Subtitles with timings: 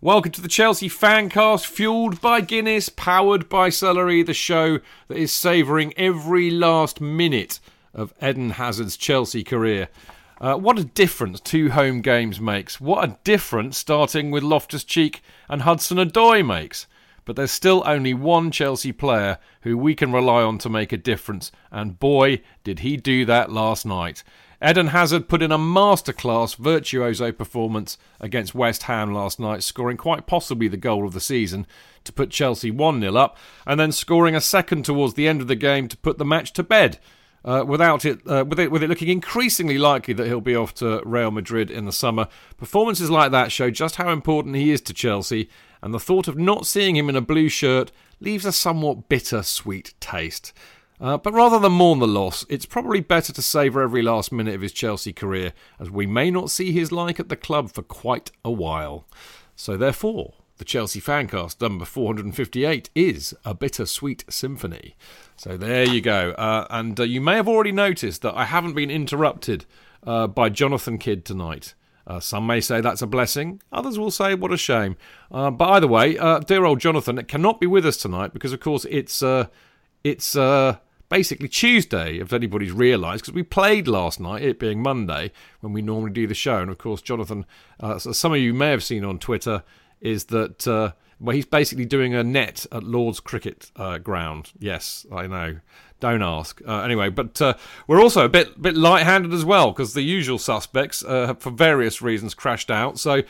[0.00, 5.32] Welcome to the Chelsea Fancast, fueled by Guinness, powered by Celery, the show that is
[5.32, 7.58] savouring every last minute
[7.92, 9.88] of Eden Hazard's Chelsea career.
[10.40, 12.80] Uh, what a difference two home games makes.
[12.80, 16.86] What a difference starting with Loftus Cheek and Hudson Odoi makes.
[17.24, 20.96] But there's still only one Chelsea player who we can rely on to make a
[20.96, 24.22] difference, and boy, did he do that last night.
[24.66, 30.26] Eden Hazard put in a masterclass virtuoso performance against West Ham last night, scoring quite
[30.26, 31.64] possibly the goal of the season
[32.02, 35.46] to put Chelsea 1 0 up, and then scoring a second towards the end of
[35.46, 36.98] the game to put the match to bed.
[37.44, 40.74] Uh, without it, uh, with it, with it looking increasingly likely that he'll be off
[40.74, 44.80] to Real Madrid in the summer, performances like that show just how important he is
[44.82, 45.48] to Chelsea,
[45.80, 49.44] and the thought of not seeing him in a blue shirt leaves a somewhat bitter
[49.44, 50.52] sweet taste.
[51.00, 54.54] Uh, but rather than mourn the loss, it's probably better to savour every last minute
[54.54, 57.82] of his Chelsea career, as we may not see his like at the club for
[57.82, 59.06] quite a while.
[59.54, 64.96] So, therefore, the Chelsea Fancast number 458 is a bittersweet symphony.
[65.36, 66.32] So, there you go.
[66.32, 69.66] Uh, and uh, you may have already noticed that I haven't been interrupted
[70.04, 71.74] uh, by Jonathan Kidd tonight.
[72.08, 73.60] Uh, some may say that's a blessing.
[73.70, 74.96] Others will say what a shame.
[75.30, 78.52] Uh, but either way, uh, dear old Jonathan it cannot be with us tonight because,
[78.52, 79.46] of course, it's uh,
[80.02, 80.78] it's uh,
[81.08, 85.82] basically Tuesday, if anybody's realised, because we played last night, it being Monday, when we
[85.82, 86.58] normally do the show.
[86.58, 87.46] And of course, Jonathan,
[87.80, 89.62] uh, so some of you may have seen on Twitter,
[90.00, 94.52] is that uh, well, he's basically doing a net at Lord's Cricket uh, Ground.
[94.58, 95.56] Yes, I know.
[96.00, 96.60] Don't ask.
[96.66, 97.54] Uh, anyway, but uh,
[97.88, 102.00] we're also a bit bit light-handed as well because the usual suspects, uh, for various
[102.00, 103.00] reasons, crashed out.
[103.00, 103.22] So,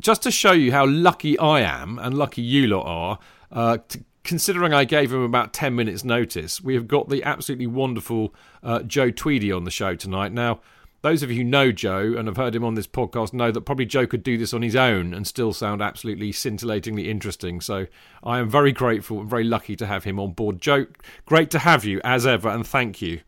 [0.00, 3.18] just to show you how lucky I am and lucky you lot are,
[3.50, 7.66] uh, to considering I gave him about 10 minutes' notice, we have got the absolutely
[7.66, 10.32] wonderful uh, Joe Tweedy on the show tonight.
[10.32, 10.60] Now,
[11.02, 13.62] those of you who know Joe and have heard him on this podcast know that
[13.62, 17.60] probably Joe could do this on his own and still sound absolutely scintillatingly interesting.
[17.60, 17.86] So
[18.22, 20.60] I am very grateful and very lucky to have him on board.
[20.60, 20.86] Joe,
[21.26, 23.20] great to have you as ever, and thank you.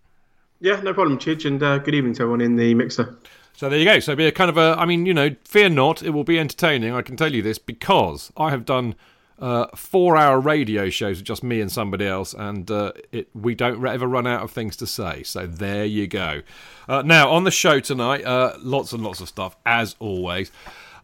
[0.61, 3.19] Yeah, no problem, Chidge, and uh, good evening to everyone in the mixer.
[3.57, 3.99] So there you go.
[4.01, 6.39] So be a kind of a, I mean, you know, fear not, it will be
[6.39, 6.95] entertaining.
[6.95, 8.95] I can tell you this because I have done
[9.39, 13.55] uh, four hour radio shows with just me and somebody else, and uh, it, we
[13.55, 15.23] don't ever run out of things to say.
[15.23, 16.43] So there you go.
[16.89, 20.53] Uh, now, on the show tonight, uh, lots and lots of stuff, as always.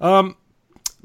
[0.01, 0.37] Um,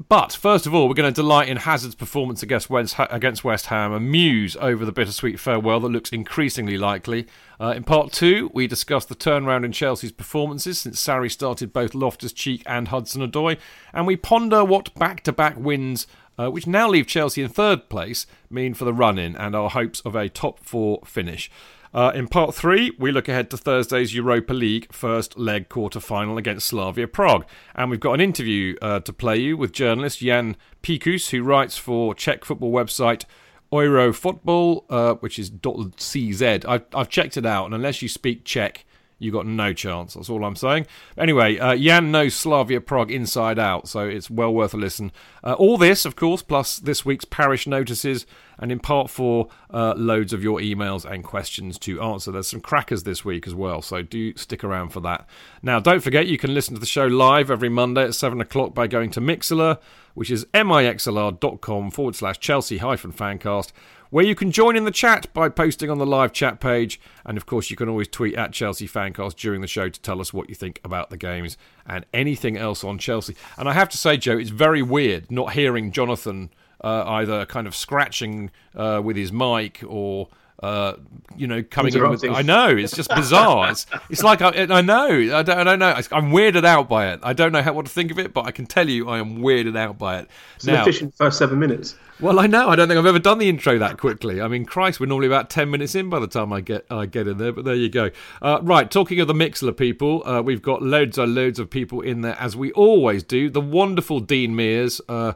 [0.08, 3.66] but first of all, we're going to delight in Hazard's performance against West, against West
[3.66, 7.26] Ham and muse over the bittersweet farewell that looks increasingly likely.
[7.58, 11.94] Uh, in part two, we discuss the turnaround in Chelsea's performances since Sarri started both
[11.94, 13.56] Loftus Cheek and Hudson Odoi,
[13.94, 16.06] and we ponder what back to back wins
[16.38, 19.70] uh, which now leave Chelsea in third place, mean for the run in and our
[19.70, 21.50] hopes of a top four finish.
[21.94, 26.36] Uh, in part three, we look ahead to Thursday's Europa League first leg quarter final
[26.36, 27.46] against Slavia Prague.
[27.74, 31.78] And we've got an interview uh, to play you with journalist Jan Pikus, who writes
[31.78, 33.24] for Czech football website
[33.72, 36.64] Euro Football, uh, which is .cz.
[36.68, 38.84] I've, I've checked it out, and unless you speak Czech,
[39.18, 40.14] you got no chance.
[40.14, 40.86] That's all I'm saying.
[41.16, 45.10] Anyway, uh, Jan knows Slavia Prague inside out, so it's well worth a listen.
[45.42, 48.26] Uh, all this, of course, plus this week's parish notices,
[48.58, 52.30] and in part four, uh, loads of your emails and questions to answer.
[52.30, 55.26] There's some crackers this week as well, so do stick around for that.
[55.62, 58.74] Now, don't forget you can listen to the show live every Monday at 7 o'clock
[58.74, 59.78] by going to Mixlr,
[60.12, 63.72] which is mixlr.com forward slash Chelsea hyphen fancast
[64.10, 67.00] where you can join in the chat by posting on the live chat page.
[67.24, 70.20] And of course, you can always tweet at Chelsea Fancast during the show to tell
[70.20, 71.56] us what you think about the games
[71.86, 73.36] and anything else on Chelsea.
[73.56, 76.50] And I have to say, Joe, it's very weird not hearing Jonathan
[76.82, 80.28] uh, either kind of scratching uh, with his mic or
[80.62, 80.94] uh,
[81.36, 82.24] you know, coming in with.
[82.24, 83.70] I know it's just bizarre.
[83.70, 85.92] it's, it's like I, I know I don't, I don't know.
[86.12, 87.20] I'm weirded out by it.
[87.22, 89.18] I don't know how what to think of it, but I can tell you I
[89.18, 90.30] am weirded out by it.
[90.56, 91.96] It's now, an efficient first seven minutes.
[92.18, 92.70] Well, I know.
[92.70, 94.40] I don't think I've ever done the intro that quickly.
[94.40, 97.04] I mean, Christ, we're normally about ten minutes in by the time I get I
[97.04, 97.52] get in there.
[97.52, 98.10] But there you go.
[98.40, 102.00] Uh, right, talking of the Mixlr people, uh, we've got loads and loads of people
[102.00, 103.50] in there as we always do.
[103.50, 105.00] The wonderful Dean Mears.
[105.08, 105.34] Uh,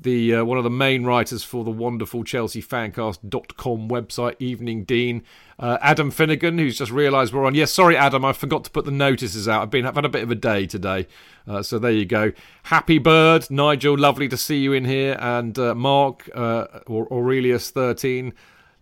[0.00, 5.22] the uh, one of the main writers for the wonderful ChelseaFancast.com website, Evening Dean.
[5.58, 7.54] Uh, Adam Finnegan, who's just realised we're on.
[7.54, 9.62] Yes, sorry, Adam, I forgot to put the notices out.
[9.62, 11.06] I've been I've had a bit of a day today,
[11.46, 12.32] uh, so there you go.
[12.64, 17.70] Happy Bird, Nigel, lovely to see you in here, and uh, Mark uh, or Aurelius
[17.70, 18.32] thirteen,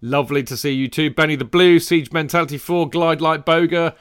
[0.01, 1.11] lovely to see you too.
[1.11, 3.97] Benny the Blue, Siege Mentality Four, Glide Like Boga.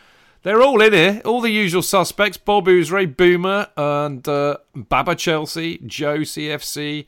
[0.47, 5.77] They're all in here, all the usual suspects Bob Oozray, Boomer, and uh, Baba Chelsea,
[5.85, 7.05] Joe CFC.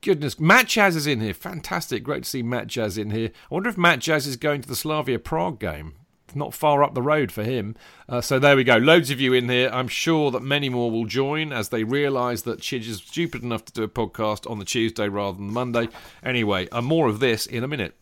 [0.00, 1.32] Goodness, Matt Jazz is in here.
[1.32, 2.02] Fantastic.
[2.02, 3.30] Great to see Matt Jazz in here.
[3.48, 5.94] I wonder if Matt Jazz is going to the Slavia Prague game.
[6.34, 7.76] not far up the road for him.
[8.08, 8.78] Uh, so there we go.
[8.78, 9.70] Loads of you in here.
[9.72, 13.64] I'm sure that many more will join as they realise that Chidge is stupid enough
[13.66, 15.88] to do a podcast on the Tuesday rather than the Monday.
[16.24, 17.94] Anyway, uh, more of this in a minute.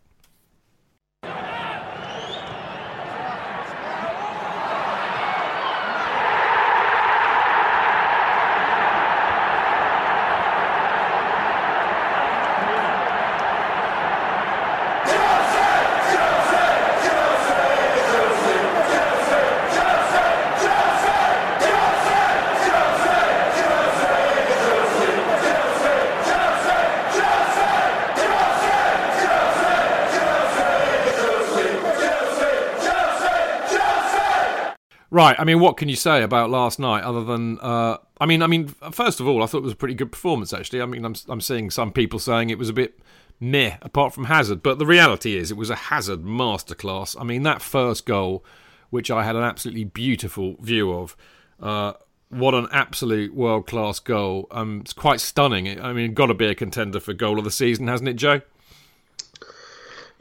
[35.20, 35.38] Right.
[35.38, 37.58] I mean, what can you say about last night other than?
[37.60, 40.10] Uh, I mean, I mean, first of all, I thought it was a pretty good
[40.10, 40.54] performance.
[40.54, 42.98] Actually, I mean, I'm I'm seeing some people saying it was a bit
[43.38, 47.20] meh, apart from Hazard, but the reality is it was a Hazard masterclass.
[47.20, 48.42] I mean, that first goal,
[48.88, 51.14] which I had an absolutely beautiful view of.
[51.60, 51.92] Uh,
[52.30, 54.46] what an absolute world class goal!
[54.50, 55.78] Um, it's quite stunning.
[55.82, 58.40] I mean, got to be a contender for goal of the season, hasn't it, Joe?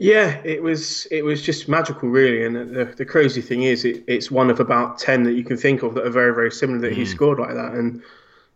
[0.00, 2.42] Yeah, it was it was just magical, really.
[2.42, 5.58] And the, the crazy thing is, it, it's one of about ten that you can
[5.58, 6.96] think of that are very, very similar that mm.
[6.96, 7.74] he scored like that.
[7.74, 8.02] And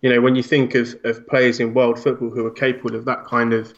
[0.00, 3.04] you know, when you think of, of players in world football who are capable of
[3.04, 3.74] that kind of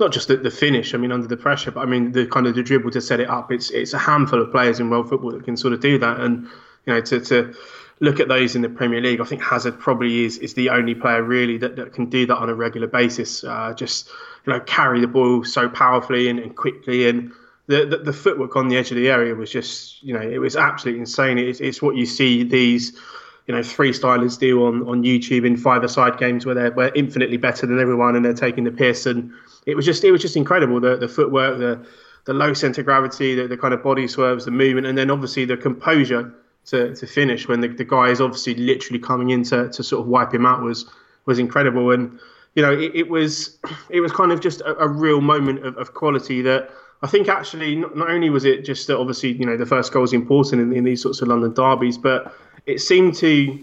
[0.00, 2.46] not just the, the finish, I mean, under the pressure, but I mean the kind
[2.46, 3.52] of the dribble to set it up.
[3.52, 6.20] It's it's a handful of players in world football that can sort of do that.
[6.20, 6.44] And
[6.86, 7.54] you know, to to
[8.00, 10.94] look at those in the Premier League, I think Hazard probably is is the only
[10.94, 13.44] player really that, that can do that on a regular basis.
[13.44, 14.08] Uh, just
[14.46, 17.08] you know carry the ball so powerfully and, and quickly.
[17.08, 17.32] And
[17.66, 20.38] the, the, the footwork on the edge of the area was just you know it
[20.38, 21.38] was absolutely insane.
[21.38, 22.98] It's, it's what you see these
[23.46, 27.66] you know freestylers do on, on YouTube in five-a-side games where they're, where infinitely better
[27.66, 29.06] than everyone and they're taking the piss.
[29.06, 29.32] And
[29.66, 31.86] it was just it was just incredible the the footwork the
[32.24, 35.10] the low center of gravity the, the kind of body swerves the movement and then
[35.10, 36.34] obviously the composure
[36.66, 40.00] to, to finish when the, the guy is obviously literally coming in to, to sort
[40.00, 40.86] of wipe him out was
[41.26, 41.90] was incredible.
[41.90, 42.18] And
[42.54, 43.58] you know, it, it, was
[43.90, 46.70] it was kind of just a, a real moment of, of, quality that
[47.02, 49.92] I think actually not, not, only was it just that obviously you know the first
[49.92, 52.32] goal is important in, in, these sorts of London derbies, but
[52.66, 53.58] it seemed to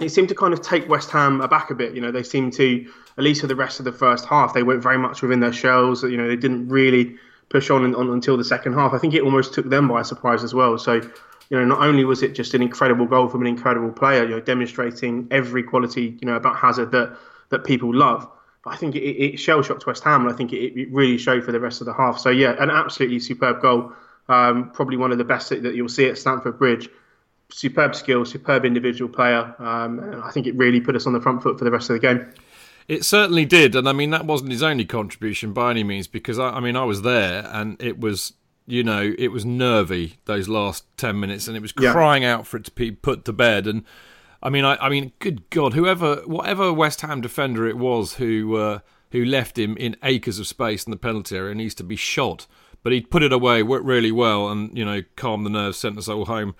[0.00, 1.94] it seemed to kind of take West Ham aback a bit.
[1.94, 4.64] You know, they seemed to at least for the rest of the first half they
[4.64, 6.02] went very much within their shells.
[6.02, 7.16] You know, they didn't really
[7.50, 8.92] push on, on until the second half.
[8.92, 10.76] I think it almost took them by surprise as well.
[10.76, 11.00] So
[11.50, 14.30] you know, not only was it just an incredible goal from an incredible player, you
[14.30, 17.16] know, demonstrating every quality, you know, about Hazard that
[17.50, 18.28] that people love.
[18.64, 21.18] But I think it, it shell shocked West Ham, and I think it, it, really
[21.18, 22.18] showed for the rest of the half.
[22.18, 23.92] So yeah, an absolutely superb goal.
[24.28, 26.88] Um, probably one of the best that, you'll see at Stamford Bridge.
[27.50, 31.20] Superb skill, superb individual player, um, and I think it really put us on the
[31.20, 32.26] front foot for the rest of the game.
[32.88, 36.38] It certainly did, and I mean that wasn't his only contribution by any means, because
[36.38, 38.32] I, I mean I was there, and it was
[38.66, 42.34] you know it was nervy those last ten minutes, and it was crying yeah.
[42.34, 43.84] out for it to be put to bed, and
[44.44, 48.56] I mean, I, I mean, good God, whoever, whatever West Ham defender it was who
[48.56, 48.78] uh,
[49.10, 52.46] who left him in acres of space in the penalty area needs to be shot.
[52.82, 56.08] But he put it away really well, and you know, calmed the nerves, sent us
[56.08, 56.54] all home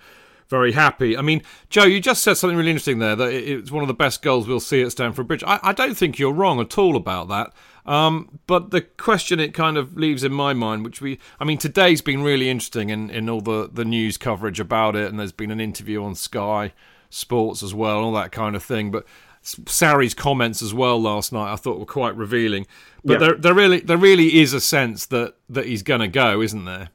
[0.47, 1.17] very happy.
[1.17, 3.93] I mean, Joe, you just said something really interesting there that it's one of the
[3.93, 5.43] best goals we'll see at Stamford Bridge.
[5.45, 7.53] I, I don't think you're wrong at all about that.
[7.85, 11.57] Um, but the question it kind of leaves in my mind, which we, I mean,
[11.57, 15.31] today's been really interesting in, in all the, the news coverage about it, and there's
[15.31, 16.73] been an interview on Sky
[17.15, 18.91] Sports as well, all that kind of thing.
[18.91, 19.05] But
[19.41, 22.67] Sarri's comments as well last night, I thought were quite revealing.
[23.03, 23.27] But yeah.
[23.27, 26.65] there, there really, there really is a sense that that he's going to go, isn't
[26.65, 26.89] there?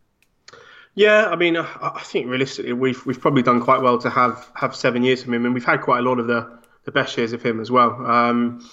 [0.94, 4.74] Yeah, I mean, I think realistically, we've we've probably done quite well to have have
[4.74, 7.32] seven years from him, and we've had quite a lot of the the best years
[7.32, 8.04] of him as well.
[8.04, 8.68] Um,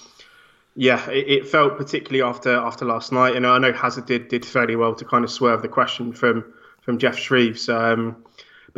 [0.74, 4.44] yeah, it, it, felt particularly after after last night, and I know Hazard did did
[4.44, 6.52] fairly well to kind of swerve the question from
[6.82, 7.68] from Geoff Shreeves.
[7.68, 8.24] Um,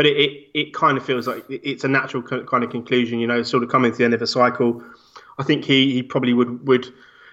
[0.00, 3.26] but it, it, it kind of feels like it's a natural kind of conclusion, you
[3.26, 4.82] know, sort of coming to the end of a cycle.
[5.38, 6.86] I think he, he probably would would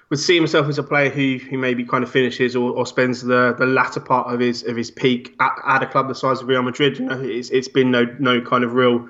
[0.09, 3.21] would see himself as a player who, who maybe kind of finishes or, or spends
[3.21, 6.41] the, the latter part of his of his peak at, at a club the size
[6.41, 6.99] of Real Madrid.
[6.99, 9.07] You know, it's it's been no no kind of real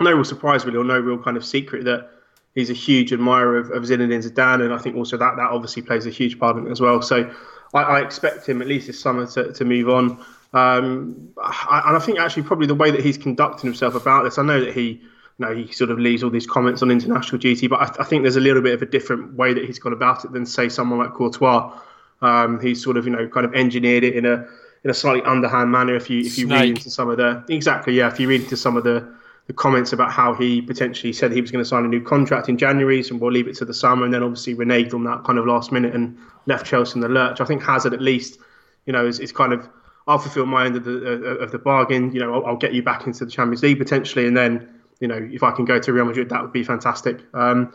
[0.00, 2.08] no real surprise really or no real kind of secret that
[2.54, 5.82] he's a huge admirer of, of Zinedine Zidane, and I think also that that obviously
[5.82, 7.02] plays a huge part in it as well.
[7.02, 7.30] So
[7.74, 10.24] I, I expect him at least this summer to, to move on.
[10.52, 14.38] Um, I, and I think actually probably the way that he's conducting himself about this,
[14.38, 15.00] I know that he
[15.38, 18.04] you know, he sort of leaves all these comments on international duty, but I, I,
[18.04, 20.44] think there's a little bit of a different way that he's gone about it than
[20.44, 21.72] say someone like Courtois.
[22.20, 24.46] Um, he's sort of you know kind of engineered it in a
[24.84, 25.96] in a slightly underhand manner.
[25.96, 26.60] If you if you Snake.
[26.60, 29.12] read into some of the exactly yeah, if you read into some of the
[29.48, 32.48] the comments about how he potentially said he was going to sign a new contract
[32.48, 35.24] in January, so we'll leave it to the summer, and then obviously reneged on that
[35.24, 36.16] kind of last minute and
[36.46, 37.40] left Chelsea in the lurch.
[37.40, 38.38] I think Hazard at least,
[38.86, 39.68] you know, is, is kind of
[40.06, 40.92] I'll fulfil my end of the
[41.40, 42.12] of the bargain.
[42.12, 44.68] You know, I'll, I'll, get you back into the Champions League potentially, and then
[45.00, 47.20] you know if I can go to Real Madrid, that would be fantastic.
[47.34, 47.72] Um,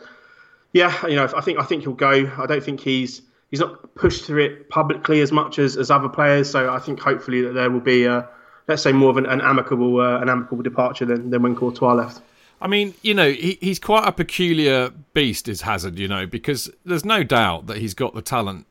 [0.72, 2.30] yeah, you know, I think I think he'll go.
[2.38, 6.08] I don't think he's he's not pushed through it publicly as much as, as other
[6.08, 6.50] players.
[6.50, 8.28] So I think hopefully that there will be a,
[8.66, 11.94] let's say more of an, an amicable uh, an amicable departure than, than when Courtois
[11.94, 12.20] left.
[12.60, 16.68] I mean, you know, he, he's quite a peculiar beast, is Hazard, you know, because
[16.84, 18.66] there's no doubt that he's got the talent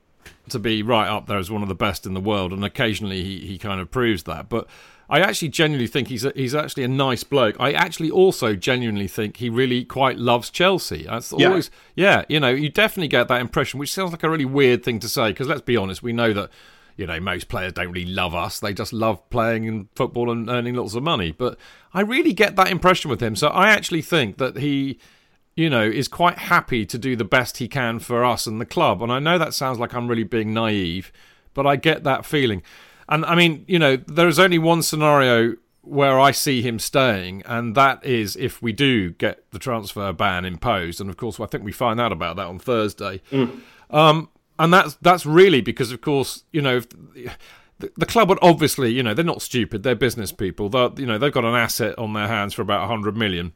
[0.51, 3.23] to be right up there as one of the best in the world, and occasionally
[3.23, 4.49] he, he kind of proves that.
[4.49, 4.67] But
[5.09, 7.55] I actually genuinely think he's a, he's actually a nice bloke.
[7.59, 11.03] I actually also genuinely think he really quite loves Chelsea.
[11.03, 11.47] That's yeah.
[11.47, 14.83] always yeah, you know, you definitely get that impression, which sounds like a really weird
[14.83, 16.49] thing to say because let's be honest, we know that
[16.97, 20.49] you know most players don't really love us; they just love playing in football and
[20.49, 21.31] earning lots of money.
[21.31, 21.57] But
[21.93, 24.99] I really get that impression with him, so I actually think that he
[25.57, 28.65] you know, is quite happy to do the best he can for us and the
[28.65, 29.01] club.
[29.01, 31.11] And I know that sounds like I'm really being naive,
[31.55, 32.61] but I get that feeling.
[33.09, 37.41] And I mean, you know, there is only one scenario where I see him staying,
[37.45, 41.01] and that is if we do get the transfer ban imposed.
[41.01, 43.21] And of course, I think we find out about that on Thursday.
[43.31, 43.61] Mm.
[43.89, 46.77] Um, and that's that's really because, of course, you know.
[46.77, 46.87] If,
[47.79, 49.83] the, club would obviously, you know, they're not stupid.
[49.83, 50.67] They're business people.
[50.67, 53.53] They're, you know, they've got an asset on their hands for about 100 million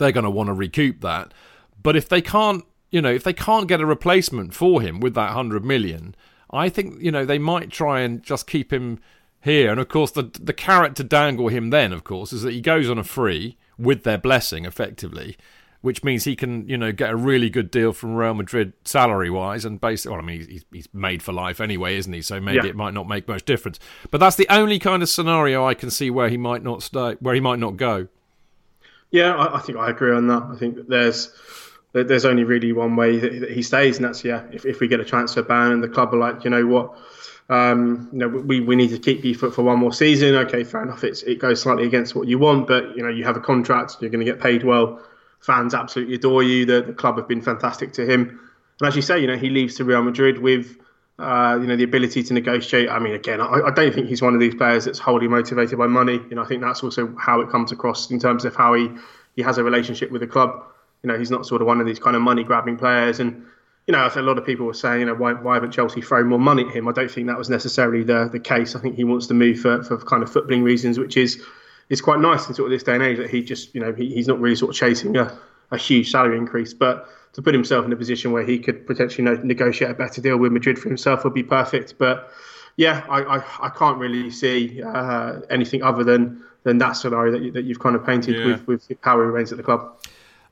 [0.00, 1.32] they're going to want to recoup that.
[1.80, 5.14] But if they can't, you know, if they can't get a replacement for him with
[5.14, 6.16] that 100 million,
[6.50, 8.98] I think, you know, they might try and just keep him
[9.40, 9.70] here.
[9.70, 12.60] And of course, the the carrot to dangle him then, of course, is that he
[12.60, 15.36] goes on a free with their blessing, effectively,
[15.80, 19.30] which means he can, you know, get a really good deal from Real Madrid salary
[19.30, 19.64] wise.
[19.64, 22.20] And basically, well, I mean, he's, he's made for life anyway, isn't he?
[22.20, 22.70] So maybe yeah.
[22.70, 23.78] it might not make much difference.
[24.10, 27.16] But that's the only kind of scenario I can see where he might not stay,
[27.20, 28.08] where he might not go.
[29.10, 30.42] Yeah, I, I think I agree on that.
[30.52, 31.32] I think that there's
[31.92, 34.44] there's only really one way that he stays, and that's yeah.
[34.52, 36.96] If, if we get a transfer ban and the club are like, you know what,
[37.48, 40.36] um, you know, we, we need to keep you for, for one more season.
[40.36, 41.02] Okay, fair enough.
[41.02, 43.96] It's it goes slightly against what you want, but you know you have a contract.
[44.00, 45.02] You're going to get paid well.
[45.40, 46.64] Fans absolutely adore you.
[46.64, 48.40] The, the club have been fantastic to him,
[48.78, 50.76] and as you say, you know he leaves to Real Madrid with
[51.20, 52.88] uh, you know the ability to negotiate.
[52.88, 55.78] I mean, again, I, I, don't think he's one of these players that's wholly motivated
[55.78, 56.14] by money.
[56.14, 58.90] You know, I think that's also how it comes across in terms of how he
[59.36, 60.64] he has a relationship with the club.
[61.02, 63.20] You know, he's not sort of one of these kind of money grabbing players.
[63.20, 63.44] And
[63.86, 65.72] you know, I think a lot of people were saying, you know, why, why haven't
[65.72, 66.88] Chelsea thrown more money at him?
[66.88, 68.74] I don't think that was necessarily the the case.
[68.74, 71.42] I think he wants to move for, for kind of footballing reasons, which is
[71.90, 73.92] is quite nice in sort of this day and age that he just you know
[73.92, 75.38] he, he's not really sort of chasing a,
[75.70, 79.24] a huge salary increase, but to put himself in a position where he could potentially
[79.44, 81.94] negotiate a better deal with Madrid for himself would be perfect.
[81.98, 82.32] But
[82.76, 87.42] yeah, I, I, I can't really see uh, anything other than than that scenario that,
[87.42, 88.46] you, that you've kind of painted yeah.
[88.46, 89.96] with, with how he remains at the club.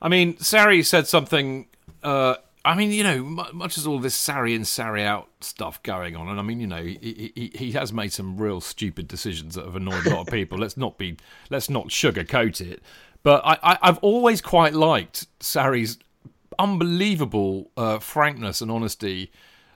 [0.01, 1.67] I mean, Sarri said something.
[2.01, 6.15] Uh, I mean, you know, much as all this Sarri and Sarri out stuff going
[6.15, 9.55] on, and I mean, you know, he, he, he has made some real stupid decisions
[9.55, 10.57] that have annoyed a lot of people.
[10.57, 11.17] let's not be,
[11.49, 12.81] let's not sugarcoat it.
[13.21, 15.99] But I, I, have always quite liked Sarri's
[16.59, 19.31] unbelievable uh, frankness and honesty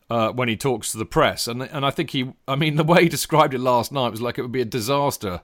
[0.09, 2.83] uh, when he talks to the press, and and I think he, I mean, the
[2.83, 5.41] way he described it last night was like it would be a disaster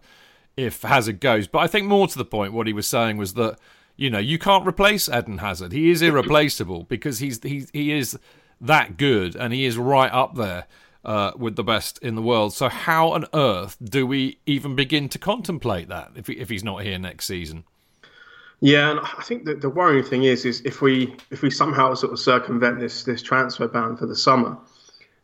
[0.58, 1.48] if Hazard goes.
[1.48, 3.58] But I think more to the point, what he was saying was that
[3.96, 5.72] you know you can't replace Eden Hazard.
[5.72, 8.19] He is irreplaceable because he's he he is
[8.62, 10.67] that good and he is right up there.
[11.05, 12.53] Uh, with the best in the world.
[12.53, 16.62] So, how on earth do we even begin to contemplate that if, he, if he's
[16.62, 17.63] not here next season?
[18.61, 21.93] Yeah, and I think that the worrying thing is, is if we if we somehow
[21.93, 24.57] sort of circumvent this this transfer ban for the summer,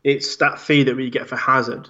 [0.04, 1.88] it's that fee that we get for Hazard.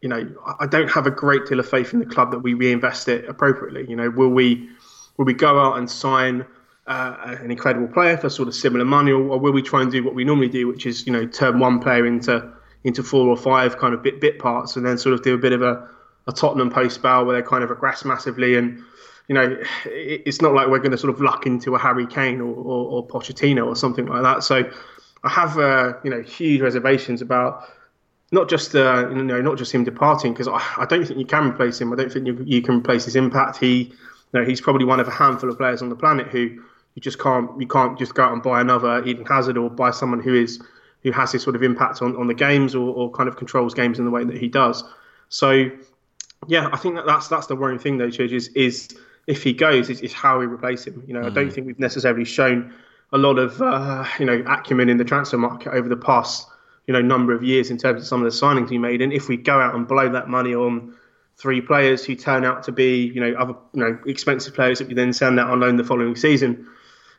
[0.00, 2.54] You know, I don't have a great deal of faith in the club that we
[2.54, 3.86] reinvest it appropriately.
[3.88, 4.68] You know, will we
[5.18, 6.46] will we go out and sign
[6.86, 9.90] uh, an incredible player for sort of similar money, or, or, will we try and
[9.90, 12.50] do what we normally do, which is you know turn one player into
[12.84, 15.38] into four or five kind of bit bit parts, and then sort of do a
[15.38, 15.88] bit of a,
[16.26, 18.82] a Tottenham post Bale where they kind of regress massively and
[19.28, 22.40] you know, it's not like we're going to sort of luck into a Harry Kane
[22.40, 24.44] or, or, or Pochettino or something like that.
[24.44, 24.70] So
[25.24, 27.64] I have, uh, you know, huge reservations about
[28.32, 31.26] not just uh, you know not just him departing because I, I, don't think you
[31.26, 31.92] can replace him.
[31.92, 33.58] I don't think you, you can replace his impact.
[33.58, 33.94] He, you
[34.32, 36.62] know, he's probably one of a handful of players on the planet who
[36.94, 39.90] you just can't you can't just go out and buy another Eden Hazard or buy
[39.90, 40.60] someone who is
[41.02, 43.74] who has this sort of impact on, on the games or, or kind of controls
[43.74, 44.82] games in the way that he does.
[45.28, 45.70] So
[46.48, 48.88] yeah, I think that that's that's the worrying thing though, Chidge, is is
[49.26, 51.02] if he goes, is, is how we replace him.
[51.06, 51.26] You know, mm.
[51.26, 51.52] I don't mm.
[51.52, 52.72] think we've necessarily shown
[53.12, 56.48] a lot of uh, you know acumen in the transfer market over the past
[56.86, 59.02] you know number of years in terms of some of the signings we made.
[59.02, 60.94] And if we go out and blow that money on
[61.36, 64.88] three players who turn out to be you know other you know expensive players that
[64.88, 66.66] we then send out on loan the following season.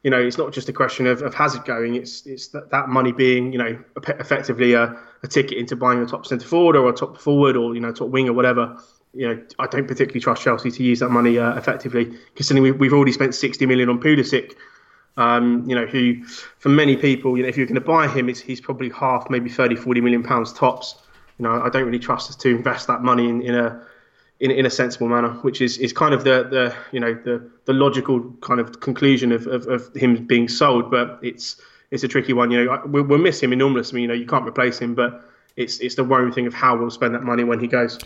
[0.04, 2.88] You know, it's not just a question of, of Hazard going; it's it's that, that
[2.88, 6.88] money being, you know, effectively a, a ticket into buying a top centre forward or
[6.88, 8.78] a top forward or you know top wing or whatever
[9.14, 12.72] you know, I don't particularly trust Chelsea to use that money uh, effectively, considering we,
[12.72, 14.54] we've already spent 60 million on Pulisic.
[15.16, 18.28] Um, you know, who for many people, you know, if you're going to buy him,
[18.28, 20.96] he's probably half, maybe 30, 40 million pounds tops.
[21.40, 23.82] You know, I don't really trust us to invest that money in, in a
[24.40, 27.50] in, in a sensible manner, which is, is kind of the, the you know the,
[27.66, 30.92] the logical kind of conclusion of, of, of him being sold.
[30.92, 31.60] But it's
[31.92, 32.52] it's a tricky one.
[32.52, 34.02] You know, we'll, we'll miss him enormously.
[34.02, 36.92] You know, you can't replace him, but it's it's the worrying thing of how we'll
[36.92, 37.98] spend that money when he goes.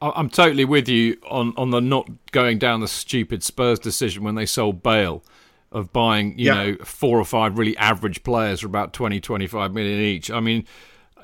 [0.00, 4.34] I'm totally with you on, on the not going down the stupid Spurs decision when
[4.34, 5.24] they sold Bale
[5.72, 6.54] of buying, you yeah.
[6.54, 10.30] know, four or five really average players for about 20, 25 million each.
[10.30, 10.66] I mean,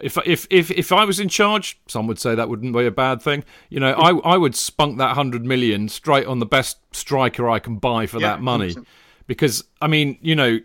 [0.01, 2.90] if if if if I was in charge, some would say that wouldn't be a
[2.90, 3.44] bad thing.
[3.68, 7.59] You know, I I would spunk that hundred million straight on the best striker I
[7.59, 8.87] can buy for yeah, that money, 100%.
[9.27, 10.61] because I mean, you know,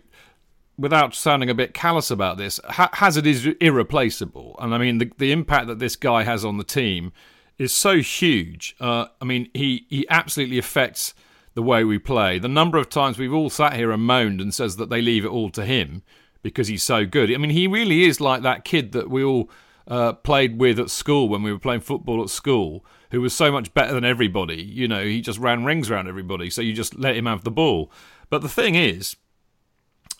[0.76, 5.30] without sounding a bit callous about this, Hazard is irreplaceable, and I mean the the
[5.30, 7.12] impact that this guy has on the team
[7.58, 8.76] is so huge.
[8.80, 11.14] Uh, I mean, he, he absolutely affects
[11.54, 12.38] the way we play.
[12.38, 15.24] The number of times we've all sat here and moaned and says that they leave
[15.24, 16.02] it all to him
[16.42, 17.32] because he's so good.
[17.32, 19.50] I mean, he really is like that kid that we all
[19.88, 23.50] uh, played with at school when we were playing football at school, who was so
[23.50, 24.62] much better than everybody.
[24.62, 27.50] You know, he just ran rings around everybody, so you just let him have the
[27.50, 27.90] ball.
[28.30, 29.16] But the thing is,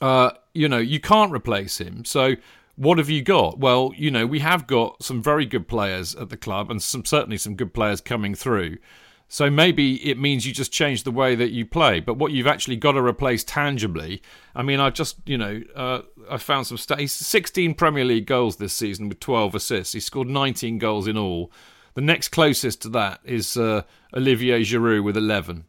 [0.00, 2.04] uh, you know, you can't replace him.
[2.04, 2.34] So
[2.78, 3.58] what have you got?
[3.58, 7.04] Well, you know, we have got some very good players at the club and some
[7.04, 8.78] certainly some good players coming through.
[9.26, 11.98] So maybe it means you just change the way that you play.
[11.98, 14.22] But what you've actually got to replace tangibly,
[14.54, 17.10] I mean, I just, you know, uh, I found some stats.
[17.10, 19.92] 16 Premier League goals this season with 12 assists.
[19.92, 21.50] He scored 19 goals in all.
[21.94, 23.82] The next closest to that is uh,
[24.14, 25.64] Olivier Giroud with 11.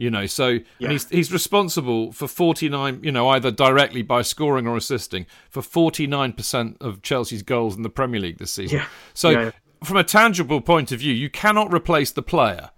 [0.00, 0.62] You know, so yeah.
[0.80, 5.60] and he's he's responsible for 49, you know, either directly by scoring or assisting for
[5.60, 8.78] 49% of Chelsea's goals in the Premier League this season.
[8.78, 8.86] Yeah.
[9.12, 9.50] So yeah,
[9.84, 12.70] from a tangible point of view, you cannot replace the player.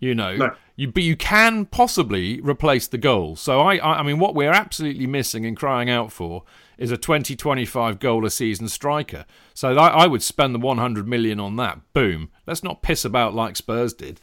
[0.00, 0.54] You know, no.
[0.76, 3.40] you but you can possibly replace the goals.
[3.40, 6.42] So I, I I mean what we're absolutely missing and crying out for
[6.76, 9.24] is a 2025 goal a season striker.
[9.54, 11.80] So I, I would spend the 100 million on that.
[11.94, 12.30] Boom.
[12.46, 14.20] Let's not piss about like Spurs did.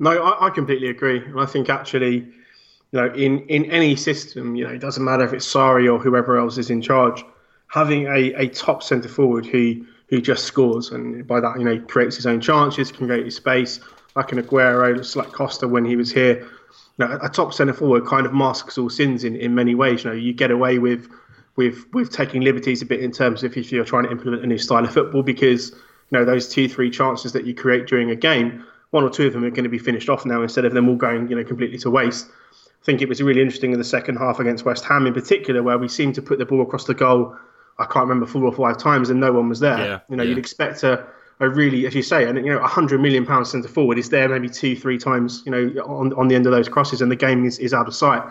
[0.00, 1.18] No, I, I completely agree.
[1.18, 2.32] And I think actually, you
[2.92, 6.38] know, in, in any system, you know, it doesn't matter if it's Sarri or whoever
[6.38, 7.22] else is in charge,
[7.68, 11.78] having a, a top centre forward who who just scores and by that, you know,
[11.86, 13.78] creates his own chances, can create his space,
[14.16, 16.40] like an Aguero, like Costa when he was here.
[16.98, 20.02] You know, a top centre forward kind of masks all sins in, in many ways.
[20.02, 21.08] You know, you get away with
[21.54, 24.46] with with taking liberties a bit in terms of if you're trying to implement a
[24.46, 28.10] new style of football because you know those two three chances that you create during
[28.10, 30.64] a game one or two of them are going to be finished off now instead
[30.64, 32.28] of them all going you know completely to waste.
[32.28, 35.62] I think it was really interesting in the second half against West Ham in particular
[35.62, 37.36] where we seemed to put the ball across the goal.
[37.78, 39.78] I can't remember four or five times and no one was there.
[39.78, 40.30] Yeah, you know, yeah.
[40.30, 41.06] you'd expect a,
[41.40, 44.10] a really, as you say, and you know, a hundred million pound centre forward is
[44.10, 47.10] there maybe two, three times, you know, on, on the end of those crosses, and
[47.10, 48.22] the game is, is out of sight.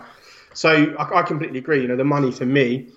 [0.54, 1.82] So I, I completely agree.
[1.82, 2.88] You know, the money for me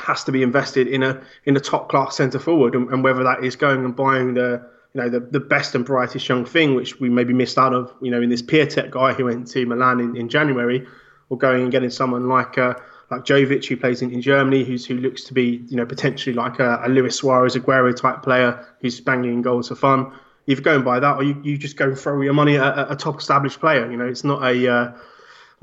[0.00, 3.22] has to be invested in a in a top class centre forward, and, and, whether
[3.22, 6.74] that is going and buying the you know the, the best and brightest young thing,
[6.74, 9.66] which we maybe missed out of, you know, in this Piatek guy who went to
[9.66, 10.86] Milan in, in January,
[11.28, 12.74] or going and getting someone like uh,
[13.10, 16.34] like Jovic who plays in, in Germany, who's who looks to be you know potentially
[16.34, 20.12] like a, a Luis Suarez Aguero type player who's banging in goals for fun.
[20.46, 22.92] Either going by that, or you, you just go and throw your money at a,
[22.92, 23.90] a top established player.
[23.90, 24.92] You know, it's not a uh,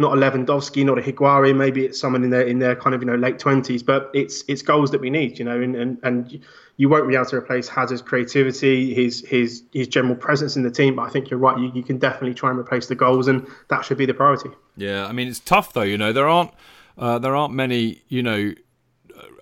[0.01, 1.55] not a Lewandowski, not a Higuain.
[1.55, 4.43] Maybe it's someone in their in their kind of you know late twenties, but it's
[4.47, 5.39] it's goals that we need.
[5.39, 6.43] You know, and, and and
[6.77, 10.71] you won't be able to replace Hazard's creativity, his his his general presence in the
[10.71, 10.95] team.
[10.95, 11.57] But I think you're right.
[11.57, 14.49] You, you can definitely try and replace the goals, and that should be the priority.
[14.75, 15.81] Yeah, I mean it's tough though.
[15.81, 16.51] You know, there aren't
[16.97, 18.01] uh, there aren't many.
[18.07, 18.53] You know,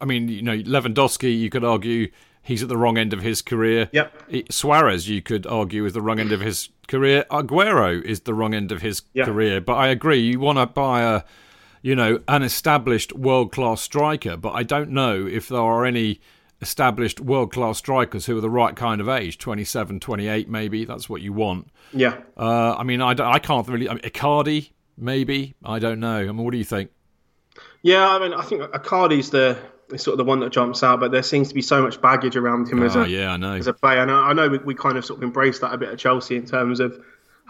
[0.02, 1.40] I mean, you know, Lewandowski.
[1.40, 2.12] You could argue
[2.50, 3.90] he's at the wrong end of his career.
[3.94, 4.52] Yep.
[4.52, 7.26] Suarez, you could argue, is the wrong end of his career.
[7.32, 9.26] Aguero is the wrong end of his Yeah.
[9.26, 9.62] career.
[9.62, 11.22] But I agree, you want to buy a,
[11.82, 14.36] you know, an established world class striker.
[14.36, 16.20] But I don't know if there are any
[16.62, 20.84] established world class strikers who are the right kind of age 27, 28, maybe.
[20.86, 21.68] That's what you want.
[21.94, 22.18] Yeah.
[22.36, 23.88] Uh, I mean, I, don't- I can't really.
[23.88, 25.56] I mean, Icardi, maybe.
[25.64, 26.18] I don't know.
[26.18, 26.90] I mean, what do you think?
[27.82, 29.58] Yeah, I mean, I think Icardi's the
[29.92, 32.02] is sort of the one that jumps out, but there seems to be so much
[32.02, 33.54] baggage around him as Oh, a yeah, I know.
[33.54, 34.00] as a player.
[34.00, 35.98] And I I know we, we kind of sort of embrace that a bit at
[36.00, 37.00] Chelsea in terms of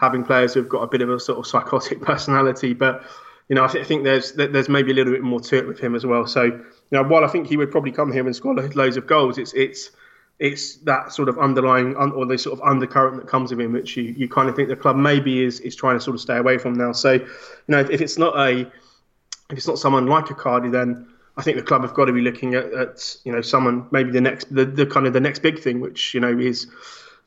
[0.00, 2.72] having players who've got a bit of a sort of psychotic personality.
[2.72, 3.02] But
[3.48, 5.66] you know, I, th- I think there's there's maybe a little bit more to it
[5.66, 6.26] with him as well.
[6.26, 9.06] So you know, while I think he would probably come here and score loads of
[9.06, 9.90] goals, it's it's
[10.38, 13.72] it's that sort of underlying un- or the sort of undercurrent that comes with him,
[13.72, 16.20] which you, you kind of think the club maybe is is trying to sort of
[16.22, 16.92] stay away from now.
[16.92, 17.26] So you
[17.68, 21.56] know, if, if it's not a if it's not someone like Icardi, then I think
[21.56, 24.54] the club have got to be looking at, at you know someone maybe the next
[24.54, 26.66] the, the kind of the next big thing, which you know is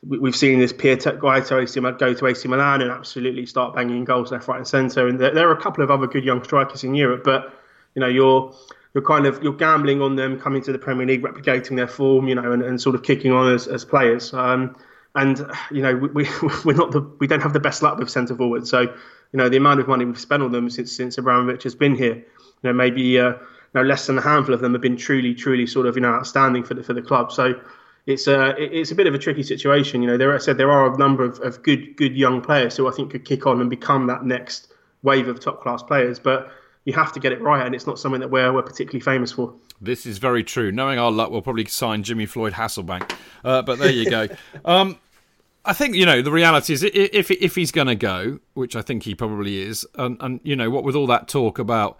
[0.07, 3.45] we- we've seen this Piatek guy to AC Milan, go to AC Milan and absolutely
[3.45, 5.07] start banging goals left, right, and centre.
[5.07, 7.53] And there, there are a couple of other good young strikers in Europe, but
[7.95, 8.53] you know you're
[8.93, 12.27] you're kind of you're gambling on them coming to the Premier League, replicating their form,
[12.27, 14.33] you know, and, and sort of kicking on as, as players.
[14.33, 14.75] Um,
[15.15, 16.29] and you know we, we
[16.65, 18.67] we're not the we don't have the best luck with centre forward.
[18.67, 18.91] So you
[19.33, 22.15] know the amount of money we've spent on them since since Abramovich has been here,
[22.15, 22.25] you
[22.63, 23.33] know maybe uh,
[23.73, 26.01] you know less than a handful of them have been truly truly sort of you
[26.01, 27.31] know outstanding for the for the club.
[27.31, 27.59] So
[28.05, 30.01] it's a it's a bit of a tricky situation.
[30.01, 32.77] You know there I said there are a number of, of good good young players
[32.77, 36.19] who I think could kick on and become that next wave of top class players,
[36.19, 36.51] but
[36.85, 39.31] you have to get it right, and it's not something that we're we're particularly famous
[39.31, 39.53] for.
[39.81, 40.71] This is very true.
[40.71, 43.11] Knowing our luck, we'll probably sign Jimmy Floyd Hasselbaink.
[43.43, 44.27] Uh, but there you go.
[44.65, 44.97] Um,
[45.65, 48.81] I think you know the reality is if if he's going to go, which I
[48.81, 51.97] think he probably is, and, and you know what with all that talk about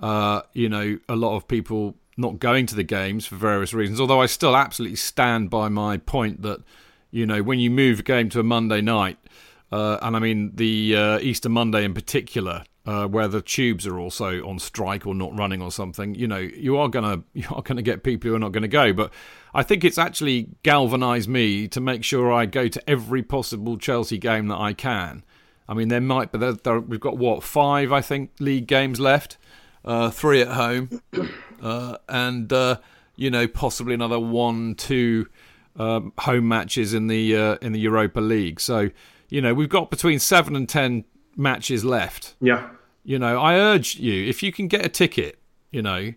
[0.00, 4.00] uh, you know a lot of people not going to the games for various reasons.
[4.00, 6.60] Although I still absolutely stand by my point that
[7.10, 9.18] you know when you move a game to a Monday night,
[9.72, 13.98] uh, and I mean the uh, Easter Monday in particular, uh, where the tubes are
[13.98, 17.62] also on strike or not running or something, you know, you are gonna you are
[17.62, 18.92] gonna get people who are not going to go.
[18.92, 19.12] But
[19.54, 24.18] I think it's actually galvanised me to make sure I go to every possible Chelsea
[24.18, 25.24] game that I can.
[25.66, 29.00] I mean, there might, but there, there, we've got what five, I think, league games
[29.00, 29.38] left,
[29.84, 31.00] uh, three at home,
[31.62, 32.78] uh, and uh,
[33.16, 35.28] you know possibly another one, two
[35.76, 38.60] um, home matches in the uh, in the Europa League.
[38.60, 38.90] So
[39.28, 41.04] you know we've got between seven and ten
[41.36, 42.34] matches left.
[42.40, 42.70] Yeah.
[43.04, 45.38] You know, I urge you if you can get a ticket,
[45.70, 46.14] you know,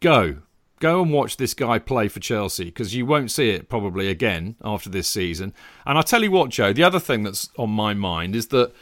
[0.00, 0.38] go.
[0.78, 4.56] Go and watch this guy play for Chelsea because you won't see it probably again
[4.64, 5.52] after this season.
[5.84, 8.72] And I tell you what, Joe, the other thing that's on my mind is that,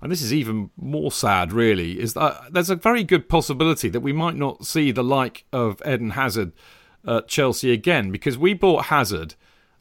[0.00, 4.00] and this is even more sad really, is that there's a very good possibility that
[4.00, 6.52] we might not see the like of Eden Hazard
[7.06, 9.34] at Chelsea again because we bought Hazard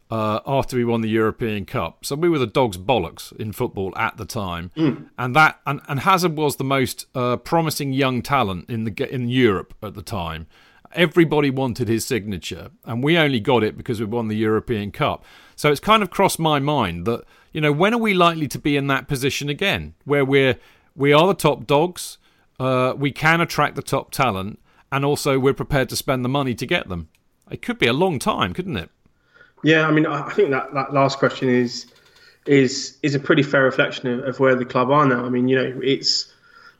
[0.10, 2.06] uh, after we won the European Cup.
[2.06, 4.72] So we were the dog's bollocks in football at the time,
[5.18, 9.30] and that and, and Hazard was the most uh, promising young talent in the in
[9.30, 10.48] Europe at the time.
[10.94, 15.26] Everybody wanted his signature, and we only got it because we won the European Cup.
[15.56, 17.24] So it's kind of crossed my mind that
[17.58, 20.60] you know when are we likely to be in that position again, where we're
[20.96, 22.20] we are the top dogs,
[22.60, 24.60] uh, we can attract the top talent,
[24.92, 27.10] and also we're prepared to spend the money to get them.
[27.50, 28.92] It could be a long time, couldn't it?
[29.64, 31.88] Yeah, I mean, I think that, that last question is
[32.46, 35.26] is is a pretty fair reflection of, of where the club are now.
[35.26, 36.32] I mean, you know, it's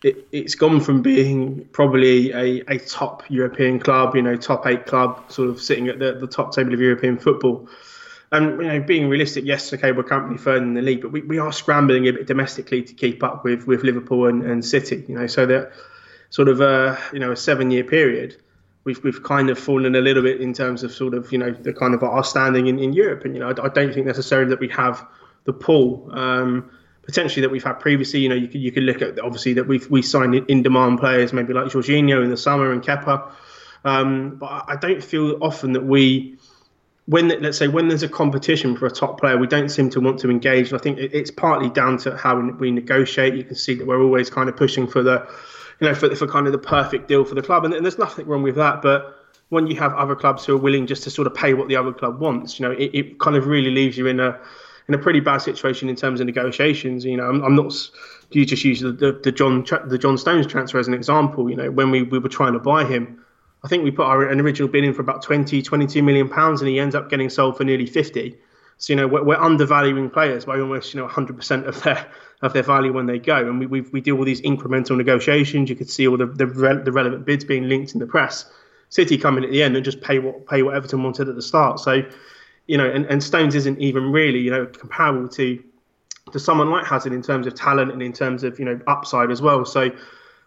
[0.04, 4.86] it, it's gone from being probably a, a top European club, you know, top eight
[4.86, 7.68] club, sort of sitting at the, the top table of European football.
[8.32, 11.22] And you know, being realistic, yes, okay, we're currently third in the league, but we,
[11.22, 15.06] we are scrambling a bit domestically to keep up with with Liverpool and, and City.
[15.08, 15.72] You know, so that
[16.30, 18.36] sort of a you know a seven year period,
[18.84, 21.52] we've we've kind of fallen a little bit in terms of sort of you know
[21.52, 23.24] the kind of our standing in, in Europe.
[23.24, 25.08] And you know, I, I don't think necessarily that we have
[25.46, 26.70] the pull um,
[27.04, 28.20] potentially that we've had previously.
[28.20, 31.00] You know, you could you could look at obviously that we've we signed in demand
[31.00, 33.32] players, maybe like Jorginho in the summer and Kepa.
[33.86, 36.38] Um, but I don't feel often that we
[37.08, 40.02] when let's say when there's a competition for a top player, we don't seem to
[40.02, 40.74] want to engage.
[40.74, 43.34] I think it's partly down to how we negotiate.
[43.34, 45.26] You can see that we're always kind of pushing for the,
[45.80, 47.98] you know, for, for kind of the perfect deal for the club, and, and there's
[47.98, 48.82] nothing wrong with that.
[48.82, 49.16] But
[49.50, 51.78] when you have other clubs who are willing just to sort of pay what the
[51.78, 54.38] other club wants, you know, it, it kind of really leaves you in a
[54.90, 57.06] in a pretty bad situation in terms of negotiations.
[57.06, 57.74] You know, I'm, I'm not.
[58.32, 61.50] You just use the, the, the John the John Stones transfer as an example.
[61.50, 63.24] You know, when we, we were trying to buy him
[63.64, 66.62] I think we put our an original bid in for about 20, 22 million pounds,
[66.62, 68.38] and he ends up getting sold for nearly 50.
[68.78, 72.08] So you know we're, we're undervaluing players by almost you know 100% of their
[72.42, 75.70] of their value when they go, and we we, we deal with these incremental negotiations.
[75.70, 78.46] You could see all the the, re- the relevant bids being linked in the press.
[78.90, 81.36] City come in at the end and just pay what pay what Everton wanted at
[81.36, 81.80] the start.
[81.80, 82.04] So
[82.68, 85.64] you know, and, and Stones isn't even really you know comparable to
[86.32, 89.32] to someone like Hazard in terms of talent and in terms of you know upside
[89.32, 89.66] as well.
[89.66, 89.90] So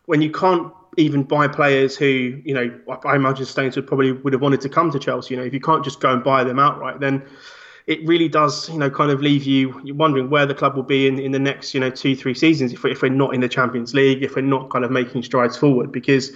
[0.07, 2.71] when you can't even buy players who, you know,
[3.05, 5.35] I imagine Stones would probably would have wanted to come to Chelsea.
[5.35, 7.23] You know, if you can't just go and buy them outright, then
[7.87, 11.07] it really does, you know, kind of leave you wondering where the club will be
[11.07, 13.41] in, in the next, you know, two, three seasons if we're, if we're not in
[13.41, 15.91] the Champions League, if we're not kind of making strides forward.
[15.91, 16.31] Because,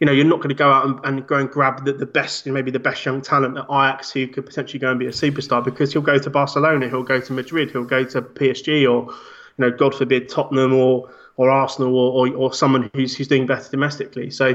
[0.00, 2.06] you know, you're not going to go out and, and go and grab the, the
[2.06, 4.98] best, you know, maybe the best young talent at Ajax who could potentially go and
[4.98, 8.22] be a superstar because he'll go to Barcelona, he'll go to Madrid, he'll go to
[8.22, 9.14] PSG or, you
[9.58, 13.70] know, God forbid, Tottenham or or Arsenal or, or, or someone who's who's doing better
[13.70, 14.30] domestically.
[14.30, 14.54] So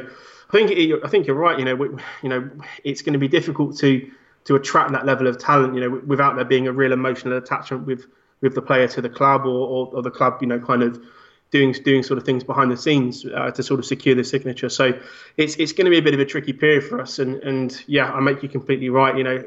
[0.49, 0.71] I think
[1.03, 1.57] I think you're right.
[1.59, 1.87] You know, we,
[2.23, 2.49] you know,
[2.83, 4.09] it's going to be difficult to
[4.45, 5.75] to attract that level of talent.
[5.75, 8.05] You know, without there being a real emotional attachment with
[8.41, 10.37] with the player to the club or, or, or the club.
[10.41, 11.01] You know, kind of
[11.51, 14.69] doing doing sort of things behind the scenes uh, to sort of secure the signature.
[14.69, 14.99] So
[15.35, 17.19] it's it's going to be a bit of a tricky period for us.
[17.19, 19.17] And and yeah, I make you completely right.
[19.17, 19.43] You know,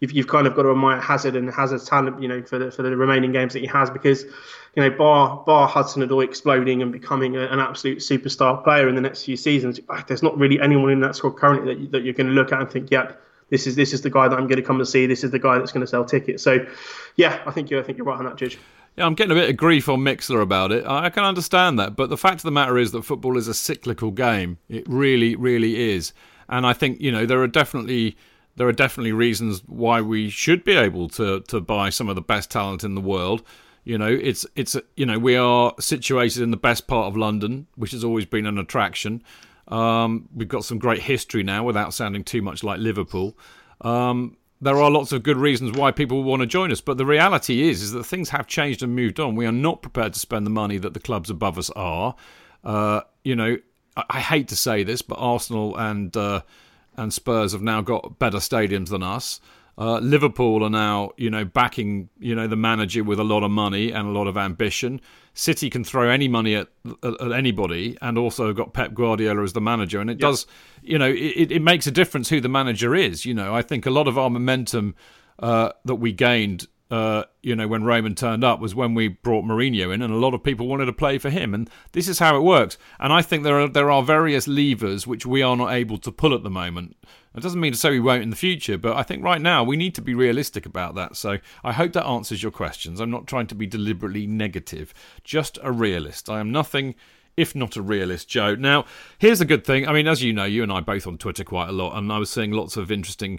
[0.00, 2.70] you've, you've kind of got to admire Hazard and Hazard's talent, you know, for the,
[2.70, 4.24] for the remaining games that he has because,
[4.74, 9.00] you know, bar bar Hudson-Odoi exploding and becoming a, an absolute superstar player in the
[9.00, 12.14] next few seasons, there's not really anyone in that squad currently that, you, that you're
[12.14, 13.12] going to look at and think, yeah,
[13.50, 15.06] this is this is the guy that I'm going to come and see.
[15.06, 16.42] This is the guy that's going to sell tickets.
[16.42, 16.66] So,
[17.16, 18.58] yeah, I think you I think you're right on that, Chidge.
[18.96, 20.84] Yeah, I'm getting a bit of grief on Mixlr about it.
[20.84, 23.54] I can understand that, but the fact of the matter is that football is a
[23.54, 24.58] cyclical game.
[24.68, 26.12] It really, really is,
[26.48, 28.16] and I think you know there are definitely
[28.58, 32.22] there are definitely reasons why we should be able to to buy some of the
[32.22, 33.42] best talent in the world.
[33.84, 37.66] You know, it's it's you know we are situated in the best part of London,
[37.76, 39.22] which has always been an attraction.
[39.68, 43.36] Um, we've got some great history now, without sounding too much like Liverpool.
[43.82, 47.06] Um, there are lots of good reasons why people want to join us, but the
[47.06, 49.36] reality is is that things have changed and moved on.
[49.36, 52.16] We are not prepared to spend the money that the clubs above us are.
[52.64, 53.56] Uh, you know,
[53.96, 56.42] I, I, hate to say this, but Arsenal and uh,
[56.98, 59.40] and Spurs have now got better stadiums than us.
[59.78, 63.50] Uh, Liverpool are now, you know, backing, you know, the manager with a lot of
[63.50, 65.00] money and a lot of ambition.
[65.34, 66.66] City can throw any money at,
[67.04, 70.20] at, at anybody, and also got Pep Guardiola as the manager, and it yep.
[70.20, 70.46] does,
[70.82, 73.24] you know, it, it makes a difference who the manager is.
[73.24, 74.96] You know, I think a lot of our momentum
[75.38, 79.44] uh, that we gained uh, you know, when Roman turned up was when we brought
[79.44, 81.52] Mourinho in, and a lot of people wanted to play for him.
[81.52, 82.78] And this is how it works.
[82.98, 86.12] And I think there are there are various levers which we are not able to
[86.12, 86.96] pull at the moment.
[87.34, 89.62] It doesn't mean to say we won't in the future, but I think right now
[89.62, 91.14] we need to be realistic about that.
[91.14, 93.00] So I hope that answers your questions.
[93.00, 96.30] I'm not trying to be deliberately negative, just a realist.
[96.30, 96.94] I am nothing
[97.38, 98.56] if not a realist, Joe.
[98.56, 98.84] Now,
[99.18, 99.86] here's a good thing.
[99.86, 102.12] I mean, as you know, you and I both on Twitter quite a lot, and
[102.12, 103.38] I was seeing lots of interesting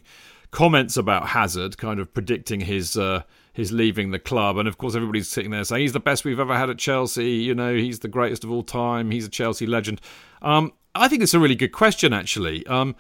[0.52, 4.58] comments about Hazard, kind of predicting his uh, his leaving the club.
[4.58, 7.32] And of course, everybody's sitting there saying he's the best we've ever had at Chelsea.
[7.32, 9.12] You know, he's the greatest of all time.
[9.12, 10.02] He's a Chelsea legend.
[10.42, 12.66] Um, I think it's a really good question, actually.
[12.68, 12.96] Um,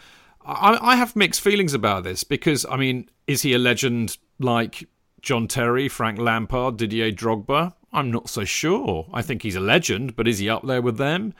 [0.45, 4.88] I, I have mixed feelings about this because, I mean, is he a legend like
[5.21, 7.73] John Terry, Frank Lampard, Didier Drogba?
[7.91, 9.07] I'm not so sure.
[9.12, 11.33] I think he's a legend, but is he up there with them?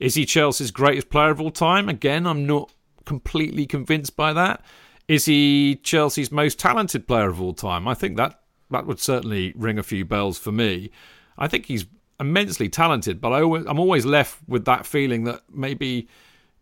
[0.00, 1.88] Is he Chelsea's greatest player of all time?
[1.88, 2.72] Again, I'm not
[3.04, 4.64] completely convinced by that.
[5.08, 7.86] Is he Chelsea's most talented player of all time?
[7.86, 8.40] I think that
[8.70, 10.90] that would certainly ring a few bells for me.
[11.36, 11.86] I think he's
[12.18, 16.08] immensely talented, but I always, I'm always left with that feeling that maybe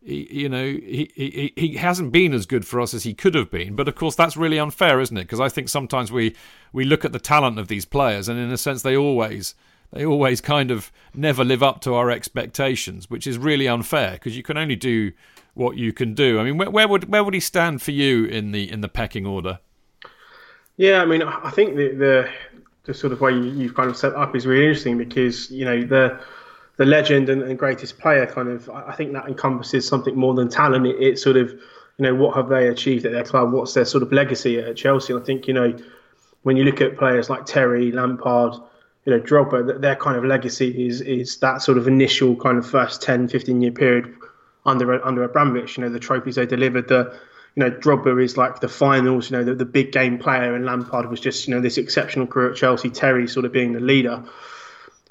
[0.04, 3.34] he, you know he, he he hasn't been as good for us as he could
[3.34, 3.76] have been.
[3.76, 5.22] But of course, that's really unfair, isn't it?
[5.22, 6.34] Because I think sometimes we
[6.72, 9.54] we look at the talent of these players, and in a sense, they always
[9.92, 14.36] they always kind of never live up to our expectations, which is really unfair because
[14.36, 15.12] you can only do
[15.54, 16.38] what you can do.
[16.38, 18.88] I mean, where, where would where would he stand for you in the in the
[18.88, 19.58] pecking order?
[20.76, 22.30] Yeah, I mean, I think the the,
[22.84, 25.64] the sort of way you, have kind of set up is really interesting because you
[25.64, 26.18] know the
[26.78, 30.48] the legend and, and, greatest player kind of I think that encompasses something more than
[30.48, 30.86] talent.
[30.86, 33.52] It, it's sort of you know what have they achieved at their club?
[33.52, 35.12] What's their sort of legacy at Chelsea?
[35.12, 35.76] And I think you know
[36.42, 38.54] when you look at players like Terry, Lampard,
[39.04, 42.66] you know Drogba, their kind of legacy is is that sort of initial kind of
[42.66, 44.14] first 10, 15 year period
[44.64, 45.76] under under Abramovich.
[45.76, 47.18] You know the trophies they delivered, the
[47.54, 50.64] you know, Drogba is like the finals, you know, the, the big game player, and
[50.64, 52.88] Lampard was just, you know, this exceptional career at Chelsea.
[52.88, 54.24] Terry sort of being the leader.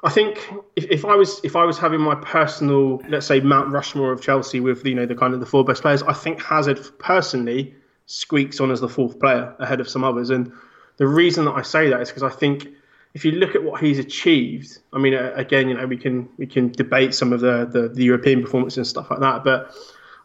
[0.04, 3.72] I think if, if I was if I was having my personal, let's say Mount
[3.72, 6.42] Rushmore of Chelsea with you know the kind of the four best players, I think
[6.42, 7.76] Hazard personally
[8.08, 10.32] squeaks on as the fourth player ahead of some others.
[10.32, 10.52] And
[10.98, 12.68] the reason that I say that is because I think
[13.13, 16.30] if you look at what he's achieved, I mean, uh, again, you know, we can
[16.38, 19.76] we can debate some of the, the, the European performances and stuff like that, but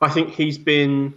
[0.01, 1.15] I think he's been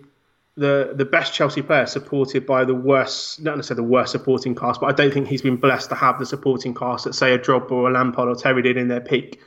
[0.58, 4.82] the the best Chelsea player supported by the worst, not necessarily the worst supporting cast,
[4.82, 7.40] but I don't think he's been blessed to have the supporting cast that say a
[7.40, 9.40] Drogba or a Lampard or Terry did in their peak.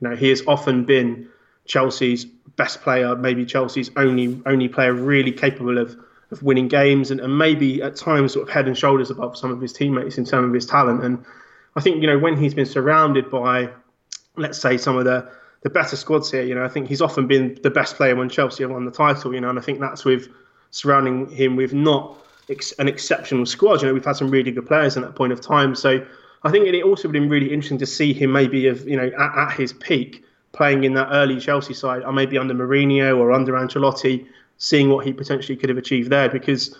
[0.00, 1.28] You know, he has often been
[1.66, 5.96] Chelsea's best player, maybe Chelsea's only only player really capable of
[6.32, 9.52] of winning games and, and maybe at times sort of head and shoulders above some
[9.52, 11.04] of his teammates in terms of his talent.
[11.04, 11.24] And
[11.76, 13.68] I think, you know, when he's been surrounded by,
[14.36, 15.30] let's say, some of the,
[15.62, 18.28] the better squads here, you know, I think he's often been the best player when
[18.30, 20.28] Chelsea have won the title, you know, and I think that's with
[20.70, 22.16] surrounding him with not
[22.48, 23.82] ex- an exceptional squad.
[23.82, 25.74] You know, we've had some really good players in that point of time.
[25.74, 26.04] So
[26.44, 28.96] I think it also would have been really interesting to see him maybe of, you
[28.96, 33.18] know, at, at his peak playing in that early Chelsea side, or maybe under Mourinho
[33.18, 36.74] or under Ancelotti, seeing what he potentially could have achieved there because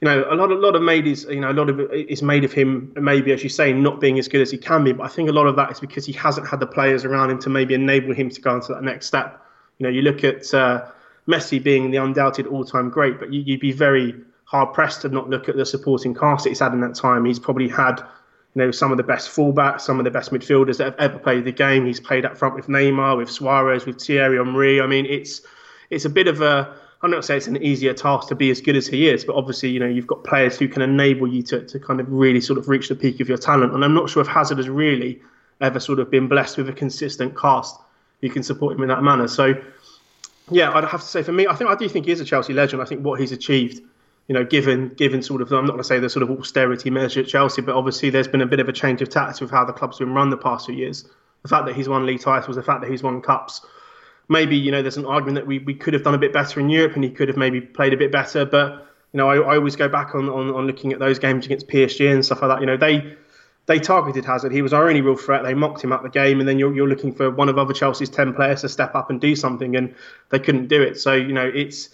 [0.00, 2.08] you know a lot a lot of made is you know a lot of it
[2.08, 4.84] is made of him maybe as you say not being as good as he can
[4.84, 4.92] be.
[4.92, 7.30] But I think a lot of that is because he hasn't had the players around
[7.30, 9.44] him to maybe enable him to go into that next step.
[9.78, 10.86] You know you look at uh,
[11.26, 15.28] Messi being the undoubted all-time great but you, would be very hard pressed to not
[15.28, 17.24] look at the supporting cast that he's had in that time.
[17.24, 17.98] He's probably had
[18.54, 21.18] you know some of the best fullbacks some of the best midfielders that have ever
[21.18, 21.84] played the game.
[21.84, 24.80] He's played up front with Neymar with Suarez with Thierry Henry.
[24.80, 25.42] I mean it's
[25.90, 28.60] it's a bit of a I'm not saying it's an easier task to be as
[28.60, 31.42] good as he is, but obviously, you know, you've got players who can enable you
[31.44, 33.72] to, to kind of really sort of reach the peak of your talent.
[33.72, 35.20] And I'm not sure if Hazard has really
[35.60, 37.76] ever sort of been blessed with a consistent cast
[38.20, 39.28] who can support him in that manner.
[39.28, 39.54] So,
[40.50, 42.24] yeah, I'd have to say for me, I think I do think he is a
[42.24, 42.82] Chelsea legend.
[42.82, 43.80] I think what he's achieved,
[44.26, 46.90] you know, given given sort of I'm not going to say the sort of austerity
[46.90, 49.52] measure at Chelsea, but obviously there's been a bit of a change of tactics with
[49.52, 51.04] how the club's been run the past few years.
[51.42, 53.64] The fact that he's won league titles, the fact that he's won cups
[54.28, 56.60] maybe you know there's an argument that we, we could have done a bit better
[56.60, 58.44] in Europe and he could have maybe played a bit better.
[58.44, 61.46] But you know I, I always go back on, on, on looking at those games
[61.46, 62.60] against PSG and stuff like that.
[62.60, 63.16] You know they
[63.66, 64.50] they targeted Hazard.
[64.50, 65.44] He was our only real threat.
[65.44, 67.74] They mocked him up the game, and then you're, you're looking for one of other
[67.74, 69.94] Chelsea's ten players to step up and do something, and
[70.30, 70.98] they couldn't do it.
[70.98, 71.90] So you know it's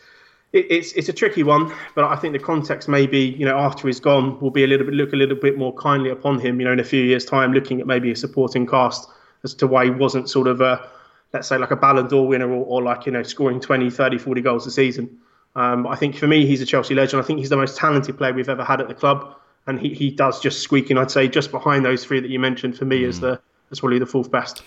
[0.53, 3.99] it's it's a tricky one, but I think the context maybe you know after he's
[3.99, 6.61] gone will be a little bit look a little bit more kindly upon him.
[6.61, 9.09] You know in a few years' time, looking at maybe a supporting cast
[9.43, 10.89] as to why he wasn't sort of a
[11.35, 14.17] let's say like a Ballon d'Or winner or, or like you know scoring 20, 30,
[14.17, 15.19] 40 goals a season.
[15.57, 17.23] Um, I think for me, he's a Chelsea legend.
[17.23, 19.93] I think he's the most talented player we've ever had at the club, and he,
[19.93, 20.97] he does just squeaking.
[20.97, 23.09] I'd say just behind those three that you mentioned for me mm.
[23.09, 24.63] is the is probably the fourth best.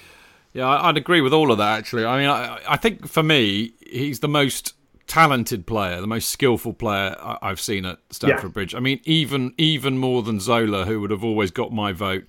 [0.53, 1.77] Yeah, I'd agree with all of that.
[1.79, 4.73] Actually, I mean, I, I think for me, he's the most
[5.07, 8.53] talented player, the most skillful player I've seen at Stamford yeah.
[8.53, 8.75] Bridge.
[8.75, 12.25] I mean, even even more than Zola, who would have always got my vote.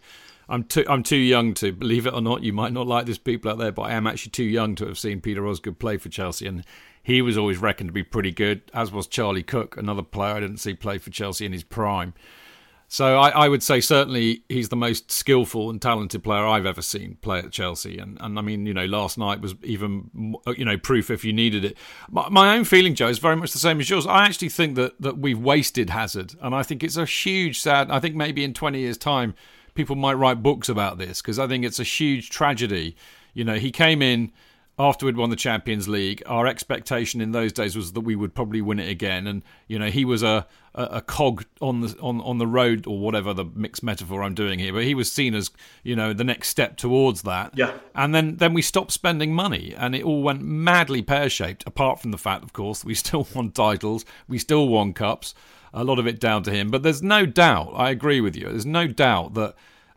[0.48, 2.42] I'm too I'm too young to believe it or not.
[2.42, 4.86] You might not like this people out there, but I am actually too young to
[4.86, 6.64] have seen Peter Osgood play for Chelsea, and
[7.02, 8.62] he was always reckoned to be pretty good.
[8.72, 12.14] As was Charlie Cooke, another player I didn't see play for Chelsea in his prime.
[12.90, 16.80] So I, I, would say certainly he's the most skillful and talented player I've ever
[16.80, 20.52] seen play at Chelsea, and and I mean you know last night was even uh,
[20.52, 21.76] you know proof if you needed it.
[22.10, 24.06] My, my, own feeling, Joe, is very much the same as yours.
[24.06, 27.90] I actually think that that we've wasted Hazard, and I think it's a huge sad.
[27.90, 29.34] I think maybe in twenty years' time
[29.78, 32.96] people might write books about this because I think it's a huge tragedy.
[33.32, 34.32] You know, he came in
[34.76, 36.20] after we'd won the Champions League.
[36.26, 39.78] Our expectation in those days was that we would probably win it again, and you
[39.78, 43.32] know, he was a a, a cog on the on on the road or whatever
[43.32, 45.52] the mixed metaphor I'm doing here, but he was seen as
[45.84, 47.56] you know the next step towards that.
[47.56, 47.74] Yeah.
[47.94, 51.62] And then then we stopped spending money, and it all went madly pear shaped.
[51.68, 55.34] Apart from the fact, of course, we still won titles, we still won cups
[55.72, 56.70] a lot of it down to him.
[56.70, 58.44] But there's no doubt, I agree with you.
[58.44, 59.54] There's no doubt that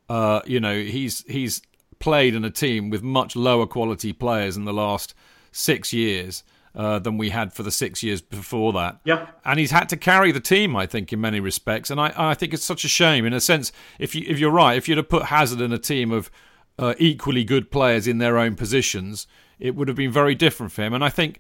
[0.10, 1.62] uh, you know he's he's
[2.00, 5.14] played in a team with much lower quality players in the last
[5.52, 6.44] six years.
[6.74, 8.98] Uh, than we had for the six years before that.
[9.04, 11.90] Yeah, and he's had to carry the team, I think, in many respects.
[11.90, 13.74] And I, I think it's such a shame, in a sense.
[14.00, 16.32] If you if you're right, if you'd have put Hazard in a team of
[16.80, 19.28] uh, equally good players in their own positions,
[19.60, 20.94] it would have been very different for him.
[20.94, 21.40] And I think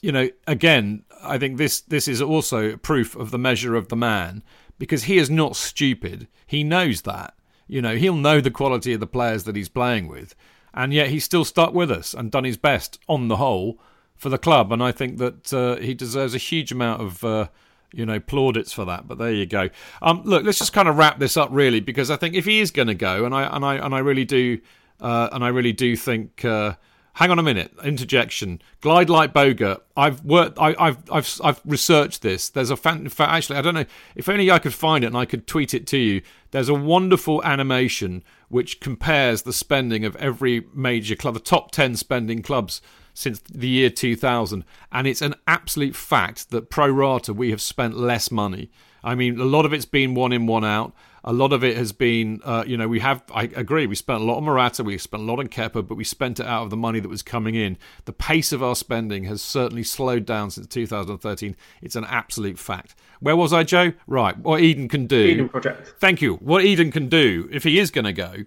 [0.00, 3.96] you know, again, I think this this is also proof of the measure of the
[3.96, 4.42] man
[4.78, 6.28] because he is not stupid.
[6.46, 7.34] He knows that.
[7.66, 10.34] You know, he'll know the quality of the players that he's playing with,
[10.72, 13.78] and yet he's still stuck with us and done his best on the whole
[14.16, 14.72] for the club.
[14.72, 17.24] And I think that uh, he deserves a huge amount of.
[17.24, 17.48] Uh,
[17.90, 19.08] you know, plaudits for that.
[19.08, 19.70] But there you go.
[20.02, 22.60] Um, look, let's just kind of wrap this up, really, because I think if he
[22.60, 24.58] is going to go, and I and I and I really do,
[25.00, 26.74] uh, and I really do think uh,
[27.18, 27.72] hang on a minute.
[27.82, 28.62] Interjection.
[28.80, 29.80] Glide like Boga.
[29.96, 30.56] I've worked.
[30.56, 32.48] I, have I've I've researched this.
[32.48, 33.10] There's a fan.
[33.18, 35.84] Actually, I don't know if only I could find it and I could tweet it
[35.88, 36.22] to you.
[36.52, 41.96] There's a wonderful animation which compares the spending of every major club, the top ten
[41.96, 42.80] spending clubs
[43.14, 47.96] since the year 2000, and it's an absolute fact that pro rata we have spent
[47.96, 48.70] less money.
[49.02, 50.94] I mean, a lot of it's been one in, one out.
[51.28, 54.22] A lot of it has been, uh, you know, we have, I agree, we spent
[54.22, 56.62] a lot on Morata, we spent a lot on Kepa, but we spent it out
[56.62, 57.76] of the money that was coming in.
[58.06, 61.54] The pace of our spending has certainly slowed down since 2013.
[61.82, 62.94] It's an absolute fact.
[63.20, 63.92] Where was I, Joe?
[64.06, 65.20] Right, what Eden can do.
[65.20, 65.92] Eden Project.
[66.00, 66.36] Thank you.
[66.36, 68.44] What Eden can do, if he is going to go,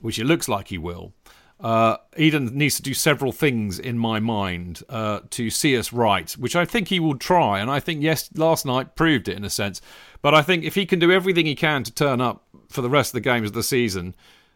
[0.00, 1.12] which it looks like he will,
[1.58, 6.30] uh, Eden needs to do several things in my mind uh, to see us right,
[6.32, 7.60] which I think he will try.
[7.60, 9.80] And I think, yes, last night proved it in a sense.
[10.20, 12.90] But I think if he can do everything he can to turn up for the
[12.90, 14.14] rest of the games of the season,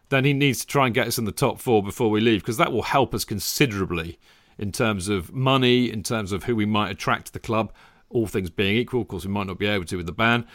[0.09, 2.41] then he needs to try and get us in the top four before we leave,
[2.41, 4.19] because that will help us considerably
[4.57, 7.73] in terms of money, in terms of who we might attract to the club,
[8.09, 9.01] all things being equal.
[9.01, 10.45] Of course, we might not be able to with the ban.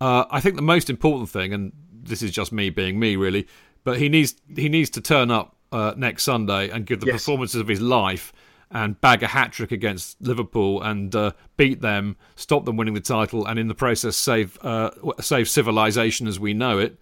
[0.00, 3.48] Uh, I think the most important thing, and this is just me being me, really,
[3.82, 7.16] but he needs he needs to turn up uh, next Sunday and give the yes.
[7.16, 8.32] performances of his life
[8.70, 13.00] and bag a hat trick against Liverpool and uh, beat them, stop them winning the
[13.00, 14.90] title, and in the process save uh,
[15.20, 16.98] save civilization as we know it.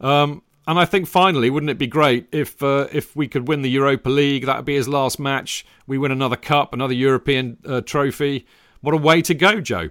[0.00, 3.62] Um, and I think finally, wouldn't it be great if uh, if we could win
[3.62, 4.46] the Europa League?
[4.46, 5.64] That would be his last match.
[5.86, 8.46] We win another cup, another European uh, trophy.
[8.80, 9.90] What a way to go, Joe!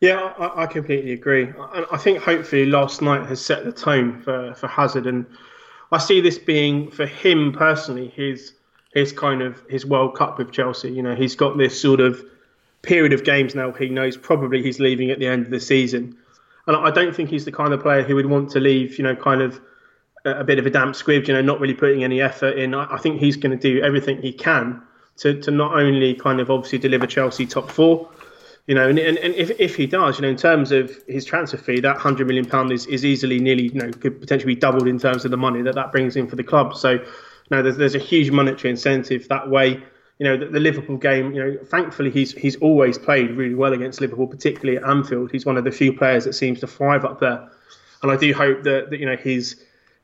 [0.00, 1.52] Yeah, I, I completely agree.
[1.58, 5.26] I, I think hopefully last night has set the tone for, for Hazard and
[5.92, 8.52] I see this being for him personally his
[8.92, 10.90] his kind of his World Cup with Chelsea.
[10.90, 12.24] You know, he's got this sort of
[12.82, 13.72] period of games now.
[13.72, 16.16] He knows probably he's leaving at the end of the season,
[16.66, 18.98] and I don't think he's the kind of player who would want to leave.
[18.98, 19.60] You know, kind of
[20.24, 21.28] a bit of a damp squib.
[21.28, 22.74] You know, not really putting any effort in.
[22.74, 24.82] I, I think he's going to do everything he can
[25.18, 28.08] to to not only kind of obviously deliver Chelsea top four,
[28.66, 31.24] you know, and, and, and if, if he does, you know, in terms of his
[31.24, 34.60] transfer fee, that hundred million pound is, is easily nearly, you know, could potentially be
[34.60, 36.76] doubled in terms of the money that that brings in for the club.
[36.76, 37.00] So, you
[37.50, 39.80] know, there's, there's a huge monetary incentive that way.
[40.18, 43.72] You know, the, the Liverpool game, you know, thankfully he's he's always played really well
[43.72, 45.30] against Liverpool, particularly at Anfield.
[45.30, 47.48] He's one of the few players that seems to thrive up there,
[48.02, 49.56] and I do hope that, that you know he's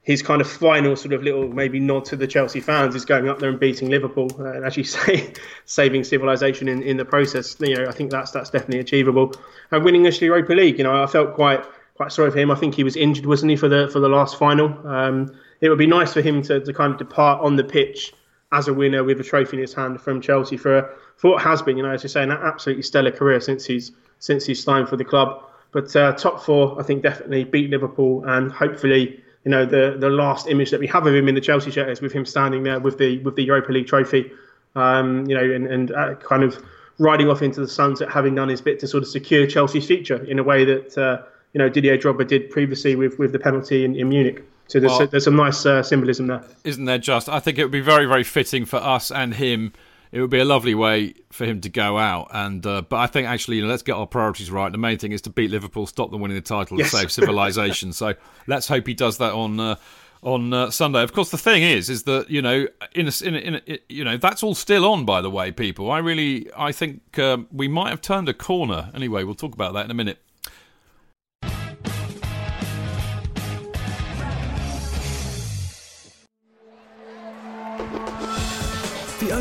[0.02, 3.28] his kind of final sort of little maybe nod to the Chelsea fans is going
[3.28, 5.32] up there and beating Liverpool uh, and actually say,
[5.64, 7.56] saving civilization in, in the process.
[7.60, 9.32] You know, I think that's that's definitely achievable.
[9.70, 12.50] And winning the Europa League, you know, I felt quite quite sorry for him.
[12.50, 14.68] I think he was injured, wasn't he, for the for the last final?
[14.86, 18.12] Um, it would be nice for him to, to kind of depart on the pitch
[18.50, 21.62] as a winner with a trophy in his hand from Chelsea for for what has
[21.62, 24.88] been, you know, as you say, an absolutely stellar career since he's since he's signed
[24.88, 25.44] for the club.
[25.70, 30.08] But uh, top four, I think definitely beat Liverpool and hopefully you know the the
[30.08, 32.62] last image that we have of him in the Chelsea shirt is with him standing
[32.62, 34.30] there with the with the Europa League trophy,
[34.76, 36.62] um, you know, and, and uh, kind of
[36.98, 40.22] riding off into the sunset, having done his bit to sort of secure Chelsea's future
[40.24, 41.22] in a way that uh,
[41.52, 44.44] you know Didier Drogba did previously with with the penalty in, in Munich.
[44.68, 46.98] So there's well, there's some nice uh, symbolism there, isn't there?
[46.98, 49.72] Just I think it would be very very fitting for us and him
[50.12, 52.28] it would be a lovely way for him to go out.
[52.32, 54.70] And uh, but I think actually, you know, let's get our priorities right.
[54.70, 56.92] The main thing is to beat Liverpool, stop them winning the title, yes.
[56.92, 57.92] and save civilization.
[57.92, 58.14] so
[58.46, 59.58] let's hope he does that on.
[59.58, 59.76] Uh,
[60.24, 63.34] on uh, Sunday, of course, the thing is, is that you know, in a, in,
[63.34, 65.04] a, in a, you know, that's all still on.
[65.04, 68.92] By the way, people, I really, I think um, we might have turned a corner.
[68.94, 70.18] Anyway, we'll talk about that in a minute.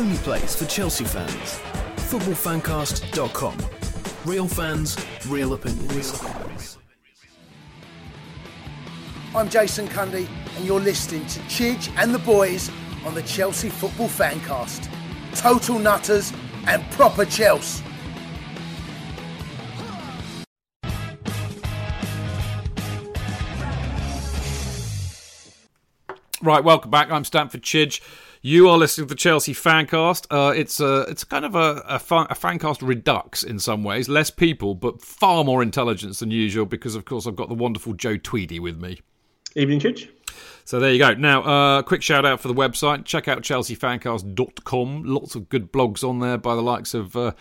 [0.02, 1.60] Only place for Chelsea fans.
[2.10, 3.56] FootballFancast.com.
[4.24, 4.96] Real fans,
[5.28, 6.20] real opinions.
[9.32, 10.26] I'm Jason Cundy,
[10.56, 12.68] and you're listening to Chidge and the boys
[13.04, 14.90] on the Chelsea Football Fancast.
[15.36, 16.32] Total nutters
[16.66, 17.84] and proper Chelsea.
[26.42, 27.08] Right, welcome back.
[27.12, 28.00] I'm Stamford Chidge.
[28.44, 30.26] You are listening to the Chelsea Fancast.
[30.28, 34.08] Uh, it's a it's kind of a, a, fan, a fancast redux in some ways.
[34.08, 37.92] Less people, but far more intelligence than usual because, of course, I've got the wonderful
[37.92, 39.00] Joe Tweedy with me.
[39.54, 40.08] Evening, Chidge.
[40.64, 41.14] So there you go.
[41.14, 43.04] Now, uh, quick shout out for the website.
[43.04, 45.04] Check out chelseafancast.com.
[45.04, 47.32] Lots of good blogs on there by the likes of uh,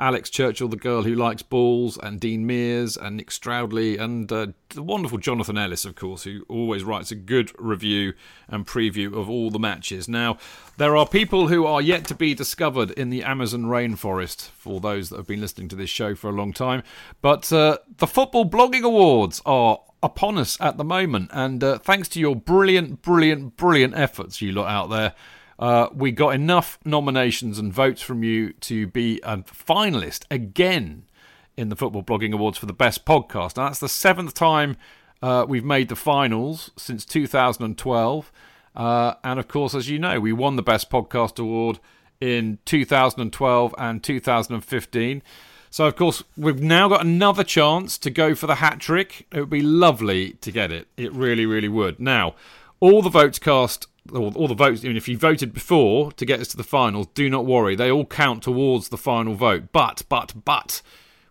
[0.00, 4.46] Alex Churchill, the girl who likes balls, and Dean Mears, and Nick Stroudley, and uh,
[4.70, 8.14] the wonderful Jonathan Ellis, of course, who always writes a good review
[8.48, 10.08] and preview of all the matches.
[10.08, 10.38] Now,
[10.78, 15.10] there are people who are yet to be discovered in the Amazon rainforest, for those
[15.10, 16.82] that have been listening to this show for a long time,
[17.20, 22.08] but uh, the Football Blogging Awards are upon us at the moment, and uh, thanks
[22.08, 25.14] to your brilliant, brilliant, brilliant efforts, you lot out there.
[25.60, 31.04] Uh, we got enough nominations and votes from you to be a finalist again
[31.54, 33.58] in the Football Blogging Awards for the best podcast.
[33.58, 34.78] Now, that's the seventh time
[35.20, 38.32] uh, we've made the finals since 2012.
[38.74, 41.78] Uh, and of course, as you know, we won the best podcast award
[42.22, 45.22] in 2012 and 2015.
[45.68, 49.26] So, of course, we've now got another chance to go for the hat trick.
[49.30, 50.88] It would be lovely to get it.
[50.96, 52.00] It really, really would.
[52.00, 52.34] Now,
[52.80, 56.40] all the votes cast, all, all the votes, even if you voted before to get
[56.40, 57.76] us to the finals, do not worry.
[57.76, 59.64] They all count towards the final vote.
[59.72, 60.82] But, but, but,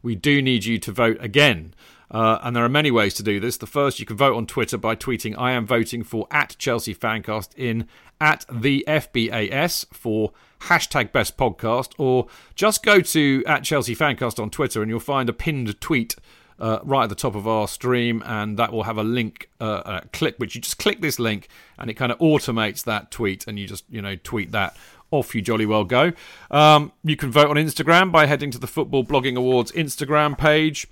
[0.01, 1.73] we do need you to vote again.
[2.11, 3.57] Uh, and there are many ways to do this.
[3.57, 6.95] The first, you can vote on Twitter by tweeting I am voting for at Chelsea
[6.95, 7.87] Fancast in
[8.19, 10.31] at the FBAS for
[10.61, 15.29] hashtag best podcast, or just go to at Chelsea Fancast on Twitter and you'll find
[15.29, 16.15] a pinned tweet
[16.59, 20.01] uh, right at the top of our stream, and that will have a link, uh,
[20.03, 21.47] a click, which you just click this link,
[21.77, 24.75] and it kind of automates that tweet, and you just you know tweet that.
[25.11, 26.11] Off you jolly well go.
[26.51, 30.85] Um, you can vote on Instagram by heading to the Football Blogging Awards Instagram page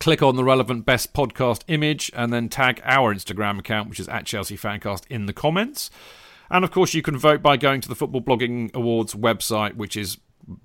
[0.00, 4.08] click on the relevant best podcast image and then tag our Instagram account, which is
[4.08, 5.90] at Chelsea Fancast, in the comments.
[6.50, 9.96] And of course, you can vote by going to the Football Blogging Awards website, which
[9.96, 10.18] is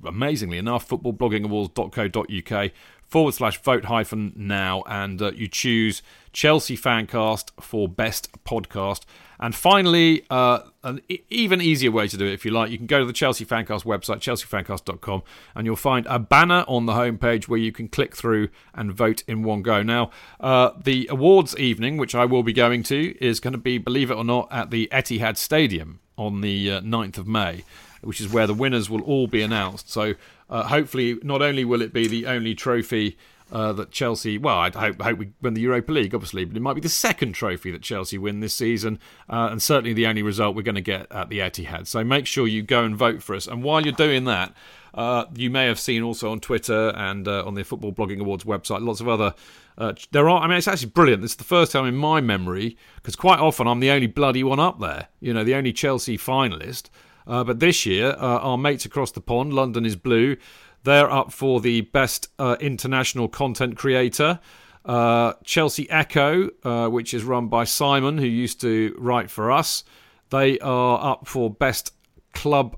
[0.05, 2.71] amazingly enough, footballbloggingawards.co.uk
[3.11, 6.01] forward slash vote hyphen now, and uh, you choose
[6.31, 9.01] Chelsea Fancast for best podcast.
[9.37, 12.85] And finally, uh, an even easier way to do it, if you like, you can
[12.85, 15.23] go to the Chelsea Fancast website, chelseafancast.com,
[15.55, 19.23] and you'll find a banner on the homepage where you can click through and vote
[19.27, 19.83] in one go.
[19.83, 23.77] Now, uh, the awards evening, which I will be going to, is going to be,
[23.77, 27.65] believe it or not, at the Etihad Stadium on the uh, 9th of May,
[28.01, 29.89] which is where the winners will all be announced.
[29.89, 30.13] So
[30.51, 33.17] uh, hopefully, not only will it be the only trophy
[33.51, 36.61] uh, that Chelsea, well, I hope, hope we win the Europa League, obviously, but it
[36.61, 38.99] might be the second trophy that Chelsea win this season,
[39.29, 41.87] uh, and certainly the only result we're going to get at the Etihad.
[41.87, 43.47] So make sure you go and vote for us.
[43.47, 44.53] And while you're doing that,
[44.93, 48.43] uh, you may have seen also on Twitter and uh, on the Football Blogging Awards
[48.43, 49.33] website lots of other.
[49.77, 51.21] Uh, there are, I mean, it's actually brilliant.
[51.21, 54.43] This is the first time in my memory, because quite often I'm the only bloody
[54.43, 56.89] one up there, you know, the only Chelsea finalist.
[57.27, 60.35] Uh, but this year, our mates across the pond, London is Blue,
[60.83, 64.39] they're up for the best uh, international content creator.
[64.83, 69.83] Uh, Chelsea Echo, uh, which is run by Simon, who used to write for us,
[70.29, 71.93] they are up for best
[72.33, 72.77] club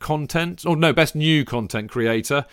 [0.00, 2.46] content, or no, best new content creator,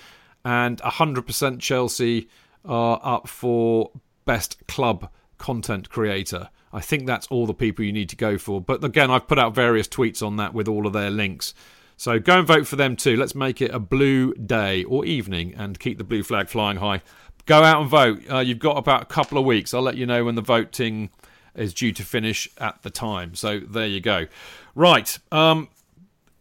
[0.46, 2.30] and 100% Chelsea
[2.66, 3.92] are up for
[4.26, 6.50] best club content creator.
[6.74, 8.59] I think that's all the people you need to go for.
[8.59, 11.53] But again, I've put out various tweets on that with all of their links.
[11.97, 13.15] So go and vote for them too.
[13.15, 17.01] Let's make it a blue day or evening and keep the blue flag flying high.
[17.45, 18.21] Go out and vote.
[18.30, 19.74] Uh, you've got about a couple of weeks.
[19.74, 21.11] I'll let you know when the voting
[21.55, 23.36] is due to finish at the time.
[23.36, 24.26] So there you go.
[24.74, 25.17] Right.
[25.32, 25.69] Um,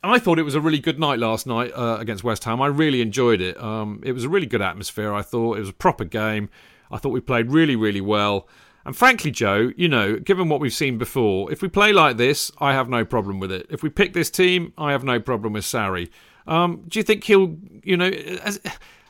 [0.03, 2.63] I thought it was a really good night last night uh, against West Ham.
[2.63, 3.61] I really enjoyed it.
[3.63, 5.13] Um, it was a really good atmosphere.
[5.13, 6.49] I thought it was a proper game.
[6.91, 8.49] I thought we played really, really well.
[8.85, 12.51] And frankly, Joe, you know, given what we've seen before, if we play like this,
[12.59, 13.67] I have no problem with it.
[13.71, 16.11] If we pick this team, I have no problem with Sarri.
[16.47, 18.11] Um, do you think he'll, you know,
[18.43, 18.61] has,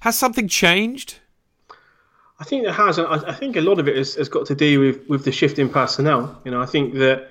[0.00, 1.20] has something changed?
[2.38, 2.98] I think it has.
[2.98, 5.32] and I think a lot of it has, has got to do with, with the
[5.32, 6.40] shift in personnel.
[6.44, 7.28] You know, I think that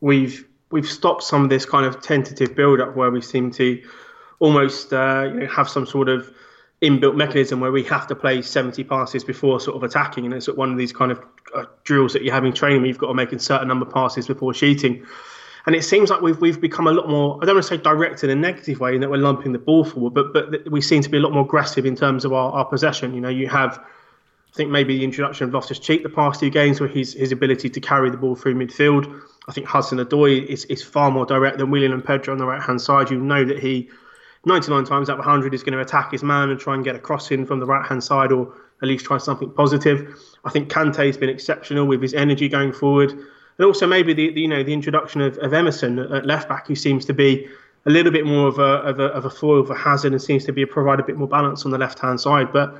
[0.00, 3.82] we've we've stopped some of this kind of tentative build up where we seem to
[4.38, 6.30] almost uh, you know, have some sort of
[6.82, 10.48] inbuilt mechanism where we have to play 70 passes before sort of attacking, and it's
[10.48, 11.22] at one of these kind of
[11.54, 13.86] uh, drills that you have in training where you've got to make a certain number
[13.86, 15.04] of passes before shooting.
[15.66, 17.38] And it seems like we've we've become a lot more.
[17.42, 19.58] I don't want to say direct in a negative way in that we're lumping the
[19.58, 22.32] ball forward, but but we seem to be a lot more aggressive in terms of
[22.32, 23.14] our, our possession.
[23.14, 23.78] You know, you have.
[23.78, 27.30] I think maybe the introduction of Loftus Cheek the past two games, where his his
[27.30, 29.22] ability to carry the ball through midfield.
[29.48, 32.46] I think Hudson Odoi is, is far more direct than Willian and Pedro on the
[32.46, 33.10] right hand side.
[33.10, 33.90] You know that he
[34.46, 36.96] 99 times out of 100 is going to attack his man and try and get
[36.96, 40.18] a cross in from the right hand side or at least try something positive.
[40.44, 43.10] I think Kante's been exceptional with his energy going forward.
[43.12, 46.66] And also maybe the, the you know the introduction of, of Emerson at left back,
[46.66, 47.46] who seems to be
[47.86, 50.44] a little bit more of a, of a, of a foil for Hazard and seems
[50.46, 52.52] to be provide a bit more balance on the left hand side.
[52.52, 52.74] But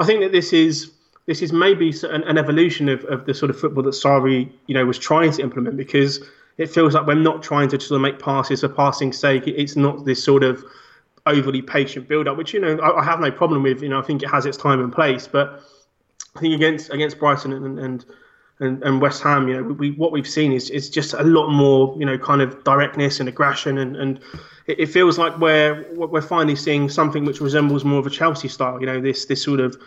[0.00, 0.90] I think that this is
[1.26, 4.74] this is maybe an, an, evolution of, of the sort of football that Sarri you
[4.74, 6.20] know was trying to implement because
[6.56, 9.44] it feels like we're not trying to sort of make passes for passing sake.
[9.46, 10.64] It's not this sort of
[11.28, 13.82] overly patient build up, which you know I, I, have no problem with.
[13.82, 15.62] You know, I think it has its time and place, but
[16.36, 18.04] I think against against Brighton and and
[18.60, 21.48] and, and West Ham, you know, we, what we've seen is is just a lot
[21.48, 24.20] more, you know, kind of directness and aggression, and and
[24.66, 28.48] it, it feels like we're we're finally seeing something which resembles more of a Chelsea
[28.48, 28.80] style.
[28.80, 29.80] You know, this this sort of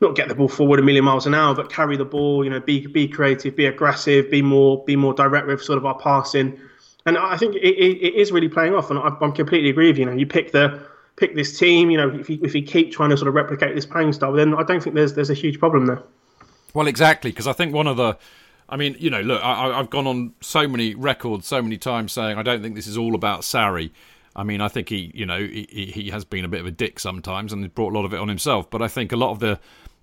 [0.00, 2.44] not get the ball forward a million miles an hour, but carry the ball.
[2.44, 5.86] You know, be be creative, be aggressive, be more be more direct with sort of
[5.86, 6.60] our passing
[7.06, 8.90] and I think it, it, it is really playing off.
[8.90, 10.04] And I, I'm completely agree with you.
[10.04, 10.86] You know, you pick the
[11.16, 11.90] pick this team.
[11.90, 14.32] You know, if you, if you keep trying to sort of replicate this playing style,
[14.32, 16.02] then I don't think there's there's a huge problem there.
[16.74, 18.16] Well, exactly, because I think one of the
[18.68, 22.12] I mean, you know, look, I, have gone on so many records so many times
[22.12, 23.90] saying I don't think this is all about Sarri.
[24.34, 26.70] I mean, I think he, you know, he, he has been a bit of a
[26.70, 28.70] dick sometimes and he's brought a lot of it on himself.
[28.70, 29.60] But I think a lot of the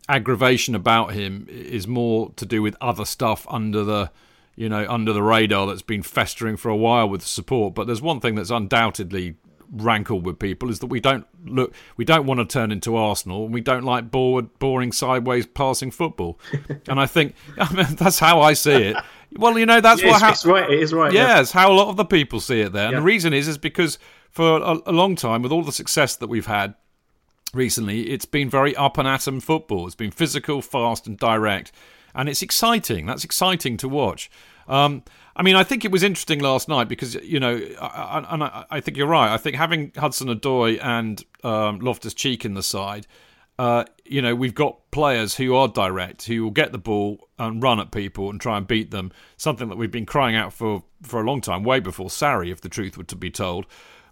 [0.07, 4.11] aggravation about him is more to do with other stuff under the,
[4.59, 7.73] you know, under the radar that's been festering for a while with support.
[7.73, 9.35] But there's one thing that's undoubtedly
[9.71, 13.45] rankled with people is that we don't look we don't want to turn into Arsenal
[13.45, 16.39] and we don't like bored, boring sideways passing football
[16.87, 18.97] and I think I mean, that's how I see it
[19.37, 21.51] well you know that's yeah, what ha- it's right it is right yeah, yeah, it's
[21.51, 22.99] how a lot of the people see it there and yeah.
[22.99, 23.99] the reason is is because
[24.31, 26.75] for a, a long time, with all the success that we've had
[27.53, 29.85] recently, it's been very up and atom football.
[29.85, 31.71] It's been physical, fast, and direct,
[32.13, 33.05] and it's exciting.
[33.05, 34.29] That's exciting to watch.
[34.67, 35.03] Um,
[35.35, 38.81] I mean, I think it was interesting last night because you know, and I, I,
[38.81, 39.33] think you're right.
[39.33, 43.07] I think having Hudson-Odoi and um, Loftus Cheek in the side,
[43.57, 47.61] uh, you know, we've got players who are direct, who will get the ball and
[47.63, 49.11] run at people and try and beat them.
[49.37, 52.61] Something that we've been crying out for for a long time, way before Sarri, if
[52.61, 53.65] the truth were to be told.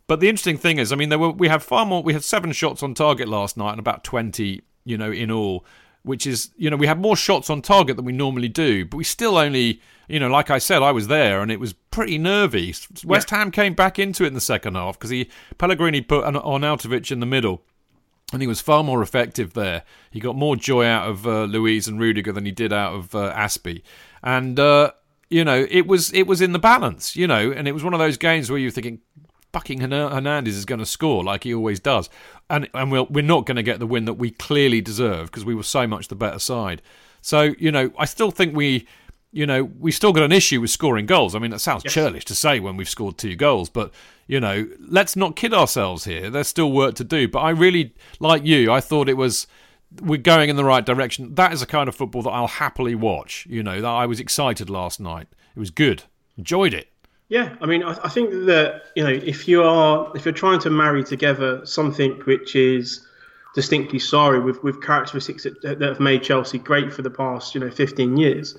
[0.07, 2.01] But the interesting thing is, I mean, there were we had far more.
[2.01, 5.65] We had seven shots on target last night and about twenty, you know, in all.
[6.07, 8.97] Which is, you know, we had more shots on target than we normally do, but
[8.97, 12.17] we still only, you know, like I said, I was there and it was pretty
[12.17, 12.73] nervy.
[13.03, 13.37] West yeah.
[13.37, 17.11] Ham came back into it in the second half because he Pellegrini put an Arnautovic
[17.11, 17.61] in the middle
[18.33, 19.83] and he was far more effective there.
[20.11, 23.15] He got more joy out of uh, Luiz and Rudiger than he did out of
[23.15, 23.83] uh, Azpi,
[24.21, 24.91] and uh,
[25.29, 27.93] you know it was it was in the balance, you know, and it was one
[27.93, 28.99] of those games where you're thinking,
[29.53, 32.09] fucking Hernandez is going to score like he always does,
[32.49, 35.45] and and we'll, we're not going to get the win that we clearly deserve because
[35.45, 36.81] we were so much the better side.
[37.21, 38.87] So you know, I still think we,
[39.31, 41.35] you know, we still got an issue with scoring goals.
[41.35, 41.93] I mean, that sounds yes.
[41.93, 43.91] churlish to say when we've scored two goals, but
[44.27, 46.29] you know, let's not kid ourselves here.
[46.29, 47.27] There's still work to do.
[47.27, 49.47] But I really, like you, I thought it was
[50.01, 51.35] we're going in the right direction.
[51.35, 53.47] That is a kind of football that I'll happily watch.
[53.49, 55.27] You know, that I was excited last night.
[55.55, 56.03] It was good.
[56.37, 56.89] Enjoyed it.
[57.29, 60.59] Yeah, I mean, I, I, think that you know, if you are if you're trying
[60.59, 63.05] to marry together something which is
[63.53, 67.59] distinctly Sarri with with characteristics that, that have made Chelsea great for the past you
[67.59, 68.57] know 15 years,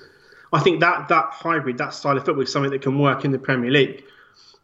[0.53, 3.31] I think that that hybrid, that style of football, is something that can work in
[3.31, 4.03] the Premier League.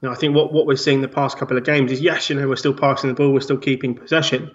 [0.01, 2.30] You know, I think what what we're seeing the past couple of games is yes,
[2.30, 4.51] you know, we're still passing the ball, we're still keeping possession,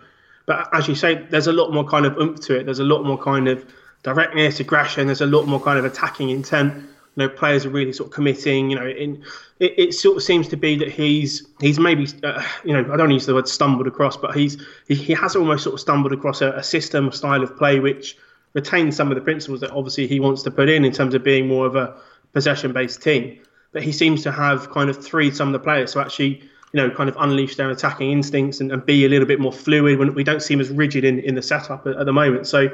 [0.46, 2.66] but as you say, there's a lot more kind of oomph to it.
[2.66, 3.64] There's a lot more kind of
[4.04, 5.06] directness, aggression.
[5.06, 8.14] There's a lot more kind of attacking intent you know, players are really sort of
[8.14, 8.70] committing.
[8.70, 9.22] You know, in,
[9.58, 12.96] it, it sort of seems to be that he's he's maybe uh, you know I
[12.96, 16.12] don't use the word stumbled across, but he's he, he has almost sort of stumbled
[16.12, 18.16] across a, a system, a style of play which
[18.54, 21.22] retains some of the principles that obviously he wants to put in in terms of
[21.22, 21.96] being more of a
[22.32, 23.38] possession-based team.
[23.72, 26.42] But he seems to have kind of freed some of the players to actually
[26.72, 29.52] you know, kind of unleash their attacking instincts and, and, be a little bit more
[29.52, 32.46] fluid when we don't seem as rigid in, in the setup at, at, the moment.
[32.46, 32.68] So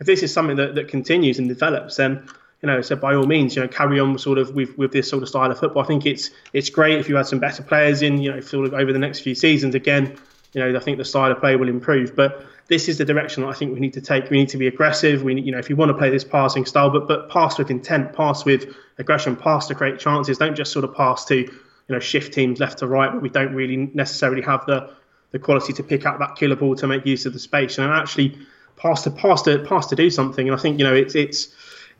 [0.00, 2.26] if this is something that, that continues and develops, then
[2.62, 5.08] you know, so by all means, you know, carry on sort of with, with this
[5.08, 5.82] sort of style of football.
[5.82, 8.66] I think it's it's great if you had some better players in, you know, sort
[8.66, 9.74] of over the next few seasons.
[9.74, 10.16] Again,
[10.52, 12.14] you know, I think the style of play will improve.
[12.14, 14.30] But this is the direction that I think we need to take.
[14.30, 15.24] We need to be aggressive.
[15.24, 17.68] We, you know, if you want to play this passing style, but but pass with
[17.68, 20.38] intent, pass with aggression, pass to create chances.
[20.38, 21.50] Don't just sort of pass to, you
[21.88, 24.90] know, shift teams left to right, but we don't really necessarily have the
[25.32, 27.90] the quality to pick up that killer ball to make use of the space and
[27.90, 28.38] actually
[28.76, 30.48] pass to pass to pass to do something.
[30.48, 31.48] And I think you know it's it's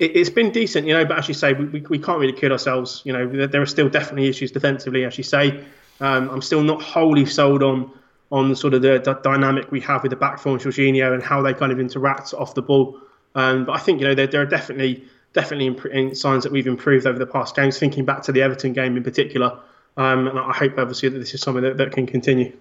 [0.02, 1.04] it, has been decent, you know.
[1.04, 3.02] But as you say, we, we can't really kid ourselves.
[3.04, 5.64] You know, there are still definitely issues defensively, as you say.
[6.00, 7.90] Um, I'm still not wholly sold on
[8.30, 11.22] on sort of the, the, dynamic we have with the back four and Jorginho and
[11.22, 12.98] how they kind of interact off the ball.
[13.34, 16.66] Um, but I think you know there, there are definitely definitely imp- signs that we've
[16.66, 17.78] improved over the past games.
[17.78, 19.58] Thinking back to the Everton game in particular,
[19.96, 22.52] um, and I hope obviously that this is something that, that can continue.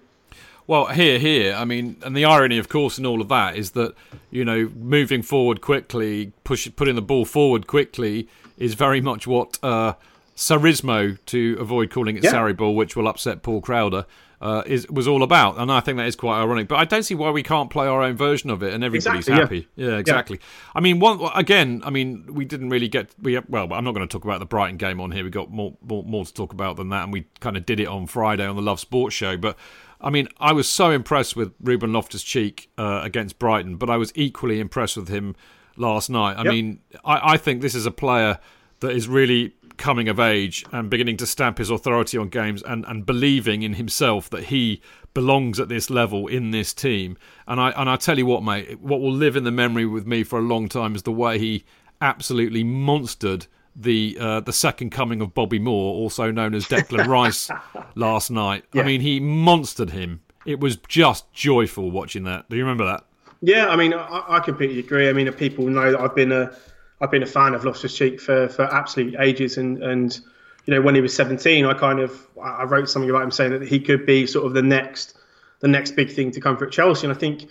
[0.66, 1.54] Well, here, here.
[1.54, 3.94] I mean, and the irony, of course, in all of that is that
[4.30, 9.58] you know, moving forward quickly, push, putting the ball forward quickly, is very much what
[9.62, 9.94] uh,
[10.36, 12.32] Sarrismo, to avoid calling it yeah.
[12.32, 14.06] Sarri ball, which will upset Paul Crowder,
[14.40, 15.58] uh, is was all about.
[15.58, 16.68] And I think that is quite ironic.
[16.68, 19.28] But I don't see why we can't play our own version of it, and everybody's
[19.28, 19.68] exactly, happy.
[19.76, 20.38] Yeah, yeah exactly.
[20.38, 20.72] Yeah.
[20.74, 21.82] I mean, one again.
[21.84, 23.10] I mean, we didn't really get.
[23.20, 25.24] We well, I'm not going to talk about the Brighton game on here.
[25.24, 27.80] We got more, more more to talk about than that, and we kind of did
[27.80, 29.56] it on Friday on the Love Sports show, but.
[30.02, 33.96] I mean, I was so impressed with Ruben Loftus Cheek uh, against Brighton, but I
[33.96, 35.36] was equally impressed with him
[35.76, 36.34] last night.
[36.34, 36.52] I yep.
[36.52, 38.38] mean, I, I think this is a player
[38.80, 42.84] that is really coming of age and beginning to stamp his authority on games and,
[42.86, 44.82] and believing in himself that he
[45.14, 47.16] belongs at this level in this team.
[47.46, 50.06] And I and I tell you what, mate, what will live in the memory with
[50.06, 51.64] me for a long time is the way he
[52.00, 57.50] absolutely monstered the uh, the second coming of Bobby Moore, also known as Declan Rice,
[57.94, 58.64] last night.
[58.72, 58.82] Yeah.
[58.82, 60.22] I mean, he monstered him.
[60.44, 62.48] It was just joyful watching that.
[62.50, 63.04] Do you remember that?
[63.40, 65.08] Yeah, I mean, I, I completely agree.
[65.08, 66.54] I mean, people know that I've been a
[67.00, 70.18] I've been a fan of Loftus Cheek for for absolute ages, and and
[70.66, 73.52] you know when he was 17, I kind of I wrote something about him saying
[73.52, 75.16] that he could be sort of the next
[75.60, 77.48] the next big thing to come for Chelsea, and I think.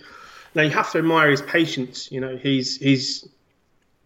[0.54, 2.12] Now you have to admire his patience.
[2.12, 3.26] You know, he's he's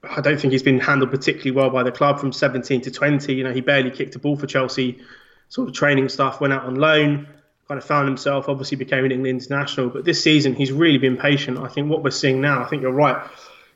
[0.03, 3.35] I don't think he's been handled particularly well by the club from 17 to 20.
[3.35, 5.01] You know, he barely kicked a ball for Chelsea,
[5.49, 7.27] sort of training stuff, went out on loan,
[7.69, 9.89] kind of found himself, obviously became an England international.
[9.91, 11.59] But this season, he's really been patient.
[11.59, 13.29] I think what we're seeing now, I think you're right,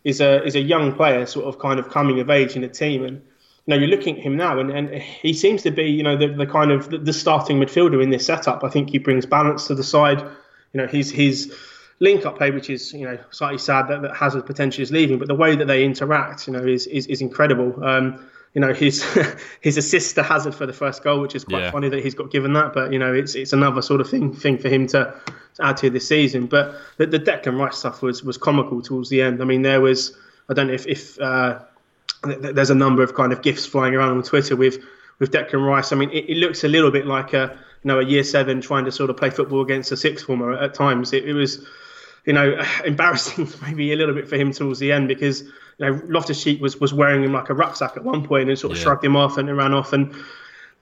[0.04, 2.68] is a is a young player sort of kind of coming of age in the
[2.68, 3.04] team.
[3.04, 6.02] And, you know, you're looking at him now, and, and he seems to be, you
[6.02, 8.64] know, the, the kind of the, the starting midfielder in this setup.
[8.64, 10.20] I think he brings balance to the side.
[10.72, 11.52] You know, he's he's
[12.00, 15.18] link up play, which is you know slightly sad that, that Hazard potentially is leaving,
[15.18, 17.84] but the way that they interact, you know, is is, is incredible.
[17.84, 19.04] Um, you know his
[19.60, 21.70] his assist to Hazard for the first goal, which is quite yeah.
[21.70, 24.34] funny that he's got given that, but you know it's it's another sort of thing
[24.34, 25.14] thing for him to,
[25.54, 26.46] to add to this season.
[26.46, 29.40] But the, the Declan Rice stuff was was comical towards the end.
[29.40, 30.16] I mean, there was
[30.48, 31.60] I don't know if if uh,
[32.24, 34.78] there's a number of kind of gifs flying around on Twitter with
[35.20, 35.92] with Declan Rice.
[35.92, 38.60] I mean, it, it, looks a little bit like a you know a year seven
[38.60, 41.12] trying to sort of play football against a sixth former at times.
[41.12, 41.64] It, it was
[42.24, 45.50] you know, embarrassing maybe a little bit for him towards the end because you
[45.86, 48.72] know Loftus Cheek was was wearing him like a rucksack at one point and sort
[48.72, 48.84] of yeah.
[48.84, 50.14] shrugged him off and ran off and.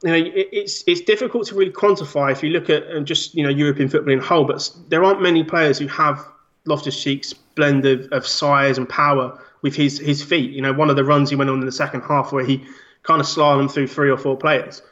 [0.00, 3.34] You know, it, it's it's difficult to really quantify if you look at uh, just
[3.34, 6.24] you know European football in whole, but there aren't many players who have
[6.66, 10.52] Loftus Cheek's blend of, of size and power with his his feet.
[10.52, 12.64] You know, one of the runs he went on in the second half where he
[13.02, 14.82] kind of slalomed through three or four players.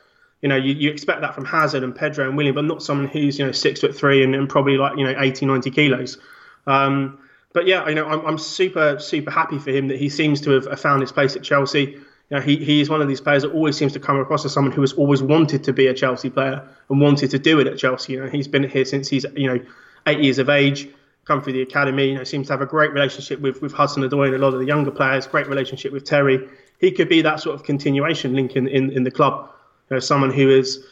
[0.42, 3.08] You know, you, you expect that from Hazard and Pedro and Willian, but not someone
[3.08, 6.18] who's you know six foot three and, and probably like you know 80, 90 kilos.
[6.66, 7.18] Um,
[7.52, 10.50] but yeah, you know, I'm, I'm super, super happy for him that he seems to
[10.50, 11.96] have found his place at Chelsea.
[12.28, 14.44] You know, he, he is one of these players that always seems to come across
[14.44, 17.60] as someone who has always wanted to be a Chelsea player and wanted to do
[17.60, 18.14] it at Chelsea.
[18.14, 19.64] You know, he's been here since he's, you know,
[20.06, 20.88] eight years of age,
[21.24, 24.26] come through the academy, you know, seems to have a great relationship with, with Hudson-Odoi
[24.26, 26.48] and a lot of the younger players, great relationship with Terry.
[26.78, 29.50] He could be that sort of continuation link in, in, in the club.
[29.88, 30.84] You know, someone who is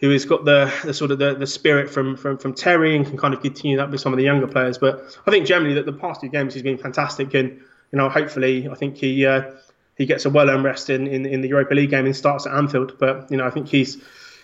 [0.00, 3.04] who has got the, the sort of the, the spirit from, from from Terry and
[3.06, 4.78] can kind of continue that with some of the younger players.
[4.78, 8.08] But I think generally that the past two games he's been fantastic, and you know
[8.08, 9.50] hopefully I think he uh,
[9.96, 12.46] he gets a well earned rest in, in, in the Europa League game and starts
[12.46, 12.96] at Anfield.
[12.98, 14.00] But you know I think he's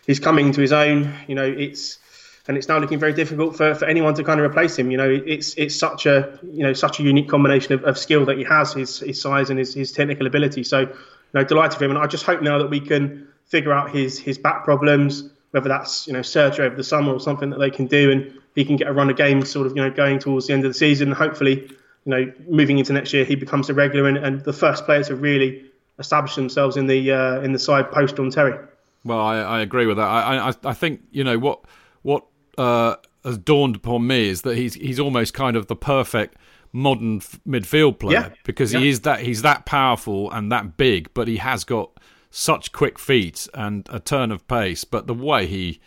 [0.06, 1.14] he's coming to his own.
[1.28, 1.98] You know it's
[2.46, 4.90] and it's now looking very difficult for, for anyone to kind of replace him.
[4.90, 8.24] You know it's it's such a you know such a unique combination of, of skill
[8.26, 10.64] that he has, his his size and his, his technical ability.
[10.64, 10.88] So you
[11.32, 14.18] know delighted for him, and I just hope now that we can figure out his
[14.18, 17.70] his back problems whether that's you know surgery over the summer or something that they
[17.70, 20.18] can do, and he can get a run of games sort of you know going
[20.18, 21.08] towards the end of the season.
[21.08, 21.70] And hopefully, you
[22.06, 25.14] know moving into next year, he becomes a regular and, and the first player to
[25.14, 25.64] really
[26.00, 28.58] establish themselves in the uh, in the side post on Terry.
[29.04, 30.08] Well, I, I agree with that.
[30.08, 31.60] I, I I think you know what
[32.02, 32.26] what
[32.58, 36.34] uh, has dawned upon me is that he's he's almost kind of the perfect
[36.72, 38.30] modern f- midfield player yeah.
[38.42, 38.80] because yeah.
[38.80, 41.92] he is that he's that powerful and that big, but he has got
[42.36, 45.80] such quick feet and a turn of pace, but the way he,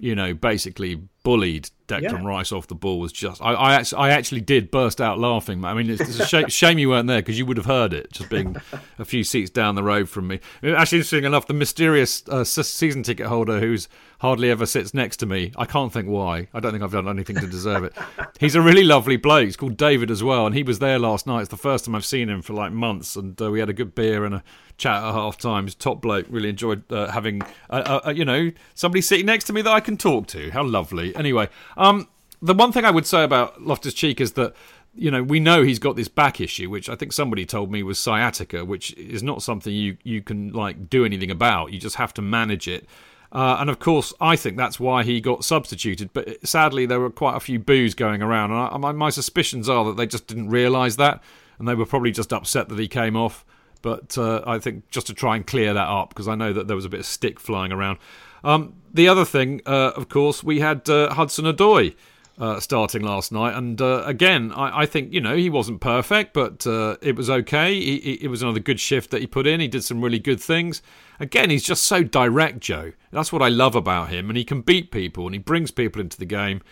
[0.00, 2.26] you know, basically bullied Declan yeah.
[2.26, 3.40] Rice off the ball was just.
[3.40, 5.64] I, I, actually, I actually did burst out laughing.
[5.64, 7.92] I mean, it's, it's a shame, shame, you weren't there because you would have heard
[7.92, 8.56] it, just being
[8.98, 10.40] a few seats down the road from me.
[10.64, 13.88] Actually, interesting enough, the mysterious uh, season ticket holder who's
[14.20, 15.52] hardly ever sits next to me.
[15.56, 16.48] I can't think why.
[16.54, 17.94] I don't think I've done anything to deserve it.
[18.40, 19.44] He's a really lovely bloke.
[19.44, 21.42] He's called David as well, and he was there last night.
[21.42, 23.74] It's the first time I've seen him for like months, and uh, we had a
[23.74, 24.42] good beer and a
[24.82, 25.74] chat at half times.
[25.74, 26.26] Top bloke.
[26.28, 29.80] Really enjoyed uh, having, uh, uh, you know, somebody sitting next to me that I
[29.80, 30.50] can talk to.
[30.50, 31.14] How lovely.
[31.16, 32.08] Anyway, um,
[32.40, 34.54] the one thing I would say about Loftus Cheek is that
[34.94, 37.82] you know, we know he's got this back issue, which I think somebody told me
[37.82, 41.72] was sciatica, which is not something you, you can like do anything about.
[41.72, 42.86] You just have to manage it.
[43.32, 46.12] Uh, and of course, I think that's why he got substituted.
[46.12, 49.68] But sadly, there were quite a few boos going around, and I, my, my suspicions
[49.68, 51.22] are that they just didn't realise that,
[51.58, 53.46] and they were probably just upset that he came off.
[53.82, 56.68] But uh, I think just to try and clear that up, because I know that
[56.68, 57.98] there was a bit of stick flying around.
[58.44, 61.94] Um, the other thing, uh, of course, we had uh, Hudson Odoi.
[62.38, 63.54] Uh, starting last night.
[63.54, 67.28] And uh, again, I, I, think you know he wasn't perfect, but uh, it was
[67.28, 67.74] okay.
[67.74, 69.60] He, he, it was another good shift that he put in.
[69.60, 70.80] He did some really good things.
[71.20, 72.92] Again, he's just so direct, Joe.
[73.10, 76.00] That's what I love about him, and he can beat people and he brings people
[76.00, 76.62] into the game.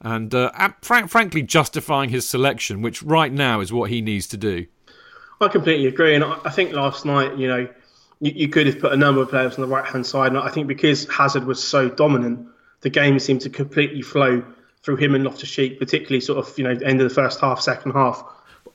[0.00, 0.50] And uh,
[0.80, 4.66] frankly, justifying his selection, which right now is what he needs to do.
[5.40, 7.68] I completely agree, and I think last night, you know,
[8.20, 10.38] you, you could have put a number of players on the right hand side, and
[10.38, 12.46] I think because Hazard was so dominant,
[12.82, 14.44] the game seemed to completely flow
[14.82, 17.60] through him and Loftus Cheek, particularly sort of you know end of the first half,
[17.60, 18.22] second half.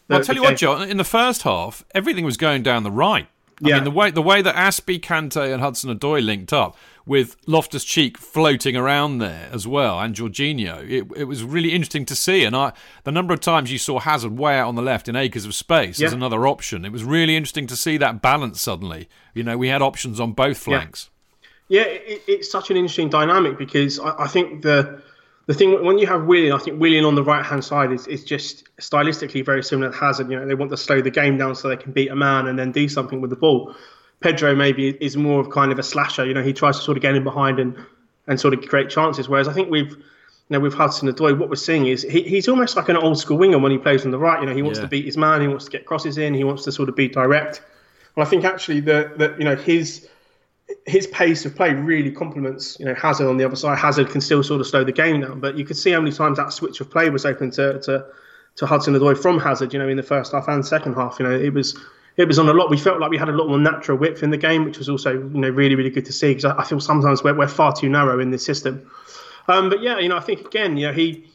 [0.10, 0.88] I'll tell you what, John.
[0.88, 3.28] In the first half, everything was going down the right.
[3.64, 3.76] I Yeah.
[3.76, 6.76] mean, the way the way that Azpi, Kante, and Hudson Odoi linked up
[7.06, 12.06] with Loftus Cheek floating around there as well, and Jorginho, it, it was really interesting
[12.06, 12.44] to see.
[12.44, 15.16] And I, the number of times you saw Hazard way out on the left in
[15.16, 19.08] acres of space as another option, it was really interesting to see that balance suddenly.
[19.34, 21.10] You know, we had options on both flanks.
[21.68, 25.02] Yeah, it, it's such an interesting dynamic because I, I think the
[25.48, 28.08] the thing when you have Willian, I think Willian on the right hand side is,
[28.08, 30.30] is just stylistically very similar to Hazard.
[30.32, 32.48] You know, they want to slow the game down so they can beat a man
[32.48, 33.76] and then do something with the ball.
[34.22, 36.26] Pedro maybe is more of kind of a slasher.
[36.26, 37.78] You know, he tries to sort of get in behind and
[38.28, 39.30] and sort of create chances.
[39.30, 42.48] Whereas I think we've you know, with Hudson Odoi, what we're seeing is he, he's
[42.48, 44.40] almost like an old school winger when he plays on the right.
[44.40, 44.84] You know, he wants Yeah.
[44.86, 46.96] to beat his man, he wants to get crosses in, he wants to sort of
[46.96, 47.62] be direct.
[48.16, 50.08] And I think actually that that you know his
[50.86, 53.78] his pace of play really complements you know Hazard on the other side.
[53.78, 56.16] Hazard can still sort of slow the game down, but you could see how many
[56.16, 58.06] times that switch of play was open to to,
[58.56, 59.74] to Hudson Odoi from Hazard.
[59.74, 61.78] You know, in the first half and second half, you know, it was
[62.18, 62.70] it was on a lot.
[62.70, 64.90] We felt like we had a lot more natural width in the game, which was
[64.90, 67.48] also you know really really good to see because I, I feel sometimes we're, we're
[67.48, 68.90] far too narrow in this system.
[69.48, 71.28] Um, but yeah, you know, I think again, you know, he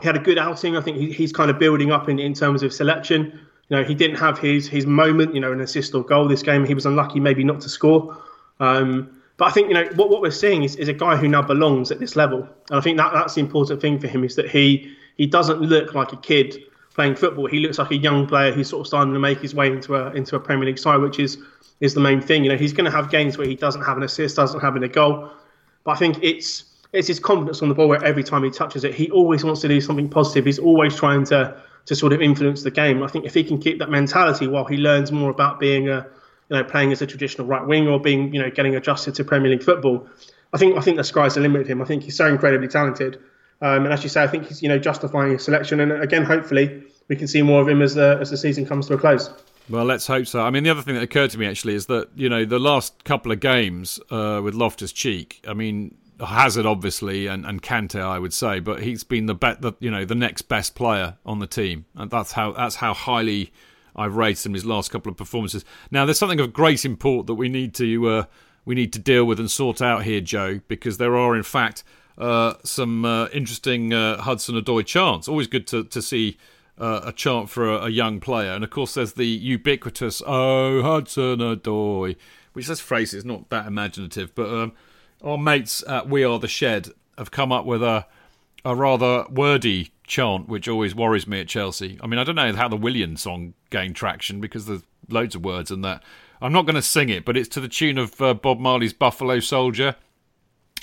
[0.00, 0.76] he had a good outing.
[0.76, 3.38] I think he, he's kind of building up in, in terms of selection.
[3.68, 6.42] You know, he didn't have his his moment, you know, an assist or goal this
[6.42, 6.64] game.
[6.64, 8.16] He was unlucky maybe not to score.
[8.60, 11.28] Um, but I think, you know, what, what we're seeing is, is a guy who
[11.28, 12.48] now belongs at this level.
[12.70, 15.60] And I think that that's the important thing for him is that he he doesn't
[15.60, 16.56] look like a kid
[16.94, 17.46] playing football.
[17.46, 19.96] He looks like a young player who's sort of starting to make his way into
[19.96, 21.38] a into a Premier League side, which is
[21.80, 22.44] is the main thing.
[22.44, 24.76] You know, he's going to have games where he doesn't have an assist, doesn't have
[24.76, 25.30] a goal.
[25.84, 28.84] But I think it's it's his confidence on the ball where every time he touches
[28.84, 30.44] it, he always wants to do something positive.
[30.44, 33.02] He's always trying to to sort of influence the game.
[33.02, 36.06] I think if he can keep that mentality while he learns more about being a
[36.54, 39.24] you know playing as a traditional right wing or being you know getting adjusted to
[39.24, 40.06] Premier League football,
[40.52, 41.82] I think I think the sky's the limit with him.
[41.82, 43.20] I think he's so incredibly talented.
[43.60, 45.80] Um, and as you say, I think he's you know justifying his selection.
[45.80, 48.86] And again, hopefully, we can see more of him as the as the season comes
[48.88, 49.30] to a close.
[49.68, 50.42] Well, let's hope so.
[50.42, 52.58] I mean, the other thing that occurred to me actually is that you know the
[52.58, 55.42] last couple of games uh, with Loftus Cheek.
[55.48, 59.60] I mean, Hazard obviously and and Kante, I would say, but he's been the bet,
[59.62, 62.94] the, you know, the next best player on the team, and that's how that's how
[62.94, 63.52] highly
[63.96, 65.64] I've rated him his last couple of performances.
[65.90, 68.24] Now, there's something of great import that we need to uh,
[68.64, 71.84] we need to deal with and sort out here, Joe, because there are in fact
[72.16, 75.28] uh, some uh, interesting uh, Hudson Odoi chants.
[75.28, 76.36] Always good to to see
[76.78, 78.52] uh, a chant for a, a young player.
[78.52, 82.16] And of course, there's the ubiquitous "Oh Hudson Odoi,"
[82.52, 84.72] which this phrase is not that imaginative, but um,
[85.22, 88.06] our mates at We Are the Shed have come up with a
[88.64, 91.98] a rather wordy chant, which always worries me at Chelsea.
[92.02, 95.44] I mean, I don't know how the Willian song gained traction because there's loads of
[95.44, 96.02] words in that.
[96.40, 98.92] I'm not going to sing it, but it's to the tune of uh, Bob Marley's
[98.92, 99.96] Buffalo Soldier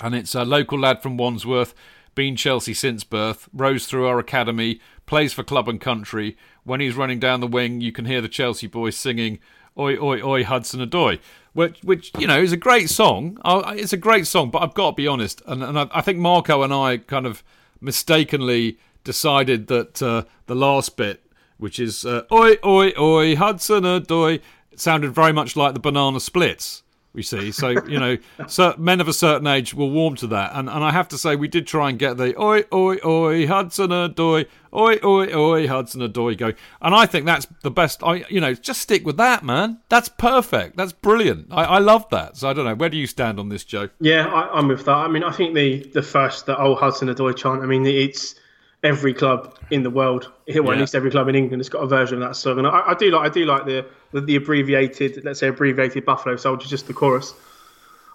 [0.02, 1.74] and it's a local lad from Wandsworth,
[2.14, 6.36] been Chelsea since birth, rose through our academy, plays for club and country.
[6.64, 9.38] When he's running down the wing, you can hear the Chelsea boys singing
[9.78, 11.20] "Oi, oi, oi, Hudson Odoi,"
[11.52, 13.38] which, which you know is a great song.
[13.44, 16.18] It's a great song, but I've got to be honest, and, and I, I think
[16.18, 17.42] Marco and I kind of
[17.80, 21.24] mistakenly decided that uh, the last bit,
[21.58, 24.40] which is uh, "Oi, oi, oi, Hudson Odoi,"
[24.76, 26.82] sounded very much like the Banana Splits
[27.14, 27.52] we see.
[27.52, 28.16] So, you know,
[28.78, 30.52] men of a certain age will warm to that.
[30.54, 33.46] And and I have to say, we did try and get the oi, oi, oi,
[33.46, 38.02] Hudson Odoi, oi, oi, oi, Hudson Odoi go, And I think that's the best.
[38.02, 39.80] I, you know, just stick with that, man.
[39.88, 40.76] That's perfect.
[40.76, 41.48] That's brilliant.
[41.50, 42.36] I, I love that.
[42.36, 42.74] So I don't know.
[42.74, 43.88] Where do you stand on this, Joe?
[44.00, 44.96] Yeah, I, I'm with that.
[44.96, 47.62] I mean, I think the the first, the old Hudson Odoi chant.
[47.62, 48.36] I mean, it's
[48.82, 50.72] every club in the world, well, Yeah.
[50.72, 52.58] at least every club in England, has got a version of that song.
[52.58, 56.04] And I, I do like, I do like the, the the abbreviated, let's say, abbreviated
[56.04, 57.32] Buffalo Soldier, just the chorus.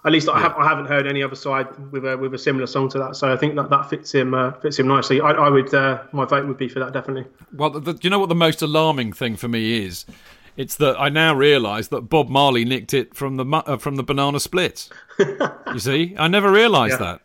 [0.04, 2.66] At least I, have, I haven't heard any other side with a with a similar
[2.68, 3.16] song to that.
[3.16, 5.20] So I think that that fits him uh, fits him nicely.
[5.20, 7.24] I, I would, uh, my vote would be for that definitely.
[7.52, 10.06] Well, the, do you know what the most alarming thing for me is?
[10.56, 14.02] It's that I now realise that Bob Marley nicked it from the uh, from the
[14.04, 14.88] Banana Splits.
[15.18, 17.12] you see, I never realised Yeah.
[17.18, 17.20] that.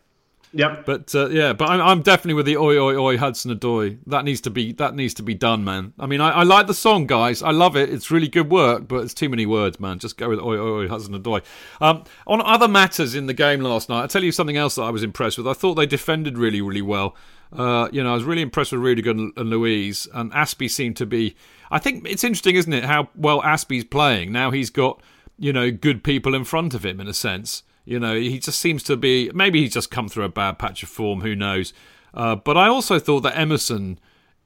[0.54, 0.86] Yep.
[0.86, 3.98] But uh, yeah, but I'm, I'm definitely with the oi oi oi Hudson Odoi.
[4.06, 5.92] That needs to be that needs to be done, man.
[5.98, 7.42] I mean, I, I like the song, guys.
[7.42, 7.90] I love it.
[7.90, 9.98] It's really good work, but it's too many words, man.
[9.98, 11.42] Just go with oi oi oi Hudson Odoi.
[11.80, 14.82] Um, on other matters in the game last night, I tell you something else that
[14.82, 15.48] I was impressed with.
[15.48, 17.16] I thought they defended really, really well.
[17.52, 20.96] Uh, you know, I was really impressed with Rudiger and, and Luiz, and Azpi seemed
[20.98, 21.36] to be.
[21.70, 24.52] I think it's interesting, isn't it, how well Azpi's playing now.
[24.52, 25.02] He's got
[25.36, 27.64] you know good people in front of him in a sense.
[27.84, 29.30] You know, he just seems to be.
[29.34, 31.20] Maybe he's just come through a bad patch of form.
[31.20, 31.72] Who knows?
[32.14, 33.98] Uh, but I also thought that Emerson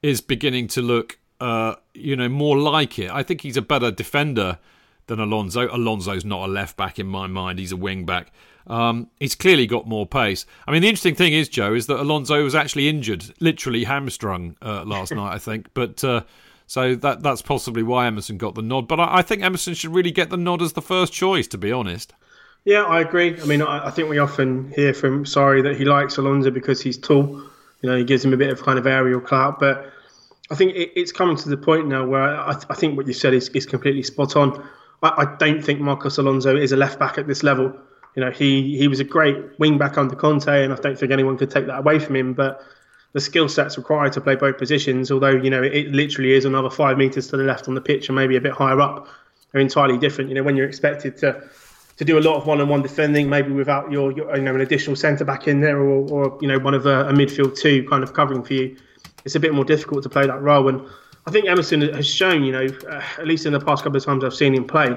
[0.03, 3.11] is beginning to look, uh, you know, more like it.
[3.11, 4.59] I think he's a better defender
[5.07, 5.68] than Alonso.
[5.74, 7.59] Alonso's not a left back in my mind.
[7.59, 8.32] He's a wing back.
[8.66, 10.45] Um, he's clearly got more pace.
[10.66, 14.57] I mean, the interesting thing is, Joe, is that Alonso was actually injured, literally hamstrung
[14.61, 15.68] uh, last night, I think.
[15.74, 16.22] But uh,
[16.68, 18.86] So that that's possibly why Emerson got the nod.
[18.86, 21.59] But I, I think Emerson should really get the nod as the first choice, to
[21.59, 22.12] be honest.
[22.68, 23.34] Yeah, I agree.
[23.40, 26.82] I mean, I, I think we often hear from Sarri that he likes Alonso because
[26.82, 27.42] he's tall.
[27.80, 29.58] You know, he gives him a bit of kind of aerial clout.
[29.58, 29.90] But
[30.50, 33.14] I think it, it's coming to the point now where I, I think what you
[33.14, 34.68] said is, is completely spot on.
[35.02, 37.72] I, I don't think Marcos Alonso is a left back at this level.
[38.14, 41.10] You know, he he was a great wing back under Conte, and I don't think
[41.10, 42.34] anyone could take that away from him.
[42.34, 42.60] But
[43.14, 46.68] the skill sets required to play both positions, although you know it literally is another
[46.68, 49.08] five meters to the left on the pitch and maybe a bit higher up,
[49.54, 50.28] are entirely different.
[50.28, 51.48] You know, when you're expected to
[51.99, 54.96] to do a lot of one-on-one defending, maybe without your, your you know an additional
[54.96, 58.03] centre back in there, or, or you know one of a, a midfield two kind
[58.03, 58.76] of covering for you,
[59.24, 60.68] it's a bit more difficult to play that role.
[60.68, 60.80] And
[61.26, 64.05] I think Emerson has shown, you know, uh, at least in the past couple of
[64.05, 64.94] times I've seen him play,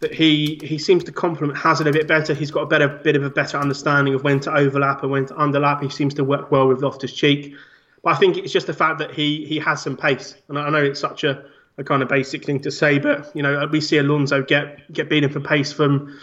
[0.00, 2.34] that he he seems to complement Hazard a bit better.
[2.34, 5.26] He's got a better bit of a better understanding of when to overlap and when
[5.26, 5.80] to underlap.
[5.80, 7.54] He seems to work well with Loftus Cheek.
[8.02, 10.70] But I think it's just the fact that he he has some pace, and I
[10.70, 11.44] know it's such a,
[11.78, 15.08] a kind of basic thing to say, but you know we see Alonso get get
[15.08, 16.18] beaten for pace from,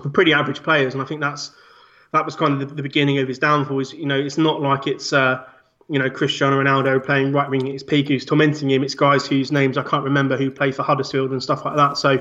[0.00, 1.52] from pretty average players, and I think that's
[2.12, 3.80] that was kind of the, the beginning of his downfall.
[3.80, 5.12] Is you know it's not like it's.
[5.12, 5.44] Uh,
[5.88, 8.82] you know, Cristiano Ronaldo playing right wing at his peak who's tormenting him.
[8.82, 11.98] It's guys whose names I can't remember who play for Huddersfield and stuff like that.
[11.98, 12.12] So,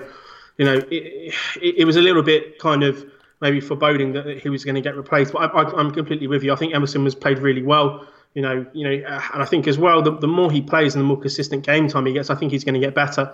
[0.58, 3.06] you know, it, it, it was a little bit kind of
[3.40, 5.34] maybe foreboding that he was going to get replaced.
[5.34, 6.52] But I, am completely with you.
[6.52, 8.08] I think Emerson was played really well.
[8.34, 10.96] You know, you know, uh, and I think as well the, the more he plays
[10.96, 13.34] and the more consistent game time he gets, I think he's going to get better.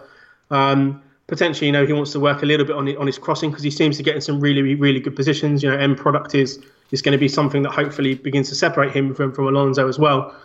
[0.50, 3.18] Um, potentially, you know, he wants to work a little bit on it, on his
[3.18, 5.62] crossing because he seems to get in some really really good positions.
[5.62, 6.60] You know, end product is
[6.92, 10.00] is going to be something that hopefully begins to separate him from from Alonso as
[10.00, 10.36] well.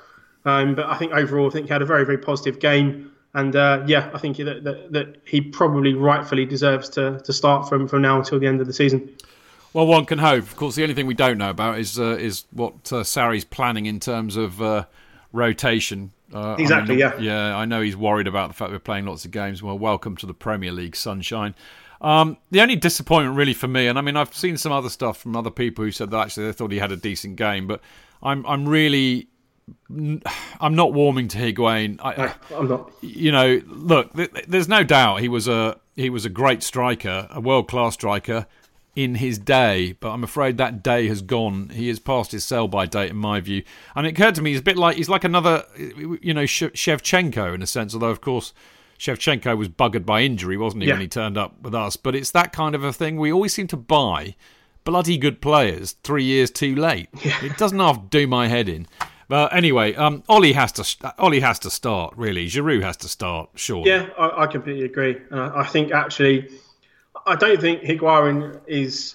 [0.44, 3.12] Um, but I think overall, I think he had a very very positive game.
[3.34, 7.66] And uh, yeah, I think that, that, that he probably rightfully deserves to, to start
[7.66, 9.08] from, from now until the end of the season.
[9.72, 10.44] Well, one can hope.
[10.44, 13.44] Of course, the only thing we don't know about is uh, is what uh, Sarri's
[13.44, 14.84] planning in terms of uh,
[15.32, 16.12] rotation.
[16.32, 17.02] Uh, exactly.
[17.02, 17.48] I mean, yeah.
[17.50, 17.56] Yeah.
[17.56, 19.62] I know he's worried about the fact we're playing lots of games.
[19.62, 21.54] Well, welcome to the Premier League sunshine.
[22.02, 25.18] Um, the only disappointment, really, for me, and I mean, I've seen some other stuff
[25.18, 27.80] from other people who said that actually they thought he had a decent game, but
[28.22, 29.28] I'm I'm really
[30.60, 31.98] I'm not warming to Higuain.
[32.02, 32.92] I, am not.
[33.00, 34.12] You know, look,
[34.46, 38.46] there's no doubt he was a he was a great striker, a world class striker
[38.94, 41.70] in his day, but I'm afraid that day has gone.
[41.70, 43.62] He has passed his sell by date, in my view.
[43.96, 47.54] And it occurred to me he's a bit like he's like another, you know, Shevchenko
[47.54, 47.94] in a sense.
[47.94, 48.52] Although of course.
[48.98, 50.94] Shevchenko was buggered by injury, wasn't he, yeah.
[50.94, 51.96] when he turned up with us?
[51.96, 53.16] But it's that kind of a thing.
[53.16, 54.36] We always seem to buy
[54.84, 57.08] bloody good players three years too late.
[57.24, 57.44] Yeah.
[57.44, 58.86] It doesn't half do my head in.
[59.28, 62.14] But anyway, um, Ollie has to Ollie has to start.
[62.16, 63.48] Really, Giroud has to start.
[63.54, 63.82] Sure.
[63.86, 65.16] Yeah, I, I completely agree.
[65.30, 66.50] Uh, I think actually,
[67.26, 69.14] I don't think Higuain is.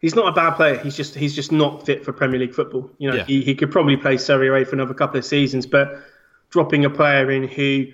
[0.00, 0.78] He's not a bad player.
[0.78, 2.90] He's just he's just not fit for Premier League football.
[2.98, 3.24] You know, yeah.
[3.24, 5.98] he, he could probably play Serie A for another couple of seasons, but
[6.50, 7.86] dropping a player in who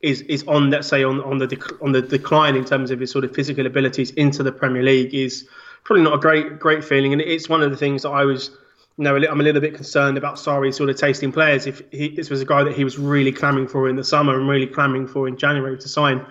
[0.00, 3.00] is is on let's say on on the dec- on the decline in terms of
[3.00, 5.46] his sort of physical abilities into the Premier League is
[5.84, 7.12] probably not a great great feeling.
[7.12, 8.50] And it's one of the things that I was
[8.98, 11.66] you know, I'm a little bit concerned about Sarri sort of tasting players.
[11.66, 14.38] If he, this was a guy that he was really clamoring for in the summer
[14.38, 16.24] and really clamoring for in January to sign,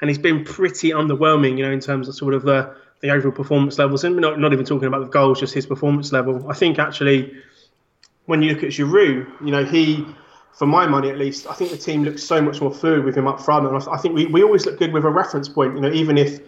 [0.00, 3.32] and he's been pretty underwhelming, you know, in terms of sort of the the overall
[3.32, 6.48] performance levels, and not not even talking about the goals, just his performance level.
[6.48, 7.32] I think actually,
[8.26, 10.06] when you look at Giroud, you know, he,
[10.52, 13.16] for my money at least, I think the team looks so much more fluid with
[13.16, 15.74] him up front, and I think we, we always look good with a reference point,
[15.74, 16.40] you know, even if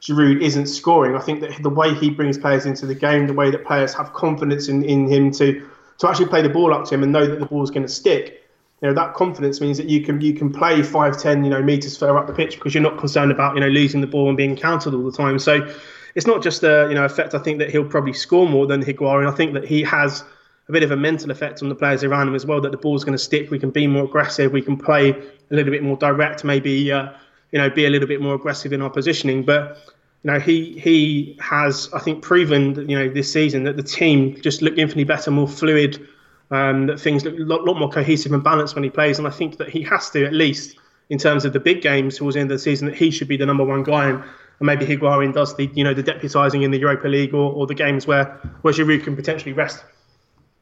[0.00, 1.16] Giroud isn't scoring.
[1.16, 3.92] I think that the way he brings players into the game, the way that players
[3.94, 7.10] have confidence in, in him to to actually play the ball up to him and
[7.10, 8.45] know that the ball's going to stick.
[8.82, 11.62] You know that confidence means that you can you can play five, ten, you know,
[11.62, 14.28] meters further up the pitch because you're not concerned about you know losing the ball
[14.28, 15.38] and being countered all the time.
[15.38, 15.72] So
[16.14, 17.34] it's not just a you know effect.
[17.34, 19.30] I think that he'll probably score more than Higuain.
[19.30, 20.24] I think that he has
[20.68, 22.60] a bit of a mental effect on the players around him as well.
[22.60, 23.50] That the ball's going to stick.
[23.50, 24.52] We can be more aggressive.
[24.52, 26.44] We can play a little bit more direct.
[26.44, 26.92] Maybe.
[26.92, 27.10] Uh,
[27.52, 29.44] you know, be a little bit more aggressive in our positioning.
[29.44, 29.78] But
[30.22, 33.82] you know, he he has I think proven that, you know this season that the
[33.82, 36.06] team just look infinitely better, more fluid.
[36.50, 39.26] Um, that things look a lot, lot more cohesive and balanced when he plays, and
[39.26, 40.78] I think that he has to at least
[41.08, 43.28] in terms of the big games towards the end of the season that he should
[43.28, 44.10] be the number one guy.
[44.10, 44.22] And,
[44.58, 47.66] and maybe Higuain does the you know the deputising in the Europa League or, or
[47.66, 48.26] the games where
[48.62, 49.84] where Giroud can potentially rest.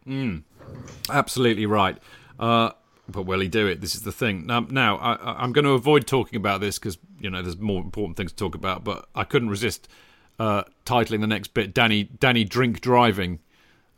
[0.06, 0.42] Mm,
[1.10, 1.98] absolutely right.
[2.38, 2.70] Uh,
[3.08, 3.80] but will he do it?
[3.80, 4.46] This is the thing.
[4.46, 7.82] Now, now I, am going to avoid talking about this because you know there's more
[7.82, 8.84] important things to talk about.
[8.84, 9.88] But I couldn't resist
[10.38, 13.40] uh, titling the next bit "Danny Danny Drink Driving"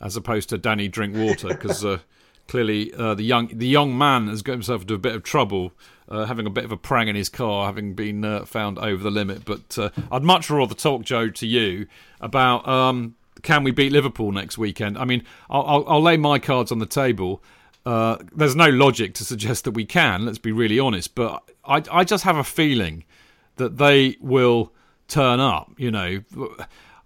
[0.01, 1.99] as opposed to "Danny Drink Water" because uh,
[2.47, 5.71] clearly uh, the young the young man has got himself into a bit of trouble.
[6.09, 9.03] Uh, having a bit of a prang in his car, having been uh, found over
[9.03, 9.43] the limit.
[9.43, 11.85] But uh, I'd much rather talk, Joe, to you
[12.21, 14.97] about um, can we beat Liverpool next weekend?
[14.97, 17.43] I mean, I'll, I'll, I'll lay my cards on the table
[17.85, 20.25] Uh, there's no logic to suggest that we can.
[20.25, 21.15] Let's be really honest.
[21.15, 23.05] But I, I just have a feeling
[23.55, 24.73] that they will
[25.07, 25.71] turn up.
[25.77, 26.23] You know,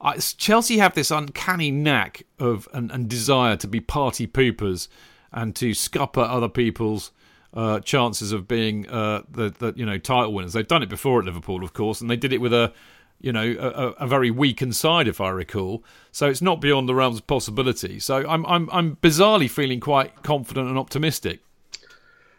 [0.02, 4.88] I, Chelsea have this uncanny knack of and, and desire to be party poopers
[5.32, 7.12] and to scupper other people's
[7.54, 10.54] uh, chances of being uh, the, the you know title winners.
[10.54, 12.74] They've done it before at Liverpool, of course, and they did it with a
[13.20, 15.84] you know a, a very weakened side, if I recall.
[16.12, 18.00] So it's not beyond the realms of possibility.
[18.00, 21.42] So I'm I'm I'm bizarrely feeling quite confident and optimistic.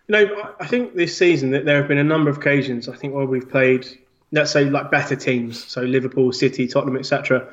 [0.09, 2.89] You know, I think this season that there have been a number of occasions.
[2.89, 3.87] I think where we've played,
[4.33, 7.47] let's say, like better teams, so Liverpool, City, Tottenham, etc.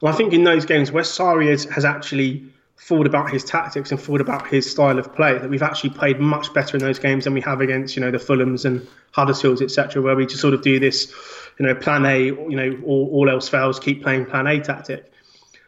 [0.00, 2.44] Well, I think in those games, West Sarri has, has actually
[2.76, 5.38] thought about his tactics and thought about his style of play.
[5.38, 8.10] That we've actually played much better in those games than we have against, you know,
[8.10, 11.12] the Fulhams and Huddersfields, etc., where we just sort of do this,
[11.58, 15.10] you know, plan A, you know, all, all else fails, keep playing plan A tactic.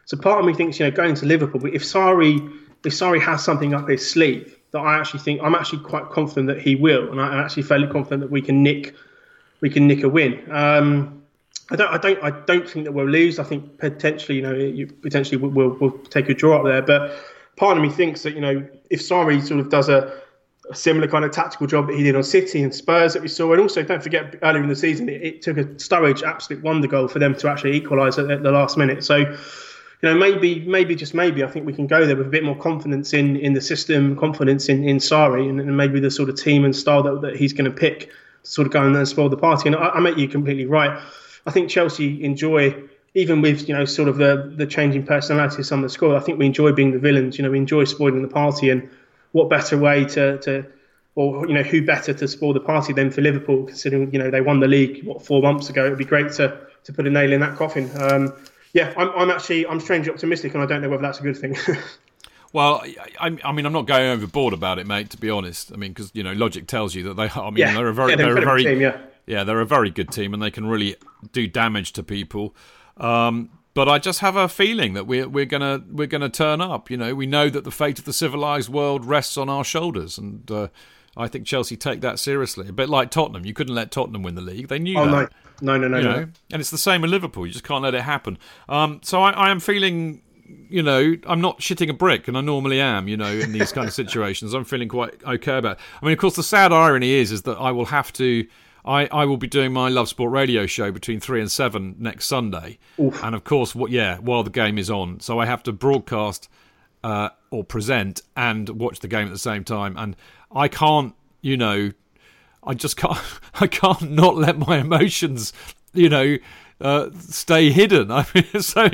[0.05, 2.39] So part of me thinks, you know, going to Liverpool, if Sarri,
[2.83, 6.47] if Sarri has something up his sleeve, that I actually think I'm actually quite confident
[6.47, 8.95] that he will, and I'm actually fairly confident that we can nick,
[9.61, 10.51] we can nick a win.
[10.51, 11.23] Um,
[11.69, 13.39] I don't, I don't, I don't think that we'll lose.
[13.39, 16.81] I think potentially, you know, you potentially we'll, we'll take a draw up there.
[16.81, 17.17] But
[17.57, 20.21] part of me thinks that you know, if Sarri sort of does a,
[20.69, 23.27] a, similar kind of tactical job that he did on City and Spurs that we
[23.27, 26.63] saw, and also don't forget earlier in the season it, it took a Sturridge absolute
[26.63, 29.03] wonder goal for them to actually equalise at, at the last minute.
[29.03, 32.29] So you know, maybe, maybe just maybe, I think we can go there with a
[32.29, 36.11] bit more confidence in, in the system, confidence in in Sarri, and, and maybe the
[36.11, 38.11] sort of team and style that, that he's going to pick
[38.47, 39.69] sort of go and spoil the party.
[39.69, 40.99] And I, I make you completely right.
[41.45, 42.75] I think Chelsea enjoy,
[43.13, 46.15] even with you know sort of the the changing personalities of some of the squad.
[46.15, 47.37] I think we enjoy being the villains.
[47.37, 48.89] You know, we enjoy spoiling the party, and
[49.31, 50.65] what better way to to
[51.15, 54.29] or you know who better to spoil the party than for Liverpool, considering you know
[54.29, 55.85] they won the league what four months ago.
[55.85, 57.89] It'd be great to to put a nail in that coffin.
[57.99, 58.33] Um,
[58.73, 61.37] yeah, I'm, I'm actually I'm strangely optimistic, and I don't know whether that's a good
[61.37, 61.57] thing.
[62.57, 62.81] Well,
[63.19, 65.11] I, I, mean, I'm not going overboard about it, mate.
[65.11, 67.29] To be honest, I mean, because you know, logic tells you that they.
[67.29, 67.73] I mean, yeah.
[67.73, 68.97] they're a very, yeah, they're, they're a very, team, yeah
[69.27, 70.95] yeah, they're a very good team and they can really
[71.31, 72.55] do damage to people.
[72.95, 76.89] Um, but I just have a feeling that we're we're gonna we're gonna turn up.
[76.89, 80.17] You know, we know that the fate of the civilized world rests on our shoulders,
[80.17, 80.69] and uh,
[81.15, 82.69] I think Chelsea take that seriously.
[82.69, 84.69] A bit like Tottenham, you couldn't let Tottenham win the league.
[84.69, 85.31] They knew oh, that.
[85.61, 86.11] No, no, no, no, you no.
[86.21, 86.27] Know?
[86.53, 87.45] And it's the same with Liverpool.
[87.45, 88.39] You just can't let it happen.
[88.67, 90.21] Um, so I, I am feeling
[90.69, 93.71] you know, I'm not shitting a brick, and I normally am, you know, in these
[93.71, 94.53] kind of situations.
[94.53, 95.77] I'm feeling quite okay about.
[95.77, 95.83] It.
[96.01, 98.47] I mean, of course, the sad irony is, is that I will have to
[98.87, 102.25] I, I will be doing my Love Sport radio show between three and seven next
[102.25, 103.21] Sunday, Oof.
[103.21, 106.49] and of course, what yeah, while the game is on, so I have to broadcast
[107.03, 110.15] uh, or present and watch the game at the same time, and
[110.55, 111.91] I can't, you know,
[112.63, 113.19] I just can't,
[113.55, 115.51] I can't not let my emotions,
[115.93, 116.37] you know.
[116.79, 118.11] Uh, stay hidden.
[118.11, 118.89] I mean, so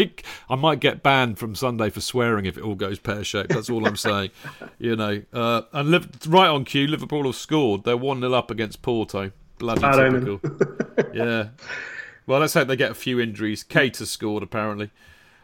[0.49, 3.49] I might get banned from Sunday for swearing if it all goes pear shaped.
[3.49, 4.31] That's all I'm saying.
[4.79, 7.83] you know, uh, and live, right on cue, Liverpool have scored.
[7.83, 9.31] They're one 0 up against Porto.
[9.57, 10.41] Bloody typical.
[11.13, 11.49] yeah.
[12.25, 13.63] Well, let's hope they get a few injuries.
[13.63, 14.89] Keita has scored apparently.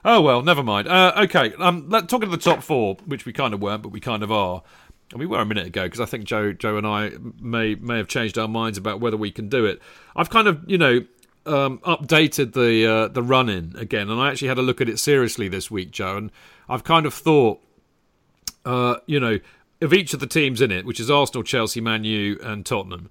[0.06, 0.88] Oh well, never mind.
[0.88, 3.90] Uh, okay, um, let talking to the top four, which we kind of weren't, but
[3.90, 4.64] we kind of are.
[5.12, 7.12] And we were a minute ago because I think Joe, Joe and I
[7.42, 9.82] may may have changed our minds about whether we can do it.
[10.16, 11.06] I've kind of, you know,
[11.46, 14.90] um, updated the uh, the run in again, and I actually had a look at
[14.90, 16.18] it seriously this week, Joe.
[16.18, 16.32] And
[16.68, 17.62] I've kind of thought,
[18.66, 19.40] uh, you know,
[19.82, 23.10] of each of the teams in it, which is Arsenal, Chelsea, Man U, and Tottenham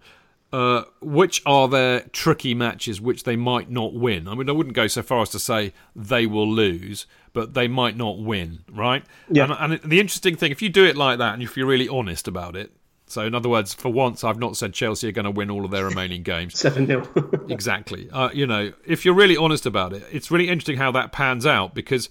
[0.52, 4.26] uh, which are their tricky matches which they might not win?
[4.26, 7.68] I mean, I wouldn't go so far as to say they will lose, but they
[7.68, 9.04] might not win, right?
[9.30, 9.44] Yeah.
[9.44, 11.88] And, and the interesting thing, if you do it like that and if you're really
[11.88, 12.72] honest about it,
[13.08, 15.64] so in other words, for once, I've not said Chelsea are going to win all
[15.64, 16.58] of their remaining games.
[16.58, 17.06] 7 0.
[17.48, 18.08] exactly.
[18.10, 21.46] Uh, you know, if you're really honest about it, it's really interesting how that pans
[21.46, 22.08] out because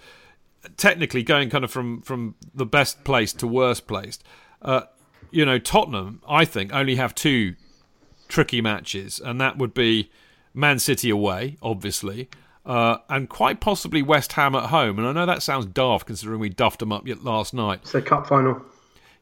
[0.76, 4.24] technically going kind of from, from the best place to worst placed,
[4.62, 4.82] uh,
[5.32, 7.56] you know, Tottenham, I think, only have two
[8.28, 10.10] tricky matches, and that would be
[10.54, 12.30] Man City away, obviously,
[12.66, 14.98] uh, and quite possibly West Ham at home.
[14.98, 17.80] And I know that sounds daft considering we duffed them up last night.
[17.84, 18.62] It's a cup final.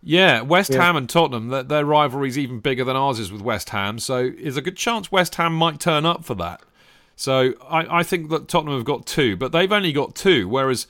[0.07, 0.83] Yeah, West yeah.
[0.83, 3.97] Ham and Tottenham, their, their rivalry is even bigger than ours is with West Ham.
[3.97, 6.61] So there's a good chance West Ham might turn up for that.
[7.15, 10.85] So I, I think that Tottenham have got two, but they've only got two, whereas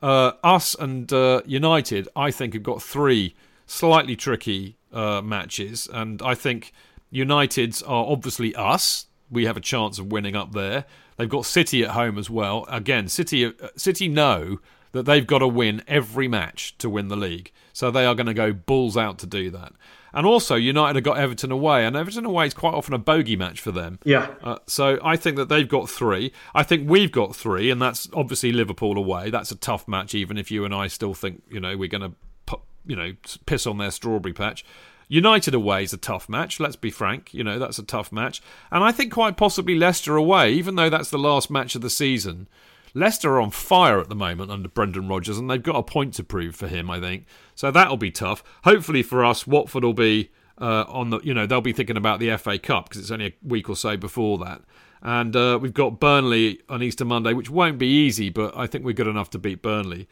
[0.00, 3.34] uh, us and uh, United, I think, have got three
[3.66, 5.88] slightly tricky uh, matches.
[5.92, 6.72] And I think
[7.10, 9.06] United's are obviously us.
[9.28, 10.84] We have a chance of winning up there.
[11.16, 12.66] They've got City at home as well.
[12.68, 14.60] Again, City uh, City know
[14.92, 17.50] that they've got to win every match to win the league.
[17.80, 19.72] So they are going to go balls out to do that.
[20.12, 23.36] And also, United have got Everton away, and Everton away is quite often a bogey
[23.36, 23.98] match for them.
[24.04, 24.34] Yeah.
[24.42, 26.30] Uh, so I think that they've got three.
[26.54, 29.30] I think we've got three, and that's obviously Liverpool away.
[29.30, 32.02] That's a tough match, even if you and I still think you know we're going
[32.02, 33.14] to you know,
[33.46, 34.62] piss on their strawberry patch.
[35.08, 36.60] United away is a tough match.
[36.60, 37.32] Let's be frank.
[37.32, 40.90] You know that's a tough match, and I think quite possibly Leicester away, even though
[40.90, 42.46] that's the last match of the season.
[42.94, 46.14] Leicester are on fire at the moment under Brendan Rodgers, and they've got a point
[46.14, 47.26] to prove for him, I think.
[47.54, 48.42] So that'll be tough.
[48.64, 51.20] Hopefully for us, Watford will be uh, on the.
[51.20, 53.76] You know, they'll be thinking about the FA Cup because it's only a week or
[53.76, 54.62] so before that.
[55.02, 58.84] And uh, we've got Burnley on Easter Monday, which won't be easy, but I think
[58.84, 60.08] we're good enough to beat Burnley.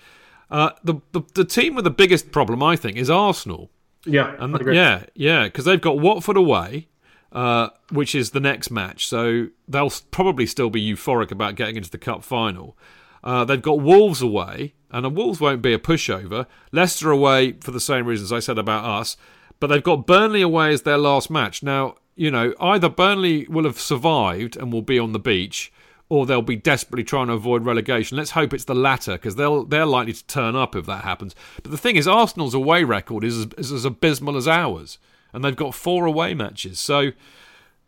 [0.51, 3.71] Uh, the, the the team with the biggest problem, I think, is Arsenal.
[4.07, 6.89] Yeah, and yeah, yeah, because they've got Watford away,
[7.33, 9.07] uh, which is the next match.
[9.07, 12.77] So they'll probably still be euphoric about getting into the cup final.
[13.23, 16.47] Uh, they've got Wolves away, and the Wolves won't be a pushover.
[16.73, 19.17] Leicester away for the same reasons I said about us,
[19.61, 21.63] but they've got Burnley away as their last match.
[21.63, 25.73] Now, you know, either Burnley will have survived and will be on the beach,
[26.09, 28.17] or they'll be desperately trying to avoid relegation.
[28.17, 31.35] Let's hope it's the latter because they'll they're likely to turn up if that happens.
[31.63, 34.99] But the thing is, Arsenal's away record is is as abysmal as ours,
[35.33, 36.81] and they've got four away matches.
[36.81, 37.13] So,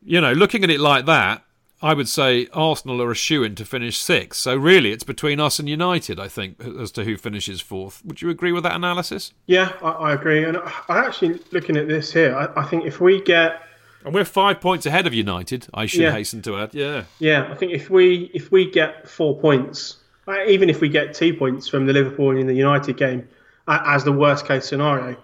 [0.03, 1.45] you know, looking at it like that,
[1.83, 4.41] I would say Arsenal are a shoe in to finish sixth.
[4.41, 8.05] So really, it's between us and United, I think, as to who finishes fourth.
[8.05, 9.33] Would you agree with that analysis?
[9.47, 10.45] Yeah, I, I agree.
[10.45, 13.62] And I actually looking at this here, I, I think if we get
[14.05, 15.67] and we're five points ahead of United.
[15.75, 16.12] I should yeah.
[16.12, 16.75] hasten to add.
[16.75, 17.05] Yeah.
[17.19, 21.12] Yeah, I think if we if we get four points, uh, even if we get
[21.15, 23.29] two points from the Liverpool and the United game,
[23.69, 25.17] as the worst case scenario,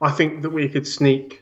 [0.00, 1.41] I think that we could sneak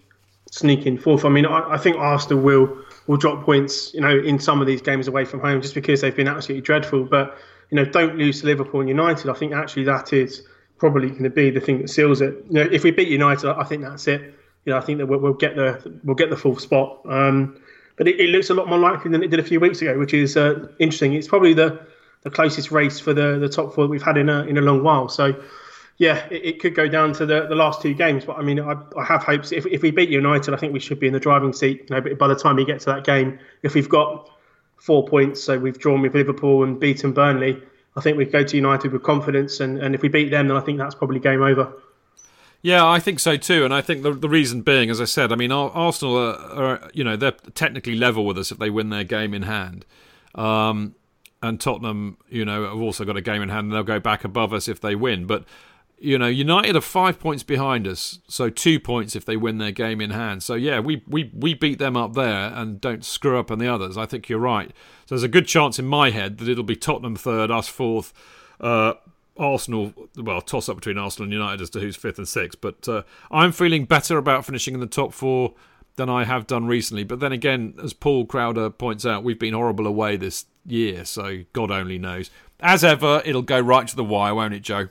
[0.51, 1.25] sneak in fourth.
[1.25, 4.67] I mean, I, I think Arsenal will will drop points, you know, in some of
[4.67, 7.05] these games away from home just because they've been absolutely dreadful.
[7.05, 7.37] But
[7.71, 9.31] you know, don't lose to Liverpool and United.
[9.31, 10.43] I think actually that is
[10.79, 12.35] probably going to be the thing that seals it.
[12.49, 15.07] You know, if we beat United, I think that's it you know, I think that
[15.07, 17.01] we'll, we'll get the we'll get the fourth spot.
[17.09, 17.61] Um,
[17.97, 19.99] but it, it, looks a lot more likely than it did a few weeks ago,
[19.99, 21.13] which is uh, interesting.
[21.13, 21.87] It's probably the,
[22.23, 24.61] the closest race for the, the top four that we've had in a in a
[24.61, 25.09] long while.
[25.09, 25.35] So,
[26.01, 28.25] yeah, it, it could go down to the, the last two games.
[28.25, 29.53] But I mean, I, I have hopes.
[29.53, 31.89] If, if we beat United, I think we should be in the driving seat.
[31.91, 34.31] You know, but by the time we get to that game, if we've got
[34.77, 37.63] four points, so we've drawn with Liverpool and beaten Burnley,
[37.97, 39.61] I think we go to United with confidence.
[39.61, 41.71] And, and if we beat them, then I think that's probably game over.
[42.63, 45.33] Yeah, I think so too, and I think the the reason being, as I said,
[45.33, 48.91] I mean, Arsenal are, are you know they're technically level with us if they win
[48.91, 49.87] their game in hand,
[50.35, 50.95] um,
[51.43, 54.25] and Tottenham, you know, have also got a game in hand, and they'll go back
[54.25, 55.27] above us if they win.
[55.27, 55.45] But
[56.01, 59.71] you know, United are five points behind us, so two points if they win their
[59.71, 60.43] game in hand.
[60.43, 63.69] So yeah, we we we beat them up there and don't screw up on the
[63.69, 63.99] others.
[63.99, 64.71] I think you're right.
[65.05, 68.15] So there's a good chance in my head that it'll be Tottenham third, us fourth.
[68.59, 68.95] Uh,
[69.37, 72.61] Arsenal, well, toss up between Arsenal and United as to who's fifth and sixth.
[72.61, 75.55] But uh, I'm feeling better about finishing in the top four
[75.97, 77.05] than I have done recently.
[77.05, 81.45] But then again, as Paul Crowder points out, we've been horrible away this year, so
[81.53, 82.31] God only knows.
[82.61, 84.89] As ever, it'll go right to the wire, won't it, Joe?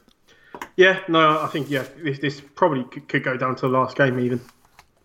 [0.76, 4.20] Yeah, no, I think yeah, this, this probably could go down to the last game
[4.20, 4.42] even.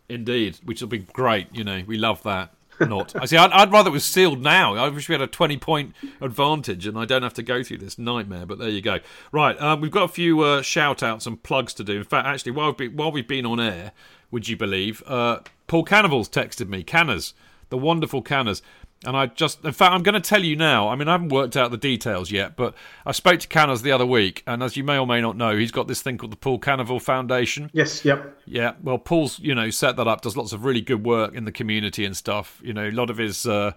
[0.08, 1.48] Indeed, which will be great.
[1.52, 3.14] You know, we love that not.
[3.20, 3.36] I see.
[3.36, 4.74] I'd, I'd, rather it was sealed now.
[4.74, 7.98] I wish we had a twenty-point advantage, and I don't have to go through this
[7.98, 8.46] nightmare.
[8.46, 8.98] But there you go.
[9.32, 11.98] Right, um, we've got a few uh, shout-outs and plugs to do.
[11.98, 13.92] In fact, actually, while we've been, while we've been on air,
[14.30, 15.02] would you believe?
[15.06, 16.82] Uh, Paul Canoville's texted me.
[16.82, 17.34] Canners,
[17.68, 18.62] the wonderful Canners.
[19.06, 20.88] And I just, in fact, I'm going to tell you now.
[20.88, 23.92] I mean, I haven't worked out the details yet, but I spoke to Canners the
[23.92, 26.32] other week, and as you may or may not know, he's got this thing called
[26.32, 27.70] the Paul Canoville Foundation.
[27.74, 28.40] Yes, yep.
[28.46, 31.44] Yeah, well, Paul's, you know, set that up, does lots of really good work in
[31.44, 32.60] the community and stuff.
[32.64, 33.72] You know, a lot of his, uh,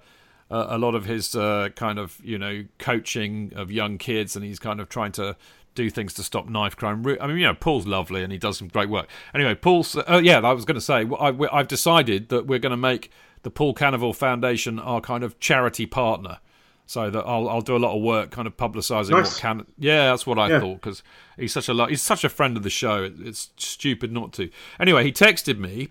[0.49, 4.45] uh, a lot of his uh, kind of, you know, coaching of young kids, and
[4.45, 5.35] he's kind of trying to
[5.75, 7.05] do things to stop knife crime.
[7.21, 9.07] I mean, you know, Paul's lovely and he does some great work.
[9.35, 12.71] Anyway, Paul's, uh, yeah, I was going to say, I, I've decided that we're going
[12.71, 13.11] to make
[13.43, 16.39] the Paul Canoville Foundation our kind of charity partner.
[16.89, 19.33] So that I'll I'll do a lot of work, kind of publicising nice.
[19.33, 19.65] what can.
[19.77, 20.61] Yeah, that's what I yeah.
[20.61, 21.03] thought because
[21.37, 23.03] he's such a lo- he's such a friend of the show.
[23.03, 24.49] It, it's stupid not to.
[24.79, 25.89] Anyway, he texted me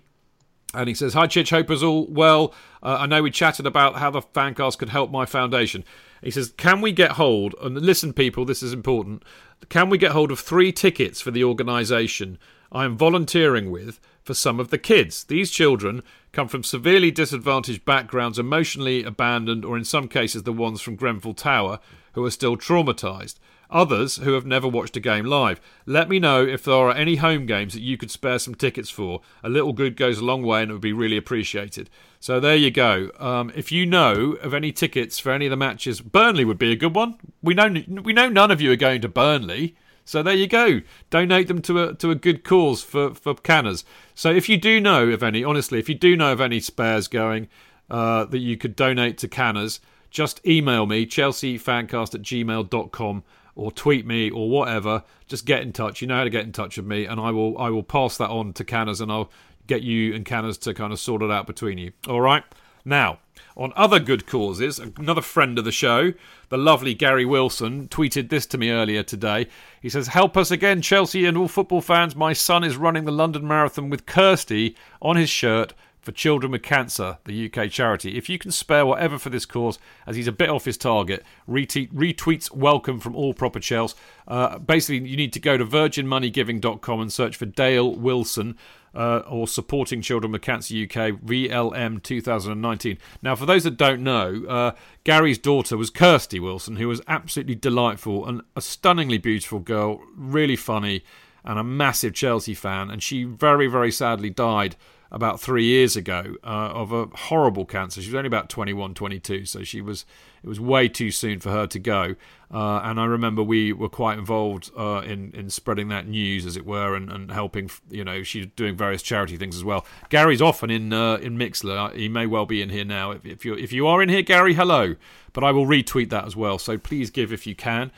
[0.73, 2.53] and he says, Hi, Chidge, hope us all well.
[2.83, 5.83] Uh, I know we chatted about how the fancast could help my foundation.
[6.21, 9.23] He says, Can we get hold, and listen, people, this is important,
[9.69, 12.37] can we get hold of three tickets for the organisation
[12.71, 15.23] I am volunteering with for some of the kids?
[15.23, 20.81] These children come from severely disadvantaged backgrounds, emotionally abandoned, or in some cases the ones
[20.81, 21.79] from Grenfell Tower,
[22.11, 23.35] who are still traumatised.
[23.69, 25.59] Others who have never watched a game live.
[25.85, 28.89] Let me know if there are any home games that you could spare some tickets
[28.89, 29.21] for.
[29.43, 31.89] A little good goes a long way and it would be really appreciated.
[32.19, 33.11] So there you go.
[33.19, 36.71] Um, if you know of any tickets for any of the matches, Burnley would be
[36.71, 37.17] a good one.
[37.41, 39.75] We know we know none of you are going to Burnley.
[40.07, 40.79] So there you go.
[41.09, 43.83] Donate them to a to a good cause for for canners.
[44.15, 47.09] So if you do know of any, honestly, if you do know of any spares
[47.09, 47.49] going
[47.89, 53.23] uh, that you could donate to canners, just email me chelseafancast at gmail.com
[53.55, 55.99] or tweet me or whatever, just get in touch.
[55.99, 58.15] You know how to get in touch with me, and I will I will pass
[58.17, 59.29] that on to Canners, and I'll
[59.67, 61.91] get you and Canners to kind of sort it out between you.
[62.07, 62.45] All right.
[62.85, 63.19] Now,
[63.57, 66.13] on other good causes, another friend of the show,
[66.49, 69.47] the lovely Gary Wilson, tweeted this to me earlier today.
[69.81, 72.15] He says, Help us again, Chelsea and all football fans.
[72.15, 75.73] My son is running the London Marathon with Kirsty on his shirt
[76.07, 78.15] for Children with Cancer, the UK charity.
[78.17, 81.25] If you can spare whatever for this cause, as he's a bit off his target,
[81.49, 83.93] retweet, retweets welcome from all proper Chels.
[84.25, 88.55] Uh, basically, you need to go to virginmoneygiving.com and search for Dale Wilson
[88.95, 92.97] uh, or Supporting Children with Cancer UK, VLM 2019.
[93.21, 94.71] Now, for those that don't know, uh,
[95.03, 100.55] Gary's daughter was Kirsty Wilson, who was absolutely delightful and a stunningly beautiful girl, really
[100.55, 101.03] funny,
[101.43, 102.89] and a massive Chelsea fan.
[102.89, 104.75] And she very, very sadly died
[105.11, 108.01] about three years ago uh, of a horrible cancer.
[108.01, 110.05] She was only about 21, 22, so she was
[110.47, 112.15] it was way too soon for her to go.
[112.49, 116.55] Uh, and I remember we were quite involved uh, in in spreading that news, as
[116.55, 117.69] it were, and, and helping.
[117.89, 119.85] You know, she's doing various charity things as well.
[120.07, 121.93] Gary's often in uh, in Mixlr.
[121.93, 123.11] He may well be in here now.
[123.11, 124.95] If, if you if you are in here, Gary, hello.
[125.33, 126.57] But I will retweet that as well.
[126.57, 127.91] So please give if you can.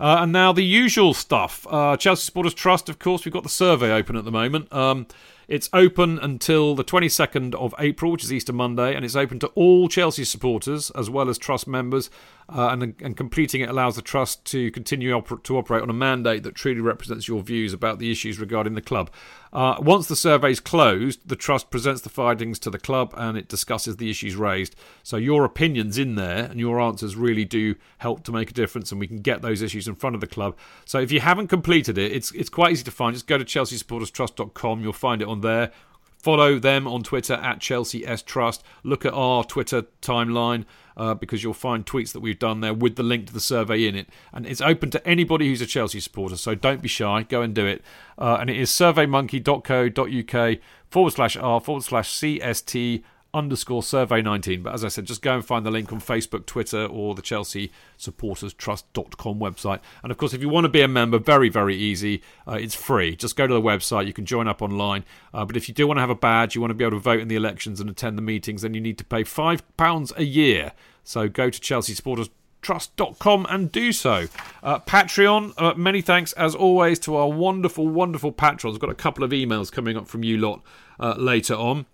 [0.00, 1.64] Uh, and now the usual stuff.
[1.70, 4.72] Uh, Chelsea Supporters Trust, of course, we've got the survey open at the moment.
[4.72, 5.06] Um,
[5.48, 9.48] it's open until the 22nd of April, which is Easter Monday, and it's open to
[9.48, 12.10] all Chelsea supporters as well as Trust members.
[12.48, 15.94] Uh, and, and completing it allows the Trust to continue oper- to operate on a
[15.94, 19.10] mandate that truly represents your views about the issues regarding the club.
[19.52, 23.36] Uh, once the survey is closed, the Trust presents the findings to the club and
[23.38, 24.74] it discusses the issues raised.
[25.02, 28.90] So your opinions in there and your answers really do help to make a difference,
[28.90, 30.56] and we can get those issues in front of the club.
[30.84, 33.14] So if you haven't completed it, it's it's quite easy to find.
[33.14, 34.82] Just go to chelseasupporterstrust.com.
[34.82, 35.72] You'll find it there.
[36.18, 38.62] Follow them on Twitter at Chelsea S Trust.
[38.84, 40.64] Look at our Twitter timeline
[40.96, 43.88] uh, because you'll find tweets that we've done there with the link to the survey
[43.88, 44.08] in it.
[44.32, 47.24] And it's open to anybody who's a Chelsea supporter, so don't be shy.
[47.24, 47.82] Go and do it.
[48.16, 53.02] Uh, and it is surveymonkey.co.uk forward slash R forward slash CST
[53.34, 54.62] underscore survey 19.
[54.62, 57.22] But as I said, just go and find the link on Facebook, Twitter, or the
[57.22, 59.80] Chelsea Supporters Trust.com website.
[60.02, 62.22] And of course, if you want to be a member, very, very easy.
[62.46, 63.16] Uh, it's free.
[63.16, 64.06] Just go to the website.
[64.06, 65.04] You can join up online.
[65.32, 66.96] Uh, but if you do want to have a badge, you want to be able
[66.96, 70.18] to vote in the elections and attend the meetings, then you need to pay £5
[70.18, 70.72] a year.
[71.04, 72.30] So go to Chelsea Supporters
[72.60, 74.28] trust.com and do so.
[74.62, 78.76] Uh, Patreon, uh, many thanks as always to our wonderful, wonderful patrons.
[78.76, 80.62] I've got a couple of emails coming up from you lot
[81.00, 81.86] uh, later on.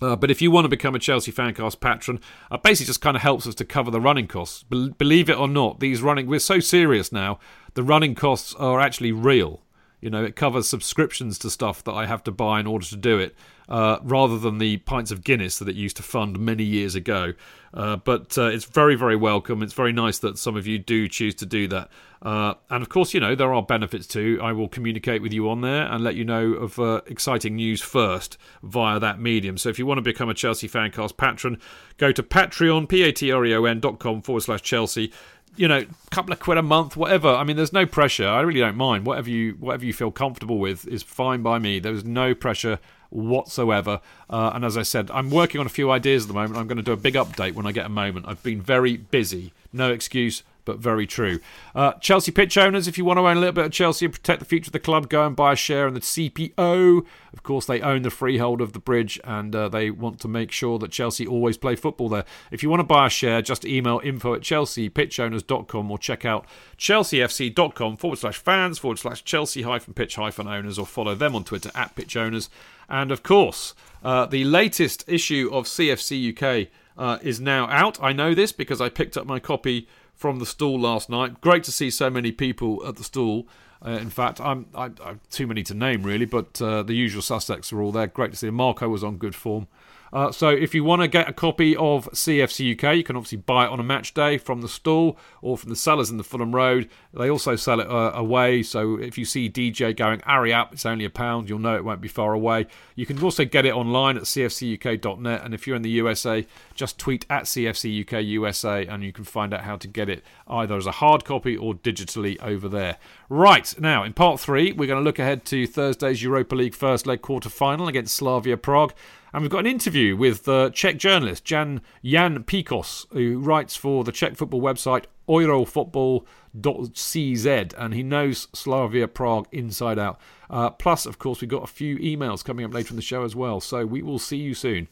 [0.00, 2.20] Uh, but if you want to become a Chelsea Fancast patron,
[2.50, 4.62] uh, basically just kind of helps us to cover the running costs.
[4.64, 7.38] Be- believe it or not, these running we're so serious now.
[7.74, 9.60] The running costs are actually real.
[10.00, 12.96] You know, it covers subscriptions to stuff that I have to buy in order to
[12.96, 13.34] do it,
[13.68, 17.32] uh, rather than the pints of Guinness that it used to fund many years ago.
[17.74, 19.62] Uh, but uh, it's very, very welcome.
[19.62, 21.90] It's very nice that some of you do choose to do that.
[22.22, 24.38] Uh, and of course, you know, there are benefits too.
[24.42, 27.82] I will communicate with you on there and let you know of uh, exciting news
[27.82, 29.58] first via that medium.
[29.58, 31.60] So if you want to become a Chelsea Fancast patron,
[31.98, 35.12] go to Patreon, P-A-T-R-E-O-N dot com forward slash Chelsea
[35.56, 37.28] you know, couple of quid a month, whatever.
[37.28, 38.28] I mean, there's no pressure.
[38.28, 39.06] I really don't mind.
[39.06, 41.78] Whatever you whatever you feel comfortable with is fine by me.
[41.78, 42.78] There's no pressure
[43.10, 44.00] whatsoever.
[44.28, 46.56] Uh, and as I said, I'm working on a few ideas at the moment.
[46.56, 48.26] I'm going to do a big update when I get a moment.
[48.28, 49.52] I've been very busy.
[49.72, 51.40] No excuse but very true.
[51.74, 54.12] Uh, Chelsea pitch owners, if you want to own a little bit of Chelsea and
[54.12, 57.06] protect the future of the club, go and buy a share in the CPO.
[57.32, 60.50] Of course, they own the freehold of the bridge and uh, they want to make
[60.52, 62.24] sure that Chelsea always play football there.
[62.50, 66.46] If you want to buy a share, just email info at chelseapitchowners.com or check out
[66.76, 71.44] chelseafc.com forward slash fans forward slash Chelsea hyphen pitch hyphen owners or follow them on
[71.44, 72.50] Twitter at pitch owners.
[72.88, 78.02] And of course, uh, the latest issue of CFC UK uh, is now out.
[78.02, 81.40] I know this because I picked up my copy from the stall last night.
[81.40, 83.46] Great to see so many people at the stall.
[83.84, 87.22] Uh, in fact, I'm, I, am too many to name really, but uh, the usual
[87.22, 88.06] suspects are all there.
[88.06, 88.50] Great to see.
[88.50, 89.68] Marco was on good form.
[90.12, 93.38] Uh, so if you want to get a copy of CFC UK, you can obviously
[93.38, 96.24] buy it on a match day from the stall or from the sellers in the
[96.24, 96.88] Fulham Road.
[97.12, 100.86] They also sell it uh, away, so if you see DJ going, hurry up, it's
[100.86, 102.66] only a pound, you'll know it won't be far away.
[102.94, 106.98] You can also get it online at cfcuk.net, and if you're in the USA, just
[106.98, 110.76] tweet at CFC UK USA and you can find out how to get it either
[110.76, 112.98] as a hard copy or digitally over there.
[113.28, 117.06] Right, now in part three, we're going to look ahead to Thursday's Europa League first
[117.06, 118.94] leg quarter final against Slavia Prague.
[119.36, 124.02] And we've got an interview with the Czech journalist Jan Jan Pikos, who writes for
[124.02, 130.18] the Czech football website eurofootball.cz, and he knows Slavia Prague inside out.
[130.48, 133.24] Uh, plus, of course, we've got a few emails coming up later in the show
[133.24, 133.60] as well.
[133.60, 134.88] So we will see you soon.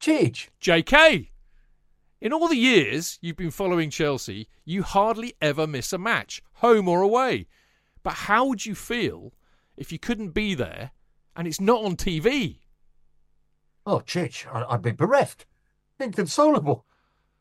[0.00, 0.48] Chidge.
[0.62, 1.28] JK.
[2.22, 6.88] In all the years you've been following Chelsea, you hardly ever miss a match, home
[6.88, 7.46] or away.
[8.02, 9.34] But how would you feel
[9.76, 10.92] if you couldn't be there
[11.36, 12.60] and it's not on TV?
[13.90, 15.46] Oh, Chidge, I'd be bereft,
[15.98, 16.84] inconsolable.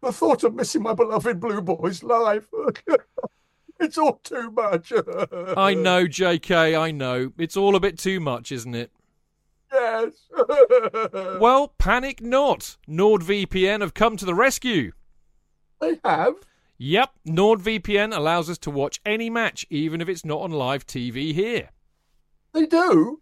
[0.01, 2.47] The thought of missing my beloved Blue Boys live.
[3.79, 4.91] it's all too much.
[5.55, 7.33] I know, JK, I know.
[7.37, 8.91] It's all a bit too much, isn't it?
[9.71, 10.27] Yes.
[11.39, 12.77] well, panic not.
[12.89, 14.93] NordVPN have come to the rescue.
[15.79, 16.33] They have?
[16.79, 21.31] Yep, NordVPN allows us to watch any match, even if it's not on live TV
[21.31, 21.69] here.
[22.53, 23.21] They do?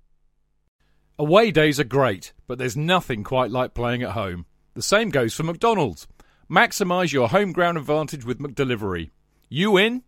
[1.21, 4.47] Away days are great, but there's nothing quite like playing at home.
[4.73, 6.07] The same goes for McDonald's.
[6.49, 9.11] Maximise your home ground advantage with McDelivery.
[9.47, 10.01] You in?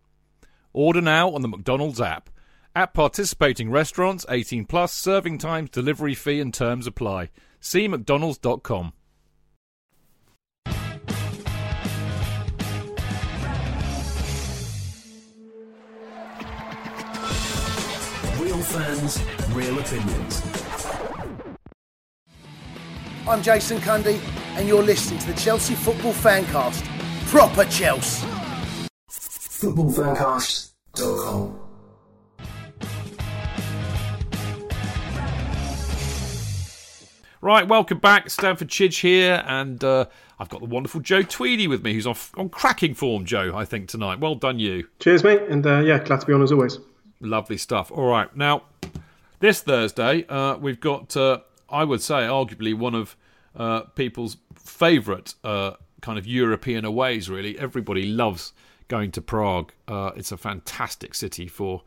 [0.72, 2.30] Order now on the McDonald's app.
[2.74, 7.30] At participating restaurants, 18 plus, serving times, delivery fee and terms apply.
[7.60, 8.92] See mcdonalds.com.
[18.40, 19.22] Real fans,
[19.54, 20.63] real opinions.
[23.26, 24.20] I'm Jason Cundy,
[24.58, 26.84] and you're listening to the Chelsea Football Fancast.
[27.28, 28.26] Proper Chelsea.
[29.08, 31.58] Footballfancast.com.
[37.40, 38.28] Right, welcome back.
[38.28, 40.04] Stamford Chidge here, and uh,
[40.38, 43.64] I've got the wonderful Joe Tweedy with me, who's on, on cracking form, Joe, I
[43.64, 44.20] think, tonight.
[44.20, 44.86] Well done, you.
[44.98, 46.78] Cheers, mate, and uh, yeah, glad to be on as always.
[47.20, 47.90] Lovely stuff.
[47.90, 48.64] All right, now,
[49.40, 51.38] this Thursday, uh, we've got, uh,
[51.68, 53.16] I would say, arguably one of
[53.56, 57.58] uh, people's favourite uh, kind of European aways, really.
[57.58, 58.52] Everybody loves
[58.88, 59.72] going to Prague.
[59.88, 61.82] Uh, it's a fantastic city for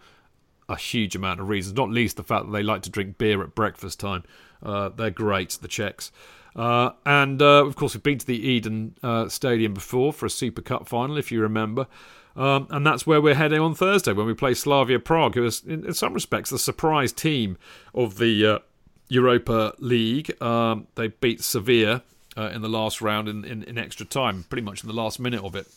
[0.70, 3.42] a huge amount of reasons, not least the fact that they like to drink beer
[3.42, 4.24] at breakfast time.
[4.62, 6.12] Uh, they're great, the Czechs.
[6.56, 8.96] Uh, and uh, of course, we've been to the Eden
[9.30, 11.88] Stadium before for a Super Cup final, if you remember.
[12.36, 15.64] Um, and that's where we're heading on Thursday when we play Slavia Prague, who is,
[15.64, 17.58] in, in some respects, the surprise team
[17.94, 18.62] of the
[19.10, 20.42] Europa League.
[20.42, 22.04] Um, they beat Sevilla
[22.38, 25.20] uh, in the last round in, in, in, extra time, pretty much in the last
[25.20, 25.68] minute of it.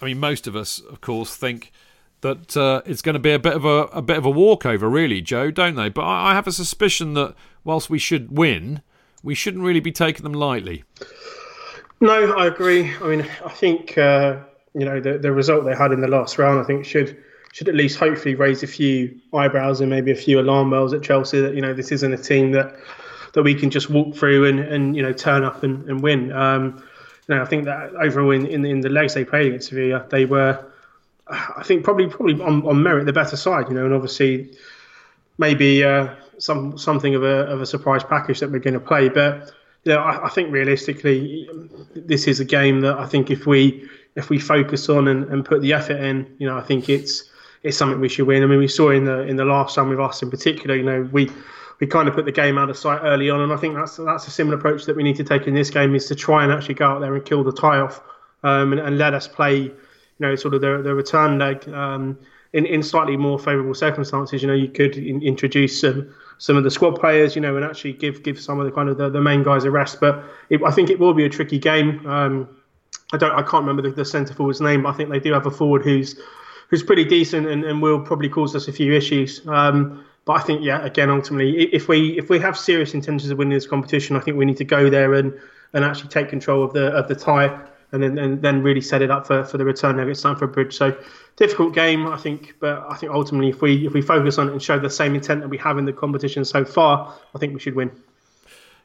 [0.00, 1.72] I mean, most of us, of course, think
[2.20, 4.88] that uh, it's going to be a bit of a, a bit of a walkover,
[4.88, 5.88] really, Joe, don't they?
[5.88, 7.34] But I, I, have a suspicion that
[7.64, 8.82] whilst we should win,
[9.22, 10.84] we shouldn't really be taking them lightly.
[12.00, 12.94] No, I agree.
[13.02, 14.38] I mean, I think uh,
[14.74, 16.60] you know the the result they had in the last round.
[16.60, 17.16] I think should
[17.52, 21.02] should at least hopefully raise a few eyebrows and maybe a few alarm bells at
[21.02, 22.74] Chelsea that you know this isn't a team that
[23.34, 26.32] that we can just walk through and, and you know turn up and, and win.
[26.32, 26.82] Um,
[27.28, 30.06] you know, I think that overall in, in, in the legs they played against Sevilla,
[30.08, 30.64] they were
[31.28, 34.50] I think probably probably on, on merit the better side, you know, and obviously
[35.36, 39.08] maybe uh, some something of a of a surprise package that we're going to play.
[39.08, 39.52] But
[39.84, 41.48] you know, I, I, think realistically,
[41.94, 45.44] this is a game that I think if we if we focus on and, and
[45.44, 47.24] put the effort in, you know, I think it's
[47.62, 48.42] it's something we should win.
[48.42, 50.82] I mean, we saw in the in the last time with us in particular, you
[50.82, 51.30] know, we
[51.80, 53.96] we kind of put the game out of sight early on, and I think that's
[53.96, 56.44] that's a similar approach that we need to take in this game is to try
[56.44, 58.00] and actually go out there and kill the tie off
[58.42, 59.70] um, and, and let us play
[60.18, 62.18] you know, sort of the, the return leg um,
[62.52, 64.42] in, in slightly more favourable circumstances.
[64.42, 67.64] You know, you could in, introduce some some of the squad players, you know, and
[67.64, 70.00] actually give give some of the kind of the, the main guys a rest.
[70.00, 72.04] But it, I think it will be a tricky game.
[72.06, 72.48] Um,
[73.12, 75.32] I don't, I can't remember the, the centre forward's name, but I think they do
[75.32, 76.20] have a forward who's
[76.68, 79.46] who's pretty decent and, and will probably cause us a few issues.
[79.46, 83.38] Um, but I think, yeah, again, ultimately, if we if we have serious intentions of
[83.38, 85.32] winning this competition, I think we need to go there and,
[85.72, 87.58] and actually take control of the of the tie
[87.92, 90.52] and then and then really set it up for, for the return leg at Stamford
[90.52, 90.76] Bridge.
[90.76, 90.96] So
[91.36, 94.52] difficult game, I think, but I think ultimately if we if we focus on it
[94.52, 97.54] and show the same intent that we have in the competition so far, I think
[97.54, 97.90] we should win.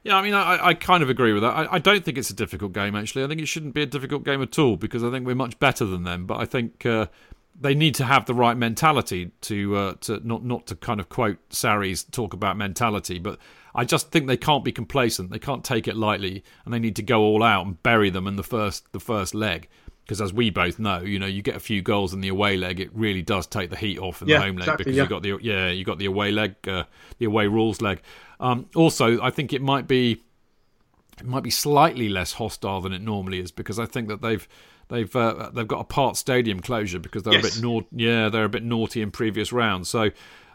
[0.04, 1.56] Yeah, I mean, I, I kind of agree with that.
[1.56, 3.24] I, I, don't think it's a difficult game, actually.
[3.24, 5.58] I think it shouldn't be a difficult game at all because I think we're much
[5.60, 6.26] better than them.
[6.26, 7.06] But I think uh,
[7.60, 11.10] they need to have the right mentality to uh, to not not to kind of
[11.10, 13.40] quote Sarri's talk about mentality, but
[13.76, 15.32] I just think they can't be complacent.
[15.32, 18.28] They can't take it lightly, and they need to go all out and bury them
[18.28, 19.70] in the first the first leg.
[20.04, 22.58] Because as we both know, you know, you get a few goals in the away
[22.58, 24.98] leg, it really does take the heat off in Yeah, the home leg exactly, because
[24.98, 25.04] yeah.
[25.04, 26.84] you got the yeah you got the away leg, uh,
[27.20, 28.02] the away rules leg.
[28.40, 30.22] Um, also, I think it might be
[31.20, 34.48] it might be slightly less hostile than it normally is because I think that they've
[34.94, 38.46] they've uh, they've got a part stadium closure because they're a bit nau- yeah they're
[38.46, 39.90] a bit naughty in previous rounds.
[39.90, 40.12] So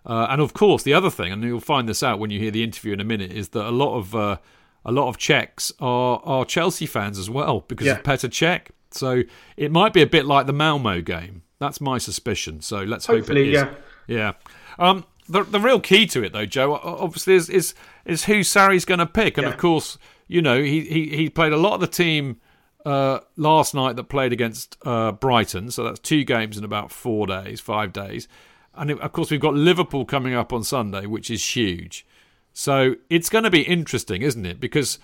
[0.06, 2.50] uh, and of course the other thing, and you'll find this out when you hear
[2.50, 4.36] the interview in a minute, is that a lot of uh,
[4.84, 7.94] a lot of Czechs are are Chelsea fans as well because Yeah.
[7.98, 8.68] of Petr Cech.
[8.90, 9.22] So
[9.56, 11.42] it might be a bit like the Malmo game.
[11.58, 12.62] That's my suspicion.
[12.62, 14.16] So let's Hopefully, hope it is.
[14.16, 14.32] Yeah.
[14.78, 17.74] Um, the the real key to it, though, Joe, obviously is is,
[18.06, 19.52] is who Sarri's going to pick, and Yeah.
[19.52, 22.40] of course, you know, he, he he played a lot of the team
[22.84, 27.26] uh, last night that played against uh, Brighton, so that's two games in about four
[27.26, 28.28] days, five days,
[28.74, 32.06] and of course we've got Liverpool coming up on Sunday, which is huge.
[32.52, 34.60] So it's going to be interesting, isn't it?
[34.60, 34.98] Because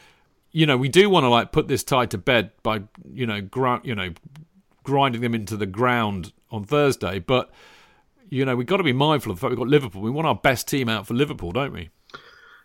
[0.52, 2.82] you know we do want to like put this tie to bed by
[3.12, 4.12] you know gr- you know
[4.84, 7.50] grinding them into the ground on Thursday, but
[8.30, 10.02] you know we've got to be mindful of the fact we've got Liverpool.
[10.02, 11.90] We want our best team out for Liverpool, don't we?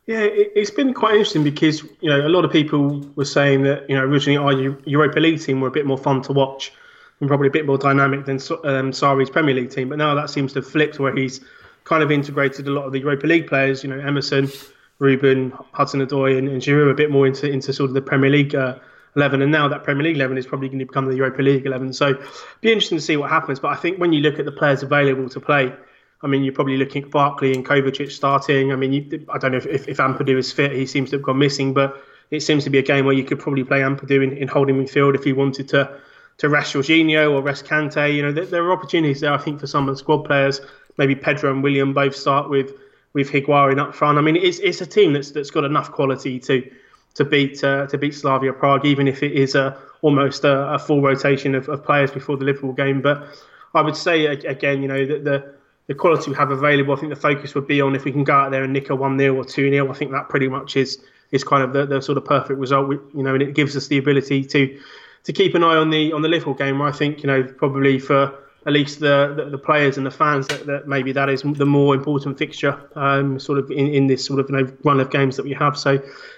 [0.10, 3.61] Yeah, it, it's been quite interesting because you know a lot of people were saying
[3.65, 6.72] that you know originally our Europa League team were a bit more fun to watch
[7.19, 10.31] and probably a bit more dynamic than um, Sarri's Premier League team, but now that
[10.31, 11.41] seems to have flipped where he's
[11.84, 13.84] kind of integrated a lot of the Europa League players.
[13.84, 14.49] You know, Emerson,
[14.98, 18.56] Ruben, Hudson-Odoi, and, and Giroud a bit more into into sort of the Premier League.
[18.56, 18.80] Uh,
[19.15, 21.65] 11 and now that Premier League 11 is probably going to become the Europa League
[21.65, 22.14] 11 so
[22.61, 24.84] be interesting to see what happens but I think when you look at the players
[24.84, 25.73] available to play
[26.22, 28.74] I mean, you're probably looking at Barkley and Kovacic starting.
[28.74, 30.74] I mean, you, I don't know if, if, if Ampadu is fit.
[30.74, 33.24] He seems to have gone missing, but it seems to be a game where you
[33.24, 36.00] could probably play Ampadu in, in holding midfield if you wanted to
[36.40, 38.14] to rest Jorginho or rest Kante.
[38.14, 40.62] You know, there, there are opportunities there, I think, for some of the squad players.
[40.98, 42.74] Maybe Pedro and Willian both start with
[43.14, 44.18] with Higuain up front.
[44.18, 46.70] I mean, it's it's a team that's that's got enough quality to
[47.16, 50.80] to beat uh, to beat Slavia Prague, even if it is a almost a, a
[50.80, 53.02] full rotation of, of players before the Liverpool game.
[53.02, 53.26] But
[53.74, 55.59] I would say again, you know, that the
[55.90, 58.24] the quality we have available, I think the focus would be on if we can
[58.24, 60.48] go out there and nick a one 0 or two 0 I think that pretty
[60.48, 62.88] much is is kind of the, the sort of perfect result.
[62.88, 64.80] We, you know, and it gives us the ability to
[65.24, 66.80] to keep an eye on the on the Liverpool game.
[66.80, 68.38] I think you know probably for
[68.68, 71.66] at least the, the, the players and the fans that, that maybe that is the
[71.66, 75.10] more important fixture, um, sort of in, in this sort of you know, run of
[75.10, 75.78] games that we have.
[75.78, 75.94] So,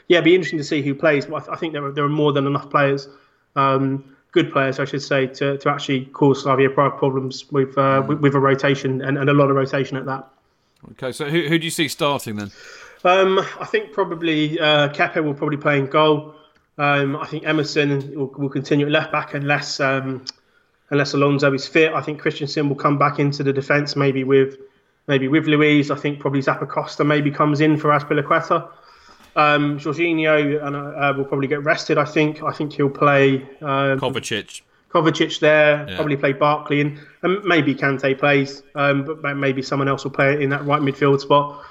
[0.08, 1.26] yeah, it'd be interesting to see who plays.
[1.26, 3.10] But I, th- I think there are, there are more than enough players,
[3.56, 8.04] um, good players, I should say, to, to actually cause Slavia Prague problems with uh,
[8.08, 10.28] with, with a rotation and, and a lot of rotation at that.
[10.92, 12.52] Okay, so who, who do you see starting then?
[13.04, 16.36] Um, I think probably uh, Kepa will probably play in goal.
[16.78, 20.26] Um, I think Emerson will, will continue at left back unless um,
[20.90, 21.94] unless Alonso is fit.
[21.94, 24.58] I think Christensen will come back into the defence, maybe with
[25.08, 25.92] maybe with Luiz.
[25.92, 28.70] I think probably Zappacosta maybe comes in for Azpilicueta.
[29.36, 31.98] Um, Jorginho and, uh, will probably get rested.
[31.98, 32.44] I think.
[32.44, 34.62] I think he'll play um, Kovacic.
[34.90, 35.88] Kovacic there.
[35.88, 35.96] Yeah.
[35.96, 40.42] Probably play Barkley and, and maybe Kante plays, um, but maybe someone else will play
[40.42, 41.64] in that right midfield spot.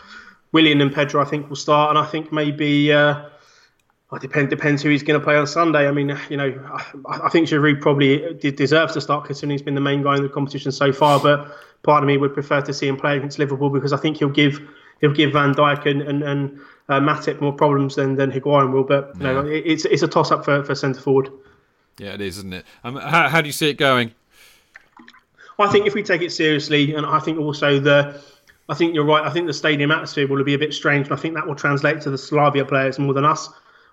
[0.53, 2.93] Willian and Pedro, I think, will start, and I think maybe.
[2.93, 3.27] Uh,
[4.11, 5.87] well, depend, depends who he's going to play on Sunday.
[5.87, 6.53] I mean, you know,
[7.07, 10.24] I, I think Giroud probably deserves to start considering he's been the main guy in
[10.24, 11.20] the competition so far.
[11.20, 14.16] But part of me would prefer to see him play against Liverpool because I think
[14.16, 14.61] he'll give
[15.01, 18.85] he'll give Van Dijk and and, and uh, Matip more problems than than Higuain will.
[18.85, 21.31] But you know, it, it's it's a toss up for, for centre forward.
[21.98, 22.64] Yeah, it is, isn't it?
[22.82, 24.12] Um, how, how do you see it going?
[25.59, 28.18] I think if we take it seriously, and I think also the,
[28.68, 29.27] I think you're right.
[29.27, 31.55] I think the stadium atmosphere will be a bit strange, and I think that will
[31.55, 33.51] translate to the Slavia players more than us.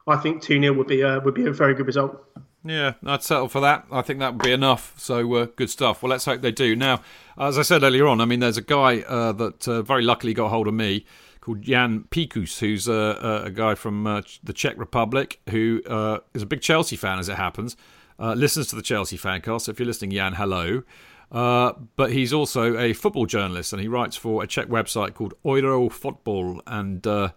[0.08, 2.24] I think two 0 would be a, would be a very good result.
[2.68, 3.86] Yeah, I'd settle for that.
[3.92, 4.94] I think that would be enough.
[4.98, 6.04] So uh, good stuff.
[6.04, 6.76] Well, let's hope they do.
[6.76, 7.02] Now,
[7.38, 10.34] as I said earlier on, I mean, there's a guy uh, that uh, very luckily
[10.34, 11.06] got hold of me
[11.40, 16.42] called Jan Pikus, who's uh, a guy from uh, the Czech Republic who uh, is
[16.42, 17.78] a big Chelsea fan, as it happens.
[18.20, 19.62] Uh, listens to the Chelsea fancast.
[19.62, 20.84] So if you're listening, Jan, hello.
[21.32, 25.34] Uh, but he's also a football journalist, and he writes for a Czech website called
[25.46, 27.30] Euro Football, and uh,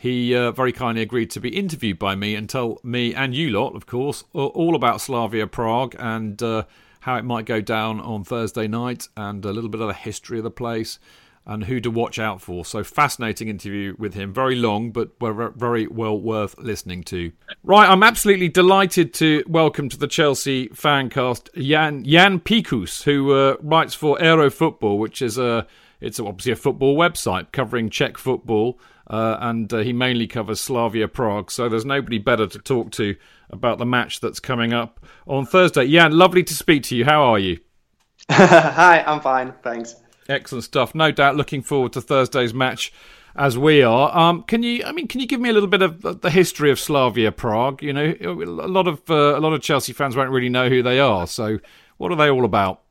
[0.00, 3.50] he uh, very kindly agreed to be interviewed by me and tell me and you
[3.50, 6.64] lot, of course, all about Slavia Prague and uh,
[7.00, 10.38] how it might go down on Thursday night and a little bit of the history
[10.38, 10.98] of the place
[11.44, 12.64] and who to watch out for.
[12.64, 17.32] So fascinating interview with him, very long, but very well worth listening to.
[17.62, 23.56] Right, I'm absolutely delighted to welcome to the Chelsea fancast Jan Jan Pikus, who uh,
[23.60, 25.66] writes for Euro Football, which is a
[26.00, 28.78] it's obviously a football website covering Czech football,
[29.08, 31.50] uh, and uh, he mainly covers Slavia Prague.
[31.50, 33.16] So there's nobody better to talk to
[33.50, 35.88] about the match that's coming up on Thursday.
[35.88, 37.04] Jan, lovely to speak to you.
[37.04, 37.58] How are you?
[38.30, 39.96] Hi, I'm fine, thanks.
[40.28, 40.94] Excellent stuff.
[40.94, 42.92] No doubt looking forward to Thursday's match
[43.34, 44.16] as we are.
[44.16, 44.84] Um, can you?
[44.84, 47.82] I mean, can you give me a little bit of the history of Slavia Prague?
[47.82, 50.82] You know, a lot of uh, a lot of Chelsea fans won't really know who
[50.82, 51.26] they are.
[51.26, 51.58] So,
[51.96, 52.82] what are they all about?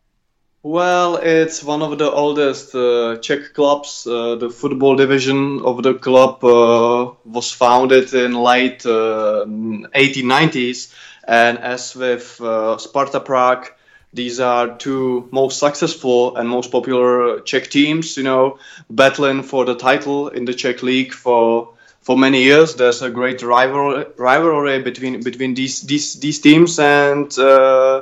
[0.61, 4.06] Well, it's one of the oldest uh, Czech clubs.
[4.06, 11.60] Uh, the football division of the club uh, was founded in late 1890s, uh, and
[11.60, 13.68] as with uh, Sparta Prague,
[14.14, 18.18] these are two most successful and most popular Czech teams.
[18.18, 18.60] You know,
[18.90, 21.69] battling for the title in the Czech league for
[22.02, 22.76] for many years.
[22.76, 28.02] There's a great rivalry rivalry between between these these these teams and uh,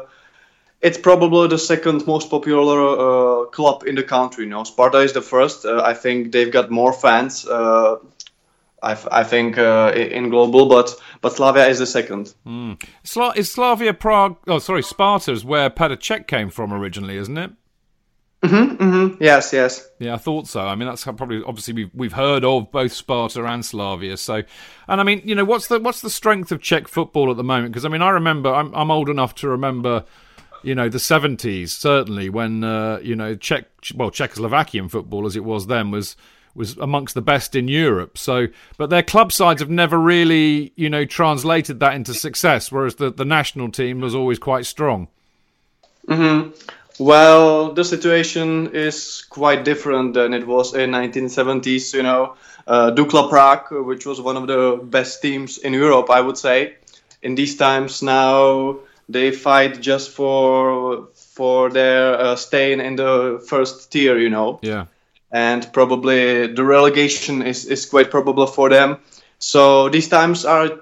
[0.82, 4.44] it's probably the second most popular uh, club in the country.
[4.44, 5.66] You know, Sparta is the first.
[5.66, 7.48] Uh, I think they've got more fans.
[7.48, 7.98] Uh,
[8.84, 12.34] I, I think uh, in global, but but Slavia is the second.
[12.46, 12.82] Mm.
[13.04, 14.38] Sla- is Slavia Prague?
[14.48, 17.52] Oh, sorry, Sparta is where Cech came from originally, isn't it?
[18.44, 19.24] Mm-hmm, mm-hmm.
[19.24, 19.90] Yes, yes.
[19.98, 20.62] Yeah, I thought so.
[20.62, 24.16] I mean, that's probably obviously we've we've heard of both Sparta and Slavia.
[24.16, 24.44] So,
[24.88, 27.44] and I mean, you know, what's the what's the strength of Czech football at the
[27.44, 27.74] moment?
[27.74, 30.06] Because I mean, I remember I'm I'm old enough to remember
[30.68, 33.66] you know the 70s certainly when uh, you know Czech
[33.96, 36.18] well Czechoslovakian football as it was then was
[36.56, 38.18] was amongst the best in Europe.
[38.18, 42.96] So but their club sides have never really you know translated that into success whereas
[42.96, 45.08] the the national team was always quite strong.
[46.08, 46.52] Mm-hmm.
[47.00, 52.36] well the situation is quite different than it was in 1970s you know.
[52.66, 56.76] Uh, Dukla Prague which was one of the best teams in Europe I would say.
[57.22, 63.92] In these times now they fight just for for their uh, staying in the first
[63.92, 64.60] tier, you know.
[64.62, 64.86] Yeah.
[65.32, 68.98] And probably the relegation is, is quite probable for them.
[69.40, 70.80] So these times are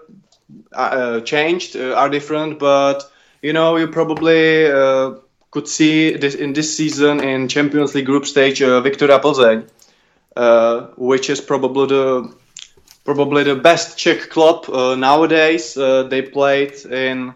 [0.72, 3.04] uh, changed, uh, are different, but
[3.42, 5.16] you know you probably uh,
[5.52, 9.68] could see this in this season in Champions League group stage uh, Viktoria Plzeň,
[10.36, 12.34] uh, which is probably the
[13.04, 15.74] probably the best Czech club nowadays.
[15.74, 17.36] they played in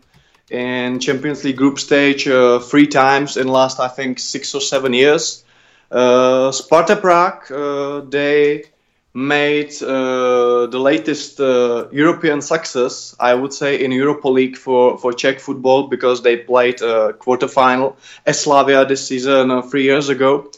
[0.50, 4.94] in Champions League group stage uh, three times in last, I think, six or seven
[4.94, 5.44] years.
[5.92, 8.66] Uh, Sparta Prague, uh, they
[9.14, 15.14] made uh, the latest uh, European success, I would say, in Europa League for, for
[15.14, 17.96] Czech football because they played a quarterfinal
[18.26, 20.52] as Slavia this season uh, three years ago.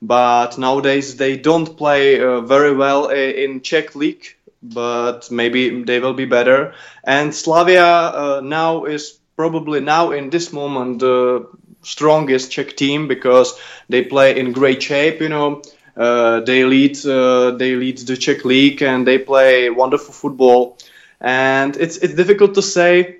[0.00, 6.24] But nowadays they don't play very well in Czech league, but maybe they will be
[6.24, 6.74] better.
[7.02, 11.46] And Slavia now is probably now in this moment the
[11.82, 13.54] strongest Czech team because
[13.88, 15.20] they play in great shape.
[15.20, 15.62] You know,
[15.96, 20.76] uh, they lead uh, they lead the Czech league and they play wonderful football.
[21.20, 23.18] And it's it's difficult to say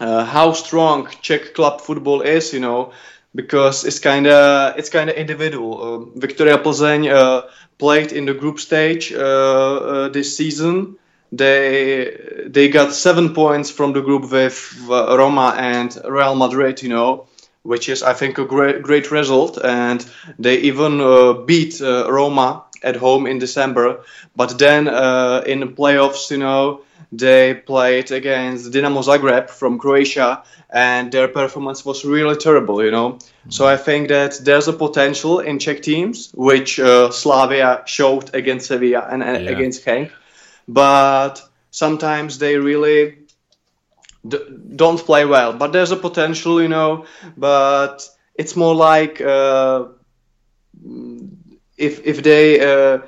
[0.00, 2.52] uh, how strong Czech club football is.
[2.52, 2.92] You know,
[3.32, 5.72] because it's kind of it's kind of individual.
[5.80, 7.42] Uh, Viktoria Plzeň uh,
[7.78, 10.98] played in the group stage uh, this season
[11.32, 16.88] they they got seven points from the group with uh, Roma and Real Madrid, you
[16.88, 17.26] know,
[17.62, 19.58] which is I think a great great result.
[19.62, 20.04] And
[20.38, 24.00] they even uh, beat uh, Roma at home in December.
[24.36, 26.82] But then uh, in the playoffs, you know,
[27.12, 33.12] they played against Dinamo Zagreb from Croatia, and their performance was really terrible, you know.
[33.12, 33.50] Mm-hmm.
[33.50, 38.66] So I think that there's a potential in Czech teams, which uh, Slavia showed against
[38.66, 39.50] Sevilla and uh, yeah.
[39.50, 40.10] against Genk
[40.68, 43.16] but sometimes they really
[44.26, 44.38] d-
[44.76, 45.52] don't play well.
[45.52, 47.06] But there's a potential, you know.
[47.36, 49.86] But it's more like uh,
[51.76, 52.98] if if they uh,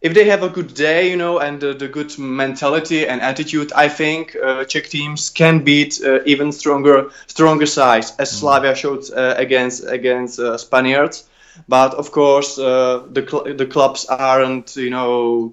[0.00, 3.72] if they have a good day, you know, and uh, the good mentality and attitude,
[3.74, 8.36] I think uh, Czech teams can beat uh, even stronger stronger sides, as mm.
[8.40, 11.24] Slavia showed uh, against against Spaniards.
[11.68, 15.52] But of course, the cl- the clubs aren't, you know,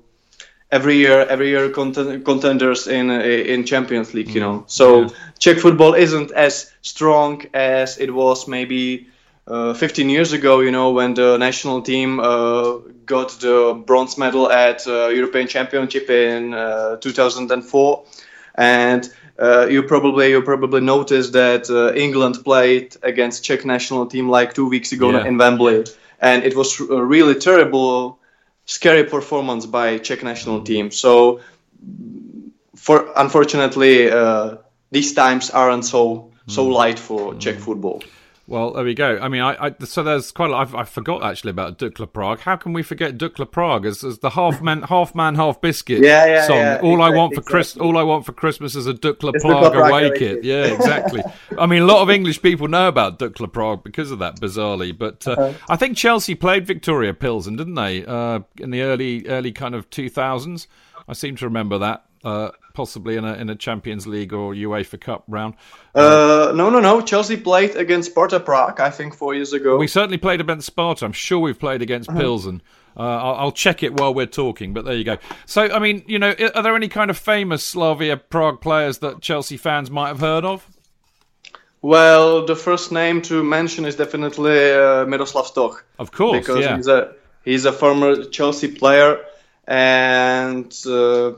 [0.72, 4.70] every year every year contenders in uh, in Champions League you know mm.
[4.70, 5.10] so yeah.
[5.40, 9.08] Czech football isn't as strong as it was maybe
[9.48, 14.52] uh, 15 years ago you know when the national team uh, got the bronze medal
[14.52, 18.04] at uh, European Championship in uh, 2004
[18.56, 24.54] and uh, you probably you probably noticed that England played against Czech national team like
[24.54, 25.26] two weeks ago yeah.
[25.26, 25.86] in Wembley
[26.20, 28.20] and it was really terrible
[28.68, 30.92] scary performance by Czech national team.
[30.92, 31.40] So,
[32.76, 34.58] for unfortunately, uh,
[34.92, 36.74] these times aren't so so hmm.
[36.74, 38.04] light for Czech football.
[38.50, 39.20] Well, there we go.
[39.22, 40.50] I mean, I, I so there's quite.
[40.50, 42.40] A lot, I've, I forgot actually about Dukla Prague.
[42.40, 46.02] How can we forget Dukla Prague as, as the half man, half man, half biscuit
[46.02, 46.58] Yeah, yeah, song?
[46.58, 47.88] yeah, all I want for Chris, exactly.
[47.90, 50.46] all I want for Christmas is a Dukla It's Prague away kit.
[50.46, 51.22] Yeah, exactly.
[51.60, 54.98] I mean, a lot of English people know about Dukla Prague because of that, bizarrely.
[54.98, 55.54] But uh, Uh-huh.
[55.68, 59.90] I think Chelsea played Viktoria Pilsen, didn't they, uh, in the early, early kind of
[59.90, 60.68] 2000s?
[61.08, 62.06] I seem to remember that.
[62.28, 65.54] Uh, possibly in a in a Champions League or UEFA Cup round.
[65.96, 67.00] Uh, no, no, no.
[67.00, 69.78] Chelsea played against Sparta Prague, I think, four years ago.
[69.78, 71.06] We certainly played against Sparta.
[71.06, 72.20] I'm sure we've played against Uh-huh.
[72.20, 72.62] Pilsen.
[72.98, 75.18] Uh, I'll, I'll check it while we're talking, but there you go.
[75.46, 79.22] So, I mean, you know, are there any kind of famous Slavia Prague players that
[79.22, 80.68] Chelsea fans might have heard of?
[81.82, 85.86] Well, the first name to mention is definitely uh, Miroslav Stoch.
[85.98, 86.76] Of course, because yeah.
[86.76, 87.14] he's a
[87.46, 89.20] he's a former Chelsea player,
[89.68, 91.34] and uh,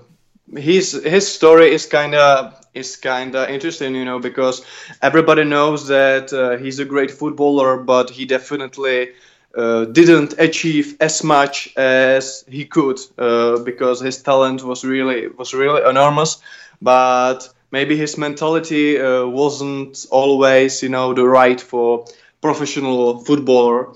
[0.57, 4.63] his his story is kind of is kind of interesting, you know, because
[5.01, 9.09] everybody knows that uh, he's a great footballer, but he definitely
[9.55, 15.53] uh, didn't achieve as much as he could uh, because his talent was really was
[15.53, 16.37] really enormous,
[16.81, 22.05] but maybe his mentality uh, wasn't always, you know, the right for
[22.41, 23.89] professional footballer.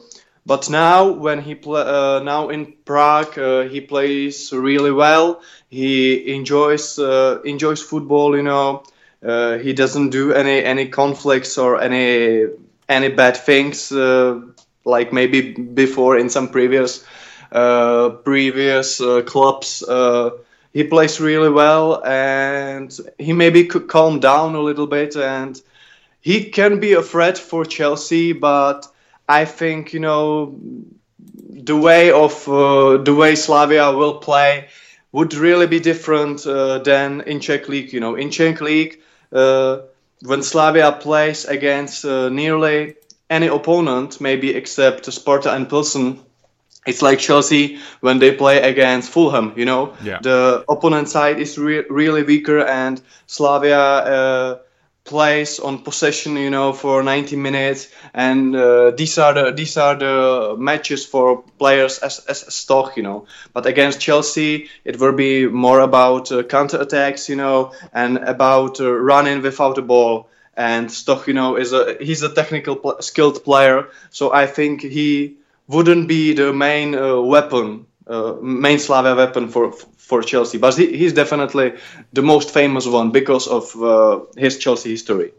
[0.45, 5.41] But now, when he play, uh, now in Prague, uh, he plays really well.
[5.69, 8.35] He enjoys uh, enjoys football.
[8.35, 8.83] You know,
[9.61, 12.47] he doesn't do any any conflicts or any
[12.89, 13.91] any bad things
[14.85, 17.05] like maybe before in some previous
[17.51, 19.83] uh, previous uh, clubs.
[19.83, 20.31] Uh,
[20.73, 25.61] he plays really well, and he maybe could calm down a little bit, and
[26.21, 28.87] he can be a threat for Chelsea, but
[29.27, 30.55] I think you know
[31.49, 34.67] the way of uh, the way Slavia will play
[35.11, 37.93] would really be different uh, than in Czech league.
[37.93, 38.99] You know, in Czech league,
[39.31, 39.77] uh,
[40.25, 42.95] when Slavia plays against uh, nearly
[43.29, 46.19] any opponent, maybe except Sparta and Pilsen,
[46.85, 49.53] it's like Chelsea when they play against Fulham.
[49.55, 50.19] You know, Yeah.
[50.21, 54.57] the opponent side is re- really weaker, and Slavia uh,
[55.05, 56.35] plays on possession.
[56.37, 61.43] You know, for 90 minutes, and uh, these are the these are the matches for
[61.59, 62.95] players as as Stoch.
[62.97, 67.29] You know, but against Chelsea, it will be more about uh, counter attacks.
[67.29, 70.29] You know, and about uh, running without the ball.
[70.55, 74.81] And Stoch, you know, is a he's a technical pl- skilled player, so I think
[74.81, 79.73] he wouldn't be the main uh, weapon, uh, main Slavia weapon for
[80.03, 80.57] for Chelsea.
[80.57, 81.73] But he, he's definitely
[82.11, 85.31] the most famous one because of uh, his Chelsea history.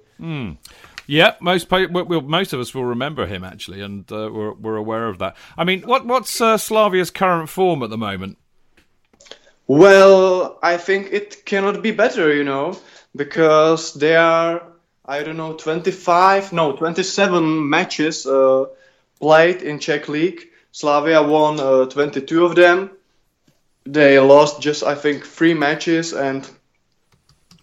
[1.07, 5.07] Yeah, most well, most of us will remember him actually, and uh, we're we're aware
[5.07, 5.37] of that.
[5.59, 8.39] I mean, what what's uh, Slavia's current form at the moment?
[9.67, 12.79] Well, I think it cannot be better, you know,
[13.17, 14.63] because they are,
[15.07, 18.67] I don't know, 25, no, 27 matches uh,
[19.21, 20.49] played in Czech League.
[20.73, 22.91] Slavia won uh, 22 of them.
[23.87, 26.49] They lost just, I think, three matches, and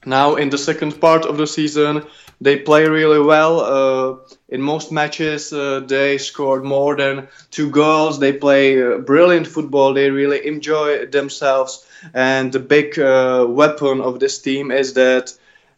[0.05, 2.03] now in the second part of the season,
[2.39, 3.59] they play really well.
[3.59, 4.15] Uh,
[4.49, 8.19] in most matches, uh, they scored more than two goals.
[8.19, 9.93] They play uh, brilliant football.
[9.93, 11.85] They really enjoy themselves.
[12.13, 15.33] And the big uh, weapon of this team is that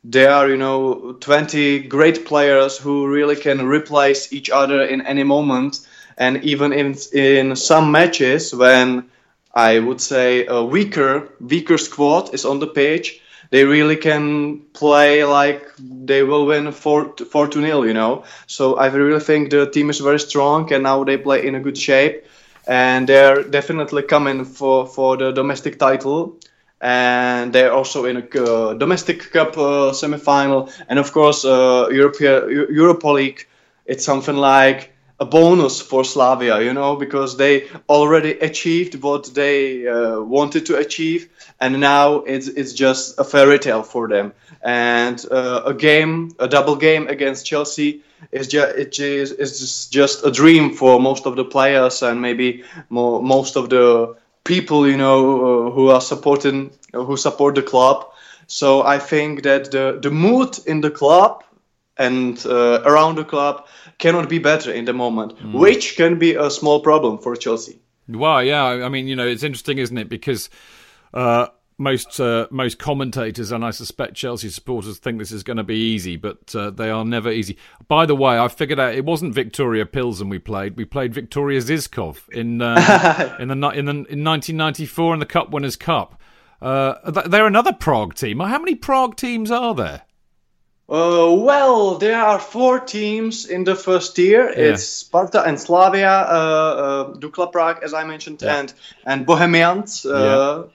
[0.05, 5.23] there are, you know, 20 great players who really can replace each other in any
[5.23, 5.79] moment.
[6.17, 9.05] And even in in some matches when
[9.53, 13.21] I would say a weaker weaker squad is on the page,
[13.51, 18.23] they really can play like they will win 4 4 to 0, you know.
[18.47, 21.59] So I really think the team is very strong and now they play in a
[21.59, 22.25] good shape.
[22.65, 26.39] And they're definitely coming for for the domestic title.
[26.81, 30.69] And they're also in a uh, domestic cup uh, semi-final.
[30.89, 33.47] And of course uh, European Europa League
[33.85, 39.87] it's something like a bonus for Slavia, you know, because they already achieved what they
[39.87, 41.29] uh, wanted to achieve,
[41.59, 44.33] and now it's it's just a fairy tale for them.
[44.61, 50.25] And uh, a game, a double game against Chelsea is just it is is just
[50.25, 54.97] a dream for most of the players and maybe more, most of the people, you
[54.97, 58.05] know, uh, who are supporting who support the club.
[58.47, 61.43] So I think that the the mood in the club
[61.97, 66.49] and uh, around the club cannot be better in the moment, which can be a
[66.49, 67.79] small problem for Chelsea.
[68.07, 70.09] Well, yeah, I mean, you know, it's interesting, isn't it?
[70.09, 70.49] Because
[71.13, 71.47] uh,
[71.77, 75.75] most uh, most commentators and I suspect Chelsea supporters think this is going to be
[75.75, 77.57] easy, but uh, they are never easy.
[77.87, 80.75] By the way, I figured out it wasn't Viktoria Pilsen we played.
[80.75, 85.51] We played Viktoria Žižkov in uh, in the in the in 1994 in the Cup
[85.51, 86.19] Winners' Cup.
[86.61, 88.39] Uh, they're another Prague team.
[88.39, 90.03] How many Prague teams are there?
[90.93, 94.45] Uh, well, there are four teams in the first tier.
[94.49, 94.73] Yeah.
[94.73, 96.33] It's Sparta and Slavia, uh,
[96.85, 98.59] uh, Dukla Prague, as I mentioned, Yeah.
[98.59, 98.73] and
[99.05, 100.67] and Bohemians, uh,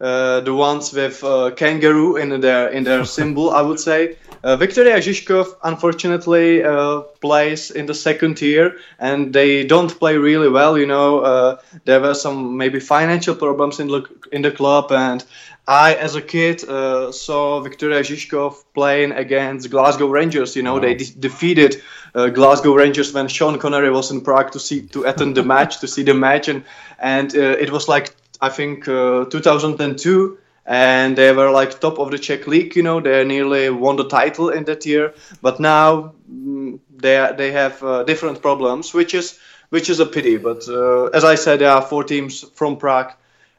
[0.00, 4.16] uh, the ones with uh, kangaroo in their in their symbol, I would say.
[4.44, 10.48] Uh, Viktoria Žižkov, unfortunately, uh, plays in the second tier, and they don't play really
[10.48, 10.78] well.
[10.78, 15.24] You know, uh, there were some maybe financial problems in the in the club, and
[15.68, 20.54] I, as a kid, uh, saw Viktoria Žižkov playing against Glasgow Rangers.
[20.54, 21.82] You know, they de- defeated
[22.14, 25.80] uh, Glasgow Rangers when Sean Connery was in Prague to see to attend the match,
[25.80, 26.62] to see the match, and
[27.00, 32.12] and uh, it was like I think uh, 2002, and they were like top of
[32.12, 32.76] the Czech league.
[32.76, 37.50] You know, they nearly won the title in that year, but now mm, they they
[37.50, 39.40] have uh, different problems, which is
[39.70, 40.36] which is a pity.
[40.36, 43.12] But uh, as I said, there are four teams from Prague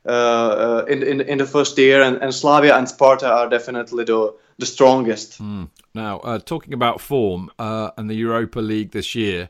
[0.08, 4.06] uh, uh, in, in in the first year, and, and Slavia and Sparta are definitely
[4.06, 5.40] the the strongest.
[5.94, 9.50] Now, uh, talking about form uh, and the Europa League this year,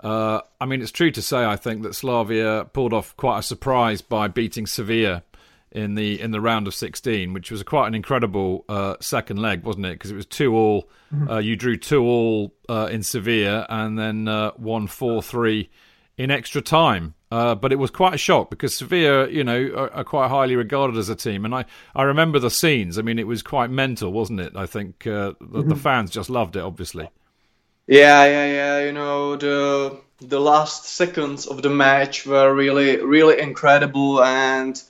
[0.00, 3.42] uh, I mean, it's true to say I think that Slavia pulled off quite a
[3.42, 5.24] surprise by beating Sevilla
[5.70, 9.64] in the in the round of 16, which was quite an incredible uh, second leg,
[9.64, 9.92] wasn't it?
[9.92, 10.88] Because it was two all.
[11.28, 15.70] Uh, you drew two all uh, in Sevilla and then uh, won four three
[16.16, 17.14] in extra time.
[17.30, 20.56] Uh, but it was quite a shock because Sevilla, you know, are, are quite highly
[20.56, 22.98] regarded as a team, and I, I remember the scenes.
[22.98, 24.56] I mean, it was quite mental, wasn't it?
[24.56, 27.10] I think uh, the, the fans just loved it, obviously.
[27.86, 28.84] Yeah, yeah, yeah.
[28.84, 34.82] You know the the last seconds of the match were really really incredible, and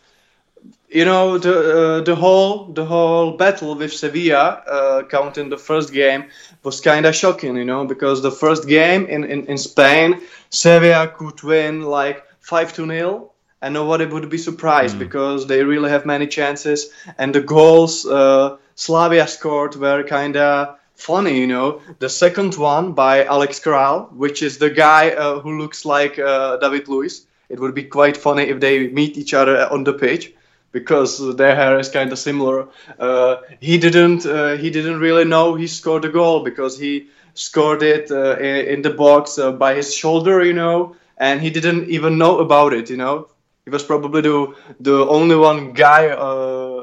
[0.88, 5.92] you know the uh, the whole the whole battle with Sevilla, uh, counting the first
[5.92, 6.24] game,
[6.62, 7.56] was kind of shocking.
[7.56, 10.20] You know because the first game in in, in Spain,
[10.50, 13.32] Sevilla could win like five to nil.
[13.60, 18.56] And nobody would be surprised because they really have many chances, and the goals uh,
[18.76, 21.80] Slavia scored were kind of funny, you know.
[21.98, 26.56] The second one by Alex Kral, which is the guy uh, who looks like uh,
[26.58, 27.26] David Luiz.
[27.48, 30.32] It would be quite funny if they meet each other on the pitch
[30.70, 32.68] because their hair is kind of similar.
[32.98, 37.82] Uh, he didn't uh, he didn't really know he scored a goal because he scored
[37.82, 41.88] it uh, in, in the box uh, by his shoulder, you know, and he didn't
[41.90, 43.28] even know about it, you know.
[43.64, 46.82] He was probably the the only one guy uh,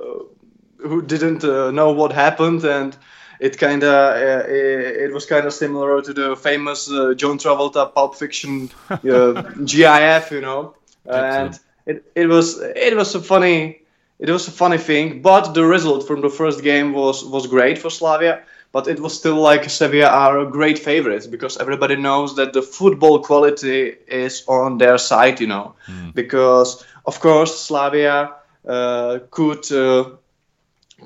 [0.78, 2.96] who didn't uh, know what happened and
[3.40, 7.38] it kind of uh, it, it was kind of similar to the famous uh, John
[7.38, 10.76] Travolta Pulp Fiction uh, GIF, you know,
[11.08, 13.82] and it, it was it was a funny
[14.20, 17.78] it was a funny thing, but the result from the first game was was great
[17.78, 18.44] for Slavia.
[18.76, 23.20] But it was still like Sevilla are great favorites because everybody knows that the football
[23.24, 25.76] quality is on their side, you know.
[26.14, 28.34] Because of course Slavia
[28.68, 30.10] uh, could uh,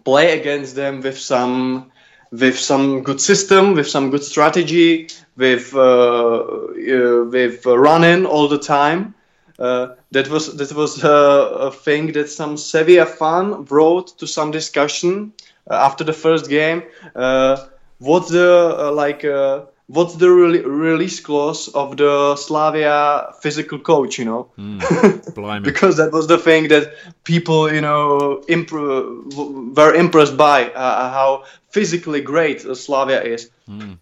[0.04, 1.92] play against them with some
[2.32, 8.48] with some good system, with some good strategy, with uh, uh, with uh, running all
[8.48, 9.14] the time.
[9.60, 14.50] Uh, that was that was uh, a thing that some Sevilla fan brought to some
[14.50, 15.34] discussion
[15.70, 16.84] after the first game.
[17.16, 17.58] Uh,
[18.00, 19.24] what's the uh, like?
[19.26, 24.20] Uh, what's the re- release clause of the Slavia physical coach?
[24.20, 24.52] You know,
[25.36, 25.64] Blimey.
[25.64, 26.94] because that was the thing that
[27.24, 33.50] people, you know, w- were impressed by uh, how physically great uh, Slavia is.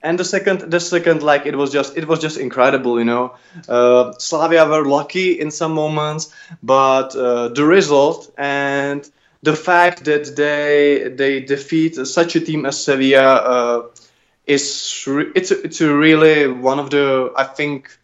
[0.02, 3.36] And the second, the second, like it was just, it was just incredible, you know.
[3.68, 6.34] Uh, Slavia were lucky in some moments,
[6.64, 9.10] but uh, the result and
[9.44, 13.82] the fact that they they defeat such a team as Sevilla uh,
[14.46, 17.98] is re- it's a, it's a really one of the I think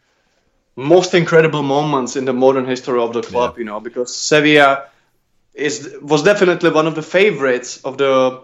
[0.76, 4.85] most incredible moments in the modern history of the club, you know, because Sevilla
[5.53, 8.41] is was definitely one of the favorites of the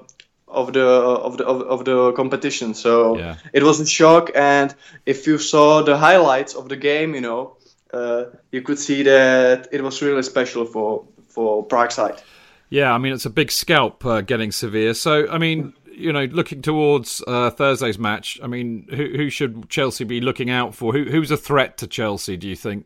[0.48, 2.74] of the of the of, of the competition.
[2.74, 3.36] So Yeah.
[3.54, 4.74] it was a shock, and
[5.06, 7.58] if you saw the highlights of the game, you know,
[7.94, 12.22] uh, you could see that it was really special for for Prague side.
[12.70, 14.94] Yeah, I mean it's a big scalp uh, getting Sevilla.
[14.94, 19.70] So I mean, you know, looking towards uh, Thursday's match, I mean, who who should
[19.70, 20.94] Chelsea be looking out for?
[20.94, 22.38] Who who's a threat to Chelsea?
[22.38, 22.86] Do you think?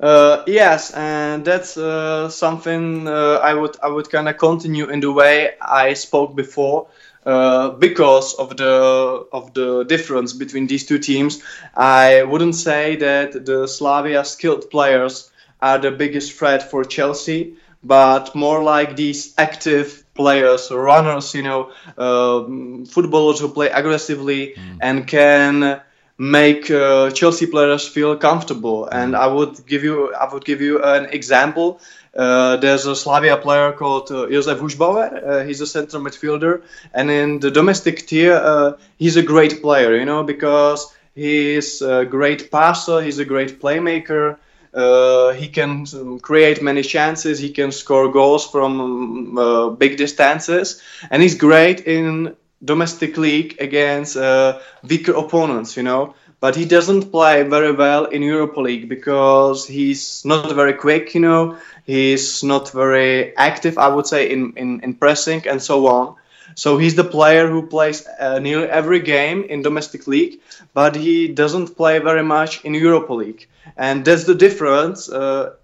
[0.00, 5.00] Uh, yes, and that's uh, something uh, I would I would kind of continue in
[5.00, 6.88] the way I spoke before.
[7.24, 11.40] Uh, because of the of the difference between these two teams,
[11.72, 15.30] I wouldn't say that the Slavia skilled players
[15.60, 21.72] are the biggest threat for Chelsea, but more like these active players, runners, you know,
[21.98, 25.80] um, footballers who play aggressively and can
[26.18, 28.86] make uh, Chelsea players feel comfortable.
[28.86, 31.80] And I would give you I would give you an example.
[32.14, 35.26] Uh, there's a Slavia player called uh, Josef Hušbauer.
[35.26, 39.96] Uh, he's a center midfielder, and in the domestic tier, uh, he's a great player.
[39.96, 44.36] You know because he's a great passer, he's a great playmaker.
[44.74, 45.86] Uh, he can
[46.20, 47.38] create many chances.
[47.38, 50.80] He can score goals from um, uh, big distances,
[51.10, 52.34] and he's great in
[52.64, 55.76] domestic league against uh, weaker opponents.
[55.76, 60.72] You know, but he doesn't play very well in Europa League because he's not very
[60.72, 61.14] quick.
[61.14, 63.76] You know, he's not very active.
[63.76, 66.16] I would say in in, in pressing and so on.
[66.54, 70.40] So he's the player who plays uh, nearly every game in domestic league,
[70.74, 73.46] but he doesn't play very much in Europa League,
[73.76, 75.08] and that's the difference.
[75.08, 75.54] Uh,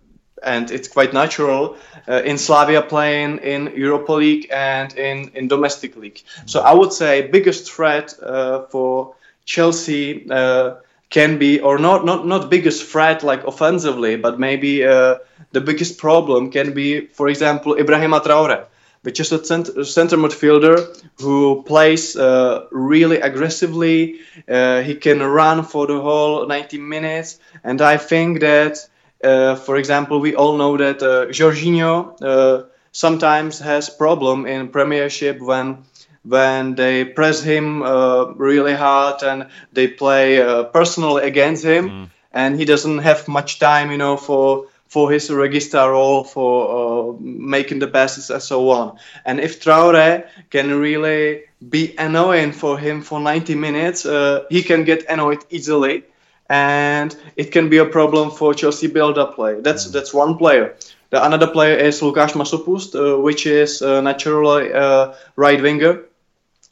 [0.42, 1.76] and it's quite natural
[2.08, 6.22] uh, in Slavia playing in Europa League and in, in domestic league.
[6.46, 10.76] So I would say biggest threat uh, for Chelsea uh,
[11.10, 15.16] can be, or not, not not biggest threat like offensively, but maybe uh,
[15.52, 18.66] the biggest problem can be, for example, Ibrahima Traore
[19.02, 20.76] which is a center, center midfielder
[21.20, 24.20] who plays uh, really aggressively.
[24.48, 28.78] Uh, he can run for the whole 90 minutes, and I think that,
[29.22, 35.40] uh, for example, we all know that uh, Jorginho uh, sometimes has problem in Premiership
[35.40, 35.84] when
[36.24, 42.10] when they press him uh, really hard and they play uh, personally against him, mm.
[42.32, 47.16] and he doesn't have much time, you know, for for his regista role, for uh,
[47.20, 48.98] making the passes and so on.
[49.24, 54.84] And if Traore can really be annoying for him for 90 minutes, uh, he can
[54.84, 56.04] get annoyed easily,
[56.48, 59.60] and it can be a problem for Chelsea build-up play.
[59.60, 59.92] That's mm.
[59.92, 60.74] that's one player.
[61.10, 66.04] The another player is Lukáš Masopust, uh, which is naturally uh, right winger.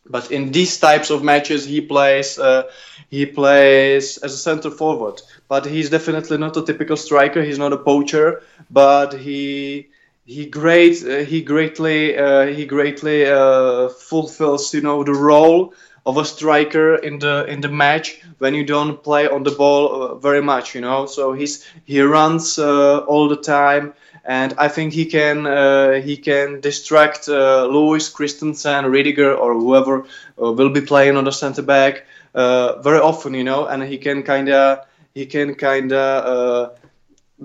[0.08, 2.64] But in these types of matches, he plays uh,
[3.10, 7.42] he plays as a center forward but he's definitely not a typical striker.
[7.42, 9.88] He's not a poacher, but he
[10.26, 15.72] he great uh, he greatly uh, he greatly uh, fulfills you know the role
[16.04, 20.02] of a striker in the in the match when you don't play on the ball
[20.02, 23.94] uh, very much you know so he's he runs uh, all the time
[24.24, 30.04] and I think he can uh, he can distract uh, Luiz Christensen Rudiger or whoever
[30.36, 32.04] will be playing on the center back
[32.34, 34.86] very often you know and he can kind of
[35.16, 36.70] he can kind of uh,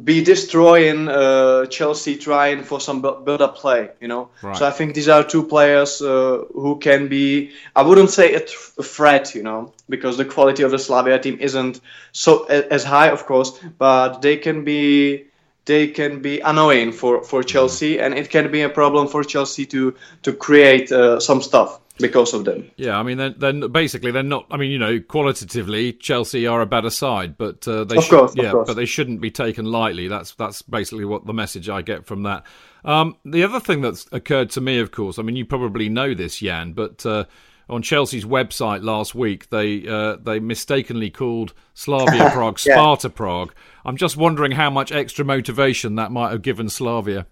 [0.03, 4.30] be destroying uh, Chelsea trying for some build-up play, you know.
[4.41, 4.57] Right.
[4.57, 7.52] So I think these are two players uh, who can be.
[7.73, 11.18] I wouldn't say a, th- a, threat, you know, because the quality of the Slavia
[11.19, 11.80] team isn't
[12.11, 15.27] so as high, of course, but they can be.
[15.64, 19.65] They can be annoying for, for Chelsea, and it can be a problem for Chelsea
[19.68, 19.93] to
[20.23, 22.69] to create uh, some stuff because of them.
[22.76, 24.47] Yeah, I mean, then, then basically they're not.
[24.51, 28.19] I mean, you know, qualitatively, Chelsea are a better side, but uh, they of should,
[28.19, 28.68] course, yeah, course.
[28.68, 30.07] but they shouldn't be taken lightly.
[30.07, 32.43] That's that's basically what the message I get from that.
[32.84, 36.13] Um, the other thing that's occurred to me, of course, I mean, you probably know
[36.13, 37.05] this, Jan, but.
[37.05, 37.26] Uh,
[37.69, 42.73] on Chelsea's website last week, they uh, they mistakenly called Slavia Prague yeah.
[42.73, 43.53] Sparta Prague.
[43.85, 47.27] I'm just wondering how much extra motivation that might have given Slavia.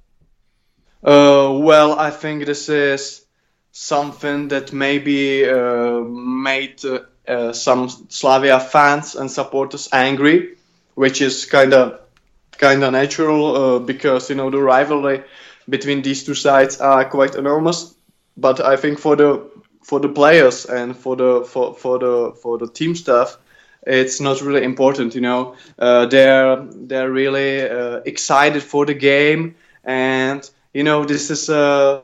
[1.03, 3.25] Uh, well, I think this is
[3.79, 10.57] something that maybe uh, made uh, uh, some Slavia fans and supporters angry,
[10.95, 12.01] which is kind of
[12.57, 15.23] kind of natural uh, because you know the rivalry
[15.69, 17.95] between these two sides are quite enormous.
[18.35, 19.49] But I think for the
[19.81, 23.37] for the players and for the for, for the for the team staff,
[23.87, 25.15] it's not really important.
[25.15, 31.29] You know, uh, they're they're really uh, excited for the game, and you know this
[31.29, 32.03] is a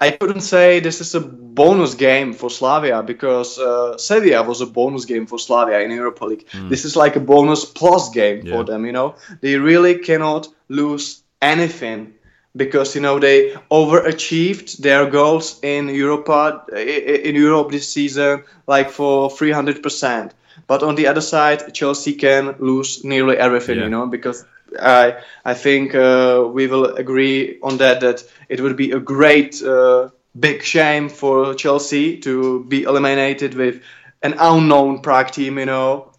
[0.00, 4.66] I couldn't say this is a bonus game for Slavia because uh, Sevilla was a
[4.66, 6.46] bonus game for Slavia in Europa League.
[6.52, 6.68] Mm.
[6.68, 8.54] This is like a bonus plus game yeah.
[8.54, 8.86] for them.
[8.86, 12.14] You know, they really cannot lose anything
[12.54, 19.30] because you know they overachieved their goals in Europa in Europe this season, like for
[19.30, 20.34] 300 percent.
[20.66, 23.78] But on the other side, Chelsea can lose nearly everything.
[23.78, 23.84] Yeah.
[23.84, 24.44] You know, because
[24.80, 29.62] I I think uh, we will agree on that that it would be a great
[29.62, 30.08] uh,
[30.38, 33.82] big shame for Chelsea to be eliminated with
[34.22, 36.12] an unknown Prague team, you know.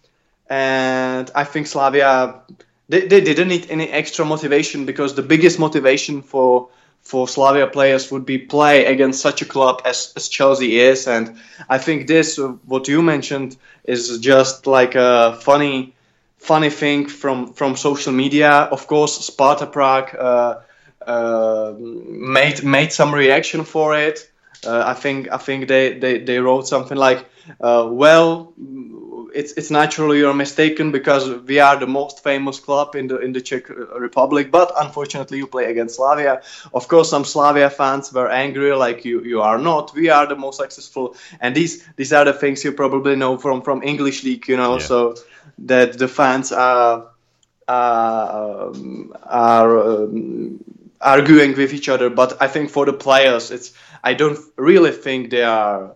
[0.48, 2.42] And I think Slavia
[2.88, 6.68] they, they didn't need any extra motivation because the biggest motivation for
[7.02, 11.06] for Slavia players would be play against such a club as, as Chelsea is.
[11.08, 15.94] And I think this, uh, what you mentioned, is just like a funny
[16.40, 18.50] funny thing from from social media.
[18.50, 20.60] Of course, Sparta Prague uh,
[21.06, 24.30] uh, made made some reaction for it.
[24.66, 27.24] Uh, I think I think they, they, they wrote something like,
[27.60, 28.52] uh, "Well,
[29.34, 33.32] it's it's natural you're mistaken because we are the most famous club in the in
[33.32, 34.50] the Czech Republic.
[34.50, 36.42] But unfortunately, you play against Slavia.
[36.74, 39.94] Of course, some Slavia fans were angry, like you you are not.
[39.94, 43.62] We are the most successful, and these these are the things you probably know from
[43.62, 44.72] from English league, you know.
[44.72, 44.86] Yeah.
[44.86, 45.14] So
[45.60, 47.08] that the fans are
[47.68, 48.72] are
[49.22, 50.64] are um,
[51.00, 52.10] arguing with each other.
[52.10, 53.72] But I think for the players, it's
[54.02, 55.94] I don't really think they are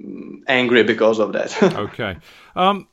[0.00, 1.56] mm, angry because of that.
[1.76, 2.16] Okay.
[2.54, 2.88] Um,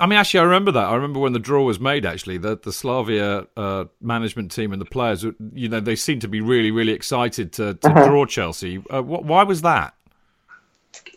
[0.00, 0.84] I mean, actually, I remember that.
[0.84, 2.06] I remember when the draw was made.
[2.06, 6.28] Actually, the the Slavia uh, management team and the players, you know, they seemed to
[6.28, 8.82] be really, really excited to, to draw Chelsea.
[8.90, 9.94] Uh, wh- why was that?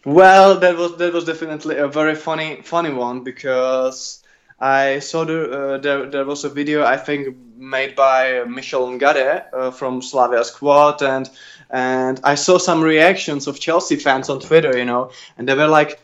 [0.04, 4.21] Well, that was that was definitely a very funny funny one because
[4.62, 9.44] I saw the uh, there there was a video I think made by Michel Ngadeu
[9.54, 11.30] uh, from Slavia squad and
[11.70, 15.68] and I saw some reactions of Chelsea fans on Twitter, you know, and they were
[15.68, 16.00] like,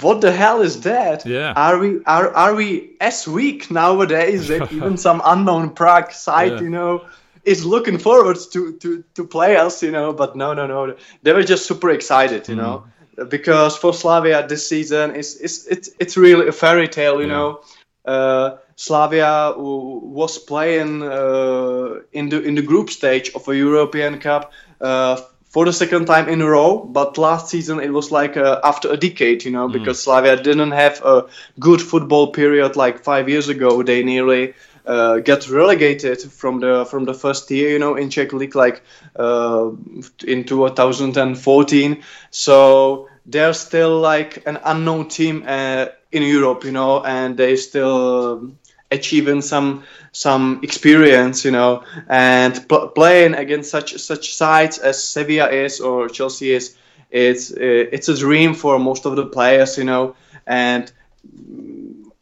[0.00, 1.24] "What the hell is that?
[1.26, 1.52] Yeah.
[1.54, 6.60] Are we are are we as weak nowadays that even some unknown Prague site, Yeah.
[6.62, 7.04] you know?"
[7.42, 10.94] is looking forward to, to, to play us, you know, but no, no, no.
[11.22, 12.84] They were just super excited, you know,
[13.28, 17.34] because for Slavia this season is, is it's, it's really a fairy tale, you Yeah.
[17.34, 17.60] know.
[18.04, 24.52] Uh, Slavia was playing uh, in the in the group stage of a European Cup
[24.80, 25.16] uh,
[25.50, 26.78] for the second time in a row.
[26.84, 30.72] But last season it was like uh, after a decade, you know, because Slavia didn't
[30.72, 31.26] have a
[31.58, 33.82] good football period like five years ago.
[33.82, 34.54] They nearly
[34.86, 38.82] uh, get relegated from the from the first tier, you know, in Czech league like
[39.16, 39.70] uh,
[40.26, 42.02] in 2014.
[42.30, 48.52] So they're still like an unknown team uh, in Europe, you know, and they still
[48.90, 55.48] achieving some some experience, you know, and pl- playing against such such sides as Sevilla
[55.50, 56.76] is or Chelsea is,
[57.10, 57.56] it's uh,
[57.92, 60.14] it's a dream for most of the players, you know,
[60.46, 60.90] and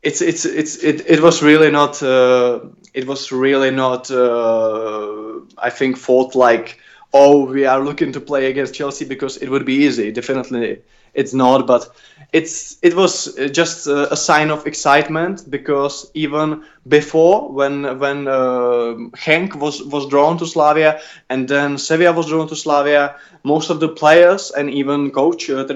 [0.03, 2.61] it's it's it's it, it was really not uh,
[2.95, 6.79] it was really not uh, I think thought like
[7.13, 10.13] oh we are looking to play against Chelsea because it would be easy.
[10.13, 10.83] Definitely
[11.15, 11.91] it's not but
[12.33, 18.95] it's it was just a, sign of excitement because even before when when uh,
[19.25, 23.81] Genk was was drawn to Slavia and then Sevilla was drawn to Slavia most of
[23.81, 25.67] the players and even coach uh,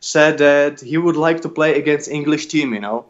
[0.00, 3.04] said that he would like to play against English team you know.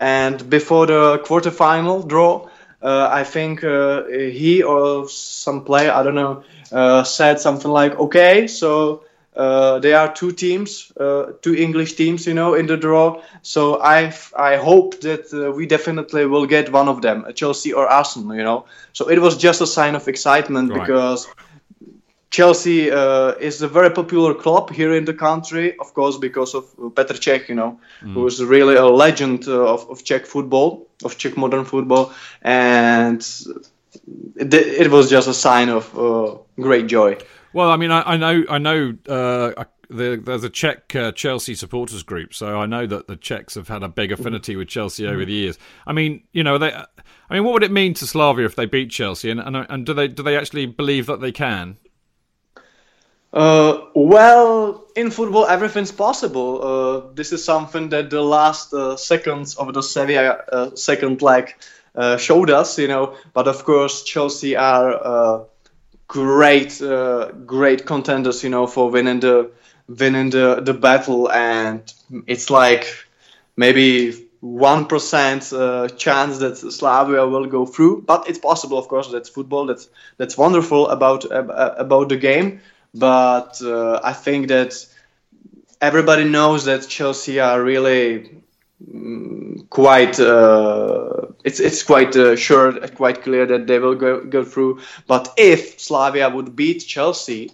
[0.00, 2.48] And before the quarterfinal draw,
[2.82, 6.42] uh, I think uh, he or some player, I don't know,
[6.72, 9.02] uh, said something like, "Okay, so
[9.36, 13.20] uh, there are two teams, uh, two English teams, you know, in the draw.
[13.42, 17.86] So I I hope that uh, we definitely will get one of them, Chelsea or
[17.88, 18.64] Arsenal, you know.
[18.92, 20.86] So it was just a sign of excitement Right.
[20.86, 21.28] because
[22.30, 26.64] Chelsea uh, is a very popular club here in the country, of course, because of
[26.94, 31.16] Petr Cech, you know, who is really a legend uh, of, of Czech football, of
[31.18, 32.12] Czech modern football,
[32.42, 33.22] and
[34.36, 37.18] it, was just a sign of uh, great joy.
[37.52, 38.96] Well, I mean, I, I know, I know.
[39.06, 43.54] Uh, the, there's a Czech uh, Chelsea supporters group, so I know that the Czechs
[43.54, 45.58] have had a big affinity with Chelsea over the years.
[45.86, 46.72] I mean, you know, they.
[46.72, 49.30] I mean, what would it mean to Slavia if they beat Chelsea?
[49.30, 51.76] And and, and do they do they actually believe that they can?
[53.32, 56.62] Uh, well, in football, everything's possible.
[56.62, 61.54] Uh, this is something that the last uh, seconds of the Sevilla uh, second leg
[61.94, 63.14] uh, showed us, you know.
[63.34, 65.44] But of course, Chelsea are uh,
[66.08, 69.50] great, uh, great contenders, you know, for winning the
[69.88, 71.92] winning the, the battle, and
[72.26, 72.86] it's like
[73.56, 79.08] maybe one percent uh, chance that Slavia will go through, but it's possible, of course.
[79.10, 79.66] That's football.
[79.66, 82.60] That's that's wonderful about about the game.
[82.94, 84.74] But uh, I think that
[85.80, 88.41] everybody knows that Chelsea are really
[89.70, 90.18] quite.
[90.18, 94.80] Uh, it's it's quite uh, sure, quite clear that they will go go through.
[95.06, 97.52] But if Slavia would beat Chelsea,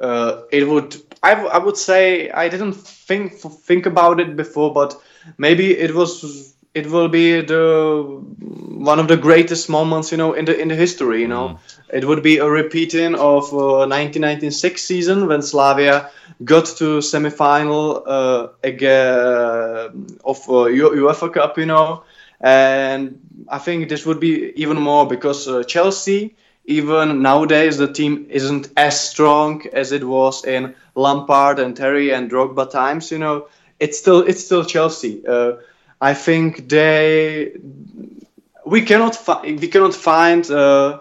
[0.00, 0.96] uh, it would.
[1.22, 4.94] I, w- I would say I didn't think think about it before, but
[5.38, 6.53] maybe it was.
[6.74, 8.02] It will be the
[8.42, 11.20] one of the greatest moments, you know, in the in the history.
[11.22, 11.58] You know,
[11.92, 16.10] it would be a repeating of uh, 1996 season when Slavia
[16.44, 21.58] got to semi-final uh, again of uh, UEFA Cup.
[21.58, 22.02] You know,
[22.40, 23.18] and
[23.48, 26.34] I think this would be even more because uh, Chelsea
[26.66, 32.30] even nowadays the team isn't as strong as it was in Lampard and Terry and
[32.30, 33.10] Drogba times.
[33.12, 33.46] You know,
[33.78, 35.22] it's still it's still Chelsea.
[36.10, 37.52] I think they
[38.66, 41.00] we cannot fi- we cannot find uh,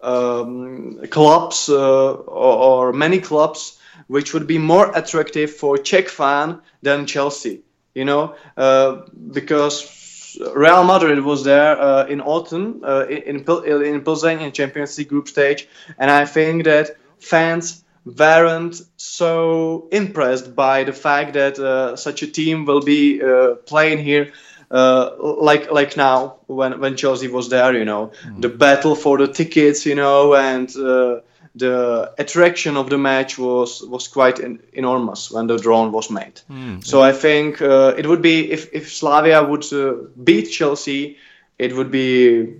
[0.00, 3.78] um, clubs uh, or, or many clubs
[4.08, 7.62] which would be more attractive for Czech fan than Chelsea.
[7.94, 9.02] you know, uh,
[9.32, 14.96] because Real Madrid was there uh, in autumn uh, in Pil- in Pilsen in Champions
[14.98, 17.82] League group stage, and I think that fans
[18.16, 23.98] weren't so impressed by the fact that uh, such a team will be uh, playing
[23.98, 24.32] here.
[24.70, 25.10] Uh,
[25.40, 29.86] like like now when when Chelsea was there, you know, the battle for the tickets,
[29.86, 31.20] you know, and uh,
[31.54, 36.40] the attraction of the match was was quite en- enormous when the draw was made.
[36.80, 41.16] So I think uh, it would be if if Slavia would uh, beat Chelsea,
[41.58, 42.54] it would be,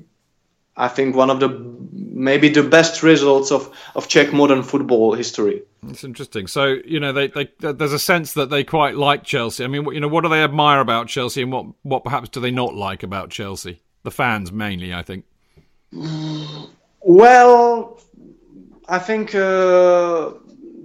[0.76, 1.48] I think, one of the
[2.18, 5.62] maybe the best results of of Czech modern football history.
[5.88, 6.46] It's interesting.
[6.46, 9.64] So you know, they, they there's a sense that they quite like Chelsea.
[9.64, 12.40] I mean, you know, what do they admire about Chelsea, and what what perhaps do
[12.40, 13.80] they not like about Chelsea?
[14.02, 15.24] The fans mainly, I think.
[17.00, 18.00] Well,
[18.88, 20.32] I think uh,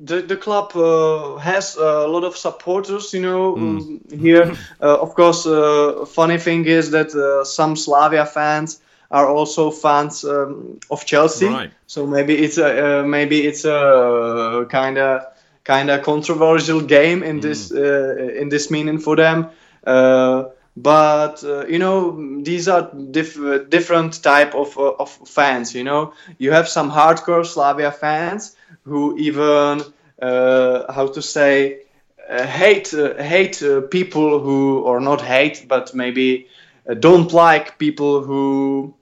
[0.04, 3.14] the the club uh, has a lot of supporters.
[3.14, 4.56] You know, um, here.
[4.82, 8.80] Uh, of course, uh, funny thing is that uh, some Slavia fans
[9.14, 11.46] are also fans um, of Chelsea.
[11.46, 11.72] Right.
[11.86, 15.22] So maybe it's a uh, maybe it's a kind of
[15.64, 19.50] kind of controversial game in this uh, in this meaning for them.
[19.86, 20.46] Uh,
[20.76, 25.76] but uh, you know these are diff- different type of uh, of fans.
[25.76, 29.84] You know, you have some hardcore Slavia fans who even
[30.22, 31.84] uh, how to say
[32.28, 36.48] uh, hate uh, hate uh, people who or not hate, but maybe
[36.90, 38.96] uh, don't like people who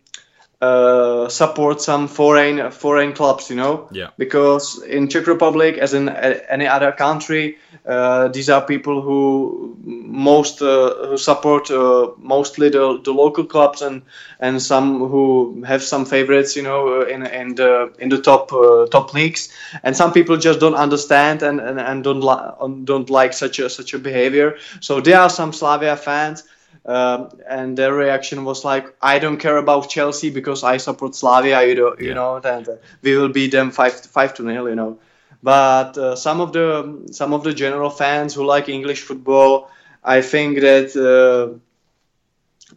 [0.61, 3.87] uh, support some foreign foreign clubs, you know.
[3.91, 4.09] Yeah.
[4.17, 7.57] Because in Czech Republic, as in a- any other country,
[7.87, 13.81] uh, these are people who most uh, who support uh, mostly the, the local clubs
[13.81, 14.03] and
[14.39, 18.53] and some who have some favorites, you know, uh, in in the in the top
[18.53, 19.49] uh, top leagues.
[19.83, 23.69] And some people just don't understand and and, and don't li- don't like such a
[23.69, 24.57] such a behavior.
[24.79, 26.43] So there are some Slavia fans
[26.85, 31.63] um, and their reaction was like, "I don't care about Chelsea because I support Slavia.
[31.67, 34.67] You know, you know, and uh, we will beat them five five to nil.
[34.69, 34.99] You know."
[35.43, 39.69] But uh, some of the some of the general fans who like English football,
[40.03, 41.57] I think that uh,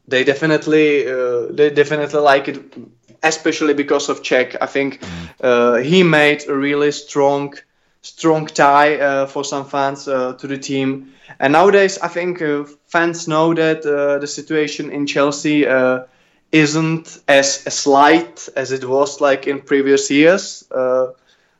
[0.08, 2.58] they definitely uh, they definitely like it,
[3.22, 4.56] especially because of Cech.
[4.60, 5.00] I think
[5.40, 7.54] uh, he made a really strong
[8.04, 11.14] strong tie uh, for some fans uh, to the team.
[11.40, 16.04] And nowadays, I think uh, fans know that uh, the situation in Chelsea uh,
[16.52, 20.64] isn't as, as light as it was like in previous years.
[20.70, 21.12] Uh,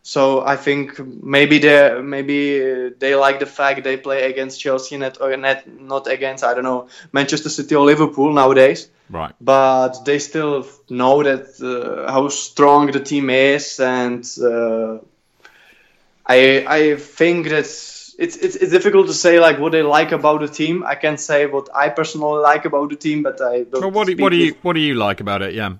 [0.03, 5.16] so I think maybe they maybe they like the fact they play against Chelsea net
[5.19, 9.33] or net, not against I don't know Manchester City or Liverpool nowadays Right.
[9.41, 11.47] but they still know that
[12.09, 14.99] how strong the team is, and uh,
[16.27, 17.67] I I think that
[18.19, 20.85] it's, it's it's difficult to say like what they like about the team.
[20.85, 23.81] I can't say what I personally like about the team, but I don't.
[23.83, 25.55] Well, what do, what do you what do you like about it?
[25.55, 25.75] Yeah.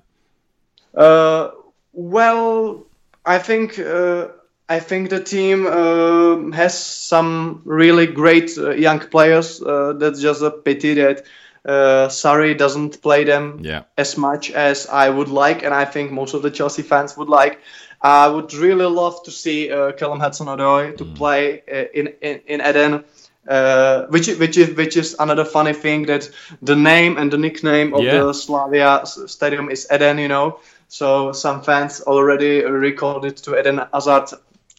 [0.95, 1.51] uh,
[1.93, 2.87] well,
[3.25, 4.29] I think uh,
[4.69, 9.63] I think the team um has some really great uh, young players.
[9.63, 11.23] Uh, that's just a pity that
[11.65, 13.83] uh, Sarri doesn't play them Yeah.
[13.97, 17.29] as much as I would like, and I think most of the Chelsea fans would
[17.29, 17.61] like.
[18.05, 22.61] I would really love to see uh, Callum Hudson-Odoi to play uh, in, in in
[22.61, 23.05] Eden.
[23.49, 26.31] Uh, which which is which is another funny thing that
[26.63, 28.21] the name and the nickname of Yeah.
[28.25, 30.61] the Slavia stadium is Eden, you know.
[30.89, 34.29] So some fans already recalled it to Eden Hazard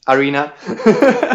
[0.07, 0.51] Arena.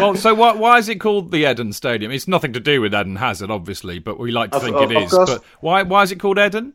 [0.01, 2.11] Well, so why, why is it called the Eden Stadium?
[2.11, 4.97] It's nothing to do with Eden Hazard, obviously, but we like to think of- it
[4.97, 5.11] of is.
[5.11, 5.29] course.
[5.35, 6.73] But why why is it called Eden?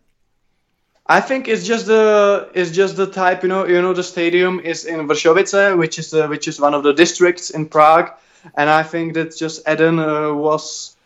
[1.08, 4.60] I think it's just the it's just the type you know you know the stadium
[4.60, 8.10] is in Vršovice which is uh, which is one of the districts in Prague
[8.56, 10.96] and I think that just Eden uh, was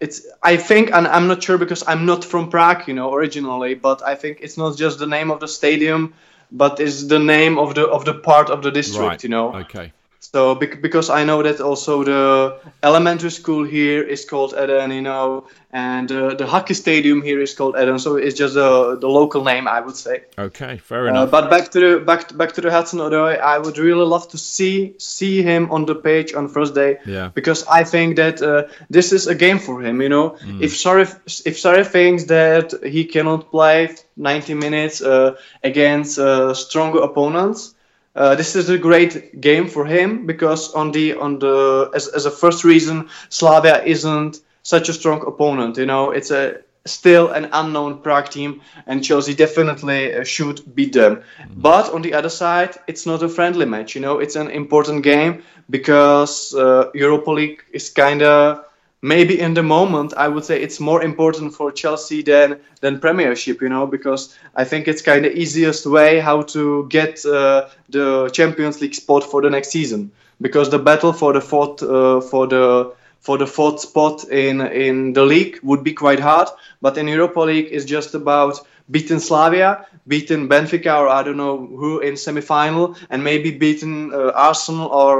[0.00, 3.74] it's I think and I'm not sure because I'm not from Prague you know originally
[3.74, 6.12] but I think it's not just the name of the stadium
[6.52, 9.22] but it's the name of the of the part of the district Right.
[9.22, 9.92] you know Okay.
[10.32, 15.46] So because I know that also the elementary school here is called Eden, you know,
[15.72, 17.98] and uh, the hockey stadium here is called Eden.
[17.98, 20.24] So it's just uh, the local name, I would say.
[20.38, 20.78] Okay.
[20.78, 21.30] Fair Uh, enough.
[21.30, 24.26] but back to the back to, back to the Hudson Odoi, I would really love
[24.28, 26.98] to see see him on the page on Thursday.
[27.06, 27.30] Yeah.
[27.34, 30.00] Because I think that uh, this is a game for him.
[30.02, 30.62] You know, Mm.
[30.62, 31.06] if Sarri
[31.46, 35.30] if Sarri thinks that he cannot play 90 minutes uh,
[35.62, 37.74] against uh, stronger opponents.
[38.16, 42.24] Uh, this is a great game for him because on the on the as, as
[42.24, 45.76] a first reason Slavia isn't such a strong opponent.
[45.76, 50.92] You know, it's a still an unknown Prague team, and Chelsea definitely uh, should beat
[50.92, 51.22] them.
[51.54, 53.94] But on the other side, it's not a friendly match.
[53.94, 58.64] You know, it's an important game because uh, Europa League is kind of
[59.06, 63.62] maybe in the moment I would say it's more important for Chelsea than than Premiership,
[63.62, 68.28] you know, because I think it's kind of easiest way how to get uh, the
[68.32, 70.10] Champions League spot for the next season.
[70.40, 75.12] Because the battle for the fourth uh, for the for the fourth spot in in
[75.12, 76.48] the league would be quite hard,
[76.82, 78.60] but in Europa League it's just about
[78.90, 84.32] beating Slavia, beating Benfica or I don't know who in semi-final, and maybe beating uh,
[84.34, 85.12] Arsenal or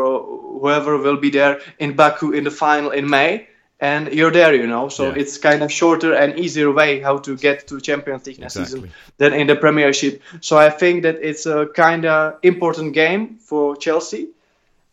[0.60, 3.46] whoever will be there in Baku in the final in May
[3.80, 4.88] and you're there, you know.
[4.88, 5.20] So Yeah.
[5.20, 8.88] it's kind of shorter and easier way how to get to Champions League next Exactly.
[8.88, 10.22] season than in the Premiership.
[10.40, 14.28] So I think that it's a kind of important game for Chelsea,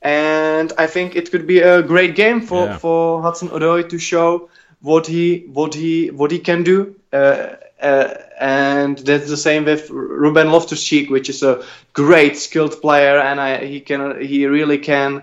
[0.02, 2.78] and I think it could be a great game for Yeah.
[2.78, 4.50] for Hudson Odoi to show
[4.82, 6.96] what he what he what he can do.
[7.14, 13.20] Uh, uh, and that's the same with Ruben Loftus-Cheek, which is a great skilled player,
[13.20, 15.22] and I, he can he really can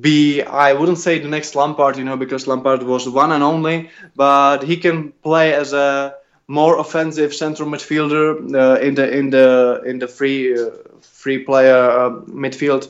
[0.00, 3.90] be I wouldn't say the next Lampard, you know, because Lampard was one and only,
[4.16, 6.14] but he can play as a
[6.46, 10.70] more offensive central midfielder uh, in the in the in the free uh,
[11.02, 12.10] free player uh,
[12.44, 12.88] midfield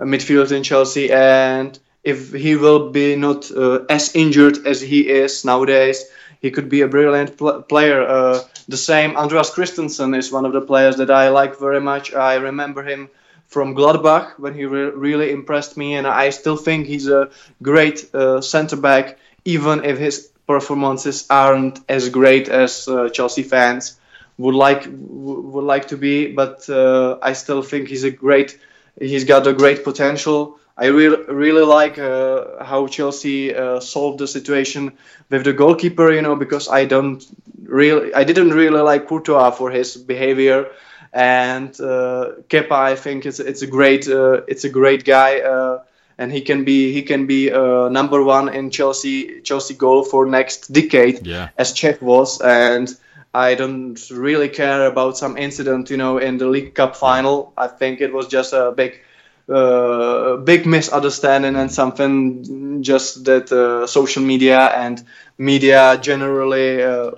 [0.00, 5.08] uh, midfield in Chelsea, and if he will be not uh, as injured as he
[5.08, 6.04] is nowadays,
[6.40, 8.02] he could be a brilliant pl- player.
[8.02, 12.14] Uh, the same Andreas Christensen is one of the players that I like very much.
[12.14, 13.08] I remember him
[13.52, 17.30] from Gladbach when he re- really impressed me, and I still think he's a
[17.62, 23.98] great uh, centre back, even if his performances aren't as great as uh, Chelsea fans
[24.38, 26.32] would like w- would like to be.
[26.32, 28.58] But uh, I still think he's a great.
[29.00, 30.58] He's got a great potential.
[30.76, 34.92] I really really like uh, how Chelsea uh, solved the situation
[35.30, 36.10] with the goalkeeper.
[36.12, 37.24] You know, because I don't
[37.64, 40.68] really, I didn't really like Courtois for his behavior
[41.12, 45.80] and uh, Kepa, I think it's it's a great uh, it's a great guy, uh,
[46.18, 50.26] and he can be he can be uh, number one in Chelsea Chelsea goal for
[50.26, 51.48] next decade, Yeah.
[51.56, 52.88] as Cech was, and
[53.34, 57.52] I don't really care about some incident, you know, in the League Cup final.
[57.56, 59.00] I think it was just a big.
[59.48, 65.02] Uh, big misunderstanding and something just that uh, social media and
[65.36, 67.10] media generally uh,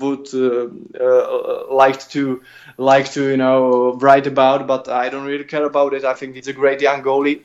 [0.00, 0.68] would uh,
[1.02, 2.42] uh, like to
[2.80, 6.04] like to you know write about, but I don't really care about it.
[6.04, 7.40] I think he's a great young goalie,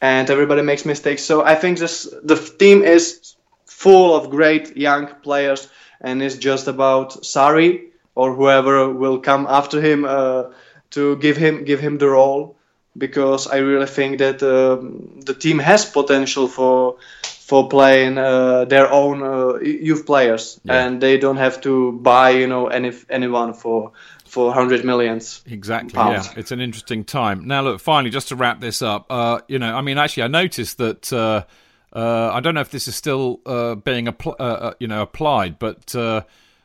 [0.00, 1.22] and everybody makes mistakes.
[1.24, 3.34] So I think this the team is
[3.66, 5.68] full of great young players,
[6.00, 10.44] and it's just about Sarri or whoever will come after him uh,
[10.90, 12.56] to give him give him the role,
[12.96, 16.96] because I really think that um, the team has potential for
[17.46, 20.86] for playing uh, their own uh, youth players, Yeah.
[20.86, 23.92] and they don't have to buy you know any anyone for
[24.34, 25.42] for hundred millions.
[25.46, 25.92] Exactly.
[25.92, 26.26] pounds.
[26.26, 27.46] Yeah, it's an interesting time.
[27.46, 30.28] Now, look, finally, just to wrap this up, uh, you know, I mean, actually, I
[30.28, 31.12] noticed that.
[31.12, 31.44] Uh,
[31.94, 35.02] uh, I don't know if this is still uh, being appl- uh, uh, you know
[35.02, 36.22] applied, but uh,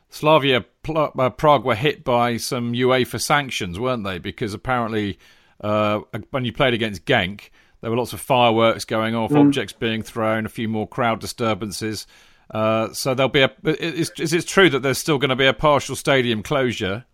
[0.10, 4.18] Slavia Pl- uh, Prague were hit by some UEFA sanctions, weren't they?
[4.18, 5.20] Because apparently,
[5.62, 6.00] uh,
[6.32, 7.52] when you played against Genk,
[7.82, 12.08] there were lots of fireworks going off, objects being thrown, a few more crowd disturbances.
[12.50, 13.52] Uh, so there'll be a.
[13.64, 17.06] Is, is it true that there's still going to be a partial stadium closure?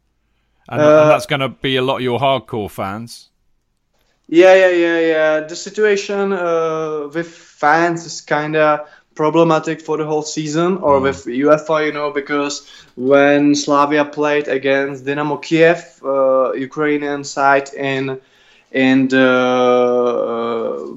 [0.68, 3.30] And, and that's going to be a lot of your hardcore fans.
[4.28, 5.40] Yeah, yeah, yeah, yeah.
[5.42, 11.26] The situation uh, with fans is kind of problematic for the whole season, or with
[11.26, 18.20] UEFA, you know, because when Slavia played against Dynamo Kiev, uh, Ukrainian side in
[18.72, 20.96] in the uh,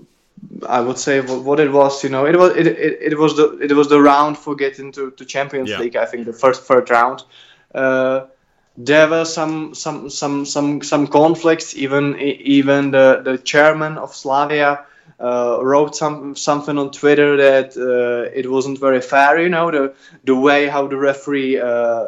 [0.66, 3.36] I would say what, what it was, you know, it was it, it, it was
[3.36, 5.80] the it was the round for getting to, to Champions Yeah.
[5.80, 5.96] League.
[5.96, 7.24] I think the first third round.
[7.74, 8.24] Uh,
[8.78, 11.76] there were some some some some some conflicts.
[11.76, 14.86] Even even the the chairman of Slavia
[15.20, 19.40] uh, wrote some something on Twitter that uh, it wasn't very fair.
[19.40, 19.94] You know the
[20.24, 22.04] the way how the referee uh,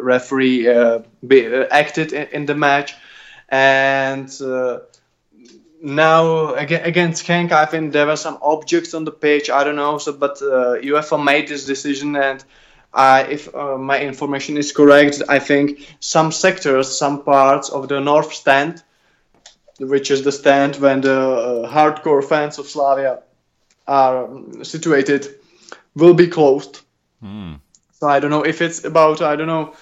[0.00, 2.94] referee uh, be, uh, acted in, in the match,
[3.48, 4.30] and.
[4.42, 4.80] Uh,
[5.82, 9.50] now aga- against Genk, I think there were some objects on the pitch.
[9.50, 12.44] I don't know, so but uh, UEFA made this decision, and
[12.92, 18.00] uh, if uh, my information is correct, I think some sectors, some parts of the
[18.00, 18.82] north stand,
[19.78, 23.20] which is the stand when the uh, hardcore fans of Slavia
[23.86, 25.26] are um, situated,
[25.94, 26.80] will be closed.
[27.92, 29.74] So I don't know if it's about I don't know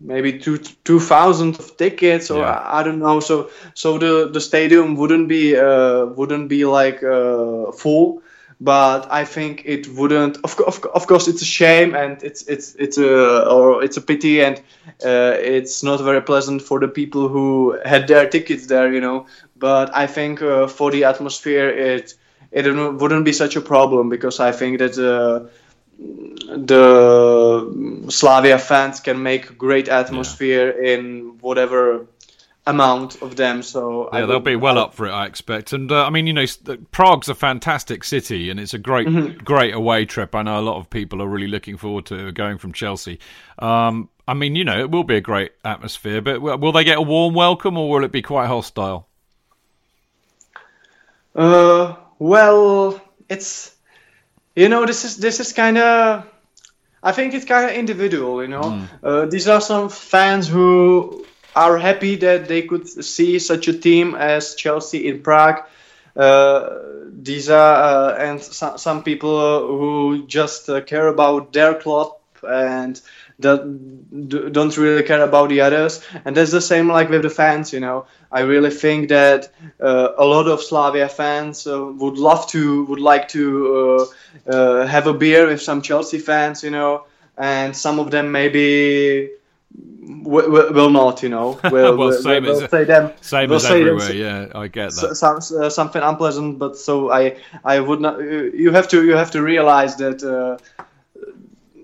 [0.00, 2.50] maybe two two thousand of tickets or Yeah.
[2.52, 3.20] I, I don't know.
[3.20, 8.22] So so the the stadium wouldn't be uh, wouldn't be like uh, full,
[8.60, 10.38] but I think it wouldn't.
[10.42, 14.00] Of, of, of course, it's a shame and it's it's it's a or it's a
[14.00, 14.58] pity and
[15.04, 19.26] uh, it's not very pleasant for the people who had their tickets there, you know.
[19.56, 22.14] But I think uh, for the atmosphere, it
[22.50, 25.48] it wouldn't be such a problem because I think that uh,
[25.98, 32.06] the Slavia fans can make great atmosphere in whatever
[32.68, 33.62] amount of them.
[33.62, 35.72] So yeah, I they'll be well up for it, I expect.
[35.72, 36.44] And uh, I mean, you know,
[36.92, 39.42] Prague's a fantastic city, and it's a great, Mm-hmm.
[39.42, 40.34] great away trip.
[40.34, 43.18] I know a lot of people are really looking forward to going from Chelsea.
[43.58, 46.98] Um, I mean, you know, it will be a great atmosphere, but will they get
[46.98, 49.08] a warm welcome, or will it be quite hostile?
[51.34, 53.74] Uh, well, it's
[54.56, 56.26] you know this is this is kind of
[57.02, 58.42] I think it's kind of individual.
[58.42, 61.24] You know, uh, these are some fans who
[61.64, 65.62] are happy that they could see such a team as Chelsea in Prague.
[66.16, 66.70] Uh,
[67.22, 72.12] these are uh, and some some people who just uh, care about their club
[72.42, 73.00] and
[73.40, 73.58] that
[74.52, 76.04] don't really care about the others.
[76.24, 78.06] And that's the same like with the fans you know.
[78.30, 83.00] I really think that uh, a lot of slavia fans uh, would love to would
[83.00, 84.06] like to
[84.50, 87.04] uh, have a beer with some chelsea fans you know.
[87.36, 89.30] And some of them maybe
[89.72, 93.48] w- w- will not you know will, Well, will- same will as- say them Same
[93.50, 94.14] will as say them- everywhere.
[94.14, 95.14] Yeah, I get that.
[95.16, 99.30] some, uh, something unpleasant but so i i would not you have to you have
[99.32, 100.56] to realize that uh,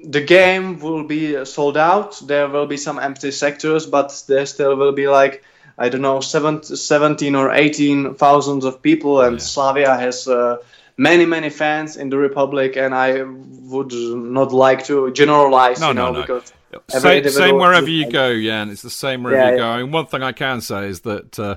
[0.02, 4.76] the game will be sold out there will be some empty sectors but there still
[4.76, 5.42] will be like
[5.78, 10.56] i don't know seven, 17 or 18 thousands of people and slavia has uh,
[10.96, 15.94] many many fans in the republic and i would not like to generalize No, you
[15.94, 16.20] know no.
[16.20, 18.70] because every Same, same wherever you go, Jan.
[18.70, 19.58] It's the same wherever Yeah, you yeah.
[19.58, 19.72] go.
[19.72, 21.56] And one thing I can say is that uh,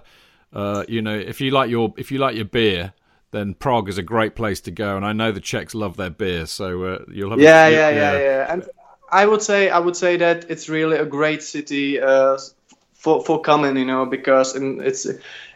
[0.53, 2.93] uh, you know if you like your if you like your beer,
[3.31, 4.97] then Prague is a great place to go.
[4.97, 7.41] And I know the Czechs love their beer, so uh, you'll have.
[7.41, 8.53] yeah, you- yeah, yeah, yeah.
[8.53, 8.65] And
[9.11, 12.37] I would say I would say that it's really a great city uh,
[12.93, 15.07] for for coming, you know, because in, it's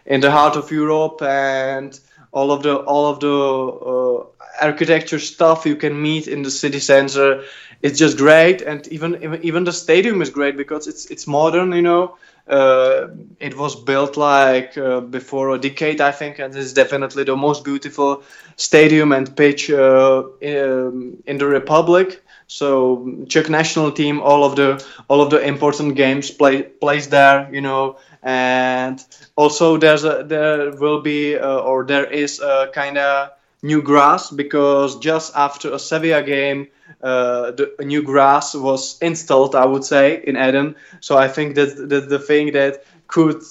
[0.06, 2.00] in the heart of Europe and
[2.32, 4.26] all of the all of the uh,
[4.66, 7.44] architecture stuff you can meet in the city center.
[7.82, 11.82] It's just great, and even even- the stadium is great because it's it's modern, you
[11.82, 12.16] know.
[12.48, 13.08] Uh,
[13.40, 17.64] it was built like uh, before a decade, I think, and it's definitely the most
[17.64, 18.24] beautiful
[18.58, 22.22] stadium and pitch uh, in, in the Republic.
[22.48, 27.48] So Czech national team, all of the all of the important games play plays there,
[27.54, 29.04] you know, and
[29.36, 33.30] also there's a there will be uh, or there is a kind of
[33.64, 36.68] new grass because just after a Sevilla game,
[37.02, 40.76] uh, the a new grass was installed, I would say, in Eden.
[41.00, 43.42] So I think that that the thing that could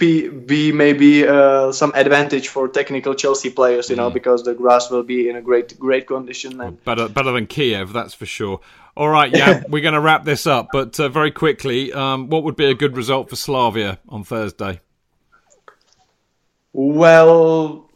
[0.00, 4.90] be, be maybe uh, some advantage for technical Chelsea players, you know, because the grass
[4.90, 6.78] will be in a great great condition.
[6.84, 8.60] Better better than Kiev, that's for sure.
[8.96, 12.42] All right, yeah, we're going to wrap this up, but uh, very quickly, um, what
[12.42, 14.80] would be a good result for Slavia on Thursday?
[16.72, 17.89] Well,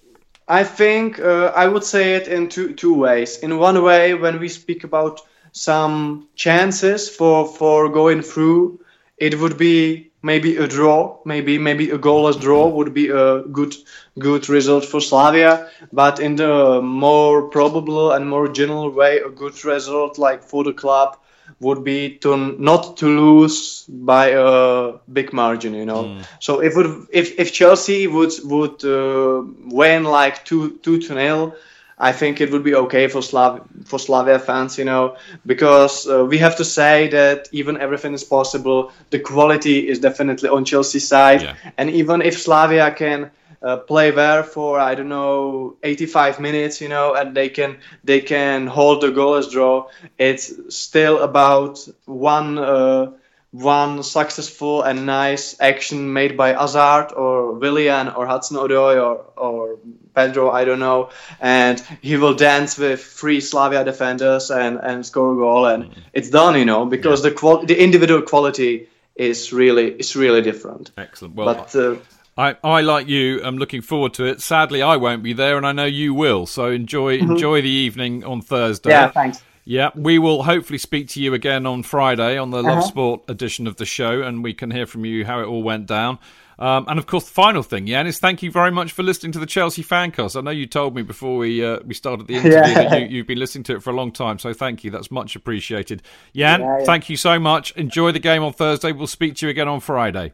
[0.48, 3.38] I think uh, I would say it in two two ways.
[3.38, 5.20] In one way, when we speak about
[5.52, 8.80] some chances for for going through,
[9.18, 13.74] it would be maybe a draw, maybe maybe a goalless draw would be a good
[14.18, 15.68] good result for Slavia.
[15.92, 20.72] But in the more probable and more general way, a good result like for the
[20.72, 21.16] club
[21.60, 26.18] would be to not to lose by a big margin, you know.
[26.40, 31.54] So if would, if if Chelsea would would uh, win like two two to nil,
[31.98, 35.16] I think it would be okay for Slav for Slavia fans, you know,
[35.46, 38.90] because uh, we have to say that even everything is possible.
[39.10, 41.54] The quality is definitely on Chelsea's side, Yeah.
[41.78, 43.30] and even if Slavia can
[43.64, 48.20] uh, play there for I don't know 85 minutes, you know, and they can they
[48.20, 49.88] can hold the goal goalless draw.
[50.18, 53.12] It's still about one uh,
[53.52, 59.78] one successful and nice action made by Azard or Willian or Hudson Odoi or or
[60.14, 61.10] Pedro, I don't know,
[61.40, 66.30] and he will dance with three Slavia defenders and and score a goal, and it's
[66.30, 70.90] done, you know, because the qual- the individual quality is really is really different.
[70.98, 71.34] Excellent.
[71.36, 71.96] Well, But uh,
[72.36, 73.40] I, I like you.
[73.44, 74.40] I'm looking forward to it.
[74.40, 76.46] Sadly, I won't be there, and I know you will.
[76.46, 78.90] So enjoy enjoy the evening on Thursday.
[78.90, 79.42] yeah, thanks.
[79.66, 82.86] Yeah, we will hopefully speak to you again on Friday on the Love Uh-huh.
[82.88, 85.86] Sport edition of the show, and we can hear from you how it all went
[85.86, 86.18] down.
[86.58, 89.32] Um, and of course, the final thing, Jan, is thank you very much for listening
[89.32, 90.36] to the Chelsea Fancast.
[90.36, 92.88] I know you told me before we uh, we started the interview Yeah.
[92.90, 94.90] that you, you've been listening to it for a long time, so thank you.
[94.90, 96.02] That's much appreciated.
[96.36, 96.84] Jan, Yeah, yeah.
[96.84, 97.70] thank you so much.
[97.76, 98.92] Enjoy the game on Thursday.
[98.92, 100.32] We'll speak to you again on Friday.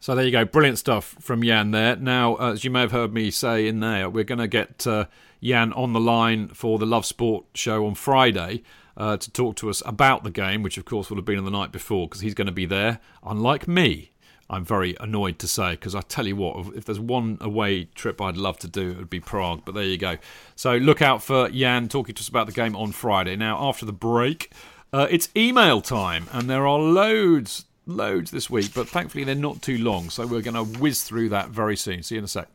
[0.00, 1.96] So there you go, brilliant stuff from Jan there.
[1.96, 4.86] Now, uh, as you may have heard me say in there, we're going to get
[4.86, 5.06] uh,
[5.42, 8.62] Jan on the line for the Love Sport show on Friday
[8.96, 11.44] uh, to talk to us about the game, which of course will have been on
[11.44, 14.12] the night before because he's going to be there, unlike me.
[14.48, 18.20] I'm very annoyed to say because I tell you what, if there's one away trip
[18.20, 19.62] I'd love to do, it would be Prague.
[19.64, 20.16] But there you go.
[20.54, 23.36] So look out for Jan talking to us about the game on Friday.
[23.36, 24.52] Now, after the break,
[24.92, 29.60] uh, it's email time, and there are loads, loads this week, but thankfully they're not
[29.62, 30.10] too long.
[30.10, 32.02] So we're going to whiz through that very soon.
[32.02, 32.48] See you in a sec.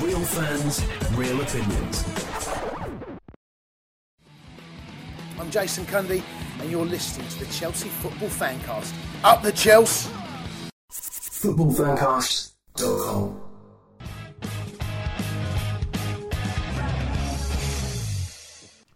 [0.00, 0.82] Real fans,
[1.12, 2.04] real opinions.
[5.38, 6.22] I'm Jason Cundy,
[6.60, 8.92] and you're listening to the Chelsea Football Fancast.
[9.22, 10.10] Up the Chelsea!
[10.90, 13.43] Footballfancast.com.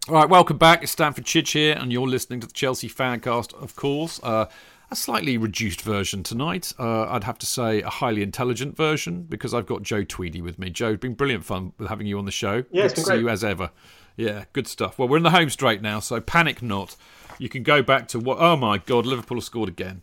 [0.09, 0.81] All right, welcome back.
[0.81, 4.19] It's Stamford Chidge here, and you're listening to the Chelsea Fancast, of course.
[4.23, 4.47] Uh,
[4.89, 6.73] a slightly reduced version tonight.
[6.79, 10.57] Uh, I'd have to say a highly intelligent version because I've got Joe Tweedy with
[10.57, 10.71] me.
[10.71, 12.63] Joe, it's been brilliant fun with having you on the show.
[12.71, 13.19] Yeah, good to been see great.
[13.19, 13.69] you as ever.
[14.17, 14.97] Yeah, good stuff.
[14.97, 16.95] Well, we're in the home straight now, so panic not.
[17.37, 18.39] You can go back to what?
[18.39, 20.01] Oh my God, Liverpool have scored again.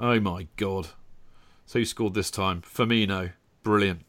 [0.00, 0.88] Oh my God.
[1.66, 2.62] So who scored this time?
[2.62, 3.32] Firmino.
[3.62, 4.06] Brilliant.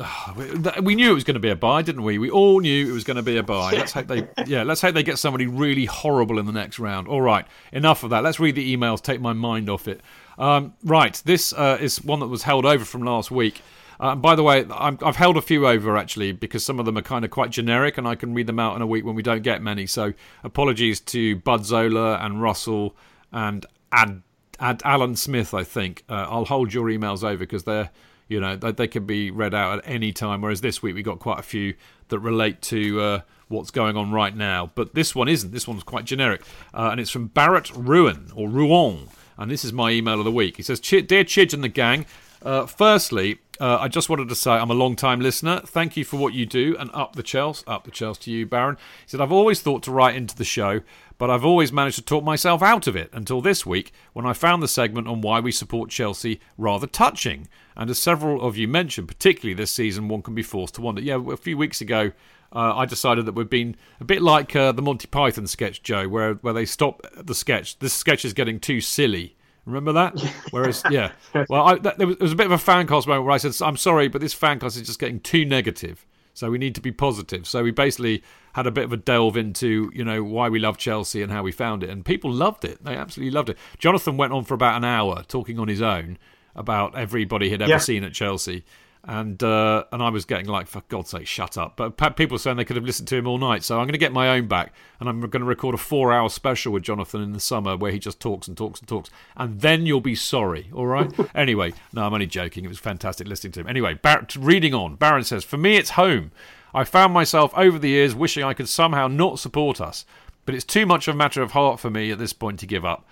[0.00, 2.18] Ah, we- We knew it was going to be a buy, didn't we?
[2.18, 3.72] We all knew it was going to be a buy.
[3.72, 7.08] Let's hope they, yeah, let's hope they get somebody really horrible in the next round.
[7.08, 8.22] All right, enough of that.
[8.22, 9.02] Let's read the emails.
[9.02, 10.00] Take my mind off it.
[10.38, 13.62] Um, right, this uh, is one that was held over from last week.
[14.00, 16.86] Uh, and by the way, I'm, I've held a few over actually because some of
[16.86, 19.04] them are kind of quite generic, and I can read them out in a week
[19.04, 19.86] when we don't get many.
[19.86, 22.96] So apologies to Bud Zola and Russell
[23.32, 24.22] and Ad,
[24.58, 25.54] Ad Alan Smith.
[25.54, 27.90] I think uh, I'll hold your emails over because they're
[28.34, 30.42] you know they, they can be read out at any time.
[30.42, 31.74] Whereas this week we got quite a few
[32.08, 34.72] that relate to uh, what's going on right now.
[34.74, 35.52] But this one isn't.
[35.52, 36.42] This one's quite generic,
[36.74, 39.08] uh, and it's from Barrett Ruin or Rouen.
[39.38, 40.56] And this is my email of the week.
[40.56, 42.06] He says, "Dear Chidge and the gang,
[42.42, 45.60] uh, firstly." Uh, I just wanted to say I'm a long time listener.
[45.60, 47.64] Thank you for what you do and up the Chelsea.
[47.68, 48.76] Up the Chelsea to you, Baron.
[49.02, 50.80] He said, I've always thought to write into the show,
[51.18, 54.32] but I've always managed to talk myself out of it until this week when I
[54.32, 57.46] found the segment on why we support Chelsea rather touching.
[57.76, 61.00] And as several of you mentioned, particularly this season, one can be forced to wonder.
[61.00, 62.12] Yeah, a few weeks ago,
[62.52, 66.08] uh, I decided that we've been a bit like uh, the Monty Python sketch, Joe,
[66.08, 67.78] where, where they stop the sketch.
[67.80, 69.36] This sketch is getting too silly.
[69.66, 70.20] Remember that?
[70.50, 71.12] Whereas, yeah.
[71.48, 73.38] Well, I, that, there, was, there was a bit of a fancast moment where I
[73.38, 76.06] said, I'm sorry, but this fancast is just getting too negative.
[76.34, 77.46] So we need to be positive.
[77.46, 78.22] So we basically
[78.54, 81.42] had a bit of a delve into, you know, why we love Chelsea and how
[81.42, 81.90] we found it.
[81.90, 82.84] And people loved it.
[82.84, 83.58] They absolutely loved it.
[83.78, 86.18] Jonathan went on for about an hour talking on his own
[86.56, 87.78] about everybody he'd ever Yeah.
[87.78, 88.64] seen at Chelsea.
[89.06, 91.76] And uh, and I was getting like, for God's sake, shut up.
[91.76, 93.62] But people were saying they could have listened to him all night.
[93.62, 96.30] So I'm going to get my own back, and I'm going to record a four-hour
[96.30, 99.60] special with Jonathan in the summer where he just talks and talks and talks, and
[99.60, 100.70] then you'll be sorry.
[100.74, 101.12] All right.
[101.34, 102.64] anyway, no, I'm only joking.
[102.64, 103.66] It was fantastic listening to him.
[103.66, 104.94] Anyway, Bar- reading on.
[104.96, 106.30] Baron says, for me, it's home.
[106.72, 110.06] I found myself over the years wishing I could somehow not support us,
[110.46, 112.66] but it's too much of a matter of heart for me at this point to
[112.66, 113.06] give up.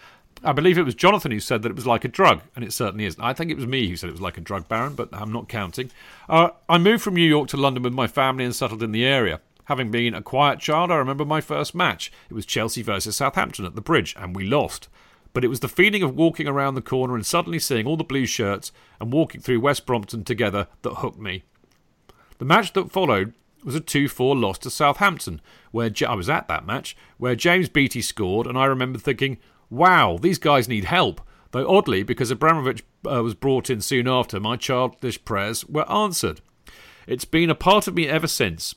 [0.44, 2.72] I believe it was Jonathan who said that it was like a drug, and it
[2.72, 3.16] certainly is.
[3.20, 5.32] I think it was me who said it was like a drug, Baron, but I'm
[5.32, 5.90] not counting.
[6.28, 9.04] Uh, I moved from New York to London with my family and settled in the
[9.04, 9.40] area.
[9.66, 12.10] Having been a quiet child, I remember my first match.
[12.28, 14.88] It was Chelsea versus Southampton at the bridge, and we lost.
[15.32, 18.04] But it was the feeling of walking around the corner and suddenly seeing all the
[18.04, 21.44] blue shirts and walking through West Brompton together that hooked me.
[22.38, 23.32] The match that followed
[23.64, 25.40] was a 2 4 loss to Southampton,
[25.70, 29.38] where I was at that match, where James Beattie scored, and I remember thinking,
[29.72, 31.20] wow, these guys need help.
[31.50, 36.40] Though oddly, because Abramovich uh, was brought in soon after, my childish prayers were answered.
[37.06, 38.74] It's been a part of me ever since.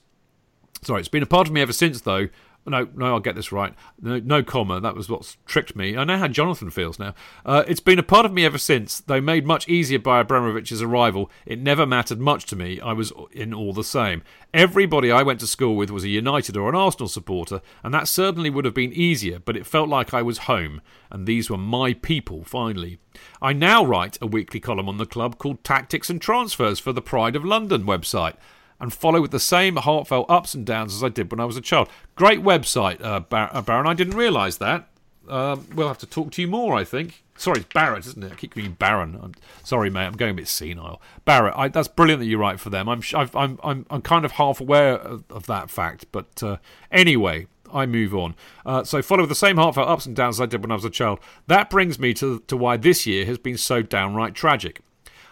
[0.82, 2.28] Sorry, it's been a part of me ever since, though.
[2.68, 3.74] No, no, I'll get this right.
[4.02, 4.80] No, no comma.
[4.80, 5.96] That was what's tricked me.
[5.96, 7.14] I know how Jonathan feels now.
[7.46, 10.82] Uh, it's been a part of me ever since, though made much easier by Abramovich's
[10.82, 11.30] arrival.
[11.46, 12.80] It never mattered much to me.
[12.80, 14.24] I was in all the same.
[14.52, 18.08] Everybody I went to school with was a United or an Arsenal supporter, and that
[18.08, 19.38] certainly would have been easier.
[19.38, 20.82] But it felt like I was home,
[21.12, 22.44] and these were my people.
[22.46, 22.98] Finally,
[23.42, 27.02] I now write a weekly column on the club called Tactics and Transfers for the
[27.02, 28.36] Pride of London website
[28.80, 31.58] and follow with the same heartfelt ups and downs as I did when I was
[31.58, 31.90] a child.
[32.16, 33.88] Great website, uh, Bar- uh, Baron.
[33.88, 34.90] I didn't realise that.
[35.28, 37.24] Um, we'll have to talk to you more, I think.
[37.38, 38.32] Sorry, it's Barrett, isn't it?
[38.32, 39.20] I keep calling you Baron.
[39.22, 39.34] I'm
[39.64, 40.06] sorry, mate.
[40.06, 41.02] I'm going a bit senile.
[41.26, 42.88] Barrett, I, that's brilliant that you write for them.
[42.88, 46.06] I'm, I'm, I'm, I'm kind of half aware of, of that fact.
[46.12, 46.58] But uh,
[46.92, 48.36] anyway, I move on.
[48.66, 50.76] Uh, so follow with the same heartfelt ups and downs as I did when I
[50.76, 51.20] was a child.
[51.48, 54.82] That brings me to, to why this year has been so downright tragic.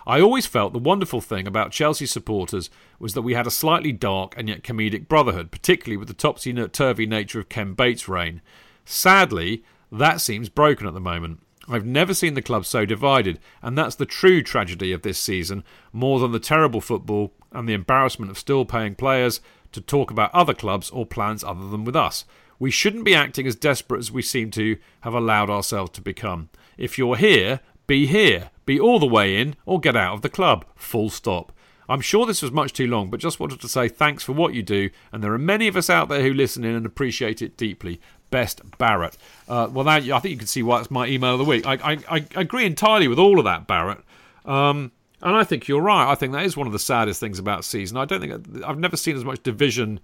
[0.05, 2.69] I always felt the wonderful thing about Chelsea supporters
[2.99, 6.53] was that we had a slightly dark and yet comedic brotherhood, particularly with the topsy
[6.69, 8.41] turvy nature of Ken Bates' reign.
[8.85, 11.39] Sadly, that seems broken at the moment.
[11.69, 15.63] I've never seen the club so divided, and that's the true tragedy of this season,
[15.93, 19.39] more than the terrible football and the embarrassment of still paying players,
[19.71, 22.25] to talk about other clubs or plans other than with us.
[22.59, 26.49] We shouldn't be acting as desperate as we seem to have allowed ourselves to become.
[26.77, 28.51] If you're here, be here.
[28.65, 30.65] Be all the way in or get out of the club.
[30.75, 31.51] Full stop.
[31.89, 34.53] I'm sure this was much too long, but just wanted to say thanks for what
[34.53, 37.41] you do, and there are many of us out there who listen in and appreciate
[37.41, 37.99] it deeply.
[38.29, 39.17] Best Barrett.
[39.47, 41.67] Uh, well, now I think you can see why it's my email of the week.
[41.67, 43.99] I, I, I agree entirely with all of that, Barrett.
[44.45, 44.91] Um,
[45.21, 46.11] and I think you're right.
[46.11, 47.97] I think that is one of the saddest things about season.
[47.97, 49.99] I don't think I've never seen as much division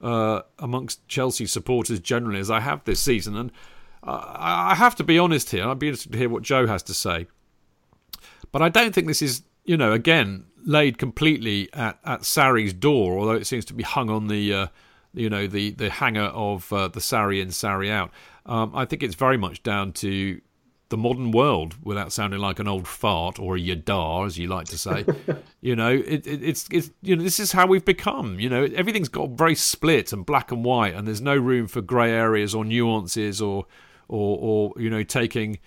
[0.00, 3.36] uh, amongst Chelsea supporters generally as I have this season.
[3.36, 3.50] And
[4.04, 5.66] uh, I have to be honest here.
[5.66, 7.26] I'd be interested to hear what Joe has to say.
[8.52, 13.18] But I don't think this is, you know, again laid completely at, at Sarri's door,
[13.18, 14.66] although it seems to be hung on the, uh,
[15.14, 18.10] you know, the the hanger of uh, the Sarri in, Sarri out.
[18.46, 20.40] Um, I think it's very much down to
[20.90, 24.66] the modern world without sounding like an old fart or a yadar, as you like
[24.66, 25.04] to say.
[25.60, 28.38] you know, it, it, it's it's you know this is how we've become.
[28.38, 31.80] You know, everything's got very split and black and white, and there's no room for
[31.80, 33.66] grey areas or nuances or
[34.08, 35.58] or or you know taking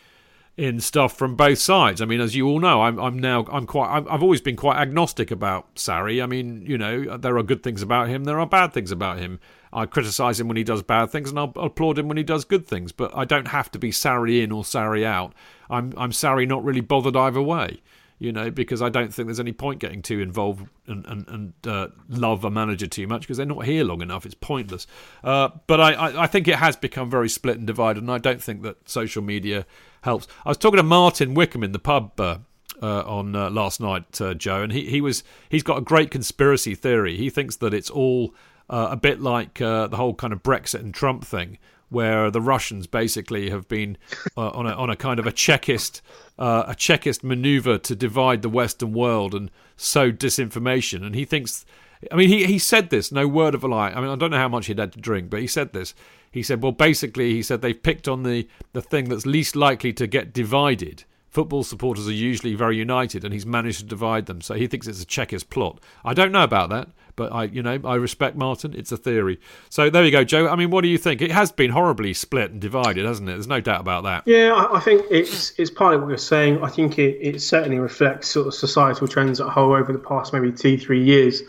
[0.55, 2.01] in stuff from both sides.
[2.01, 4.55] I mean, as you all know, I'm I'm now I'm quite i have always been
[4.55, 6.21] quite agnostic about Sarri.
[6.21, 9.19] I mean, you know, there are good things about him, there are bad things about
[9.19, 9.39] him.
[9.71, 12.45] I criticise him when he does bad things, and I'll applaud him when he does
[12.45, 12.91] good things.
[12.91, 15.33] But I don't have to be Sarri in or Sarri out.
[15.69, 17.81] I'm I'm Sarri not really bothered either way.
[18.19, 21.53] You know, because I don't think there's any point getting too involved and and, and
[21.65, 24.23] uh, love a manager too much because they're not here long enough.
[24.23, 24.85] It's pointless.
[25.23, 28.19] Uh, but I, I, I think it has become very split and divided, and I
[28.19, 29.65] don't think that social media
[30.03, 30.27] helps.
[30.45, 32.37] I was talking to Martin Wickham in the pub uh,
[32.81, 36.11] uh, on uh, last night, uh, Joe, and he, he was he's got a great
[36.11, 37.17] conspiracy theory.
[37.17, 38.33] He thinks that it's all
[38.69, 41.57] uh, a bit like uh, the whole kind of Brexit and Trump thing,
[41.89, 43.97] where the Russians basically have been
[44.37, 48.49] uh, on a on a kind of a uh, a Chekist maneuver to divide the
[48.49, 51.05] Western world and sow disinformation.
[51.05, 51.65] And he thinks,
[52.11, 53.91] I mean, he he said this, no word of a lie.
[53.91, 55.93] I mean, I don't know how much he'd had to drink, but he said this.
[56.33, 59.93] He said, well, basically, he said they've picked on the the thing that's least likely
[59.93, 64.39] to get divided football supporters are usually very united, and he's managed to divide them.
[64.39, 65.79] So he thinks it's a Chekist plot.
[66.05, 68.75] I don't know about that, but I, you know, I respect Martin.
[68.75, 69.39] It's a theory.
[69.69, 70.47] So there you go, Joe.
[70.47, 71.23] I mean, what do you think?
[71.23, 73.33] It has been horribly split and divided, hasn't it?
[73.33, 74.23] There's no doubt about that.
[74.27, 76.63] Yeah, I think it's it's partly what you're saying.
[76.63, 80.33] I think it, it certainly reflects sort of societal trends at whole over the past
[80.33, 81.41] maybe two, three years.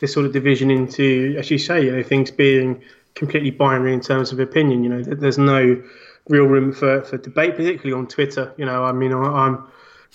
[0.00, 2.82] This sort of division into, as you say, you know, things being
[3.20, 4.82] completely binary in terms of opinion.
[4.82, 5.80] You know, there's no
[6.28, 8.52] real room for, for debate, particularly on Twitter.
[8.56, 9.68] You know, I mean, I'm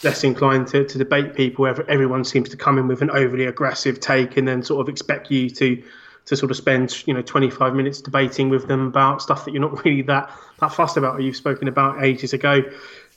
[0.04, 1.68] less inclined to, to debate people.
[1.68, 5.32] Everyone seems to come in with an overly aggressive take and then sort of expect
[5.32, 5.82] you to
[6.26, 9.62] to sort of spend you know 25 minutes debating with them about stuff that you're
[9.62, 12.64] not really that that fussed about or you've spoken about ages ago.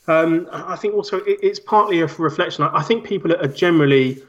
[0.06, 2.64] Um, I think also it, it's partly a reflection.
[2.64, 4.22] I, I think people are generally,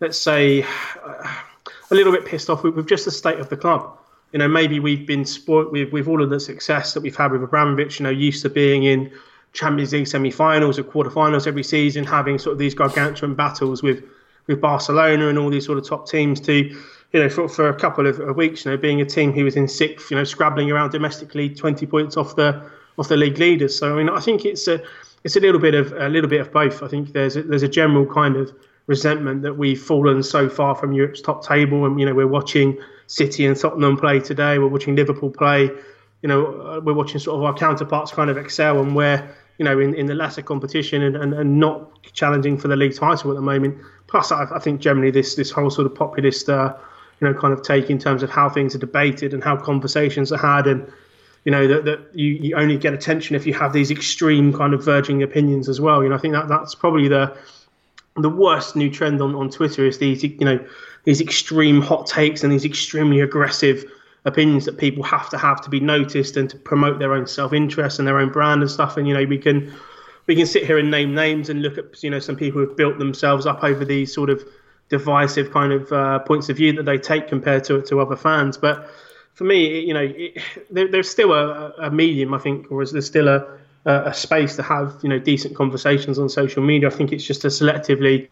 [0.00, 0.62] let's say,
[1.90, 3.98] a little bit pissed off with, with just the state of the club
[4.32, 7.32] you know, maybe we've been spoiled with, with all of the success that we've had
[7.32, 9.10] with Abramovich, you know, used to being in
[9.52, 14.02] Champions League semi-finals or quarter-finals every season, having sort of these gargantuan battles with,
[14.46, 17.74] with Barcelona and all these sort of top teams to, you know, for, for a
[17.74, 20.70] couple of weeks, you know, being a team who was in sixth, you know, scrabbling
[20.70, 22.62] around domestically, 20 points off the
[22.98, 23.78] off the league leaders.
[23.78, 24.82] So I mean, I think it's a
[25.24, 26.82] it's a little bit of a little bit of both.
[26.82, 28.52] I think there's a, there's a general kind of
[28.86, 32.78] resentment that we've fallen so far from Europe's top table, and you know, we're watching
[33.12, 34.58] City and Tottenham play today.
[34.58, 35.64] We're watching Liverpool play.
[36.22, 39.22] You know, uh, we're watching sort of our counterparts kind of excel, and we're
[39.58, 42.96] you know in, in the lesser competition and, and, and not challenging for the league
[42.96, 43.76] title at the moment.
[44.06, 46.74] Plus, I, I think generally this this whole sort of populist uh,
[47.20, 50.32] you know kind of take in terms of how things are debated and how conversations
[50.32, 50.90] are had and
[51.44, 54.72] you know that, that you, you only get attention if you have these extreme kind
[54.72, 56.02] of verging opinions as well.
[56.02, 57.36] You know, I think that that's probably the
[58.16, 60.64] the worst new trend on, on Twitter is these you know
[61.04, 63.84] these extreme hot takes and these extremely aggressive
[64.24, 67.98] opinions that people have to have to be noticed and to promote their own self-interest
[67.98, 68.96] and their own brand and stuff.
[68.96, 69.72] And you know, we can
[70.26, 72.76] we can sit here and name names and look at you know some people who've
[72.76, 74.44] built themselves up over these sort of
[74.88, 78.56] divisive kind of uh, points of view that they take compared to to other fans.
[78.56, 78.88] But
[79.34, 80.38] for me, you know, it,
[80.70, 84.54] there, there's still a, a, medium, I think, or is there still a, a space
[84.56, 86.88] to have you know decent conversations on social media?
[86.88, 88.28] I think it's just a selectively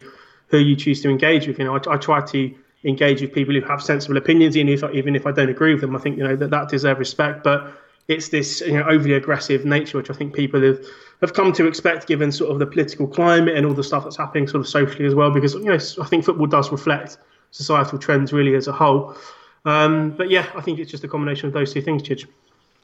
[0.50, 1.58] who you choose to engage with.
[1.58, 2.54] You know, I, I try to
[2.84, 5.80] engage with people who have sensible opinions, even if even if I don't agree with
[5.80, 5.96] them.
[5.96, 7.72] I think you know that that deserves respect, but
[8.08, 10.84] it's this you know overly aggressive nature which I think people have
[11.20, 14.16] have come to expect given sort of the political climate and all the stuff that's
[14.16, 15.30] happening sort of socially as well.
[15.30, 17.18] Because you know I think football does reflect
[17.50, 19.16] societal trends really as a whole.
[19.64, 22.26] Um, but yeah, I think it's just a combination of those two things, Chidge.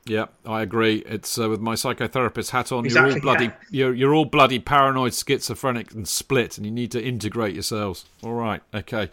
[0.06, 0.98] Yeah, I agree.
[1.06, 2.84] It's uh, with my psychotherapist hat on.
[2.84, 3.44] Exactly, you're all bloody.
[3.46, 3.52] yeah.
[3.70, 8.04] You're you're all bloody paranoid, schizophrenic, and split, and you need to integrate yourselves.
[8.22, 9.10] All right, okay.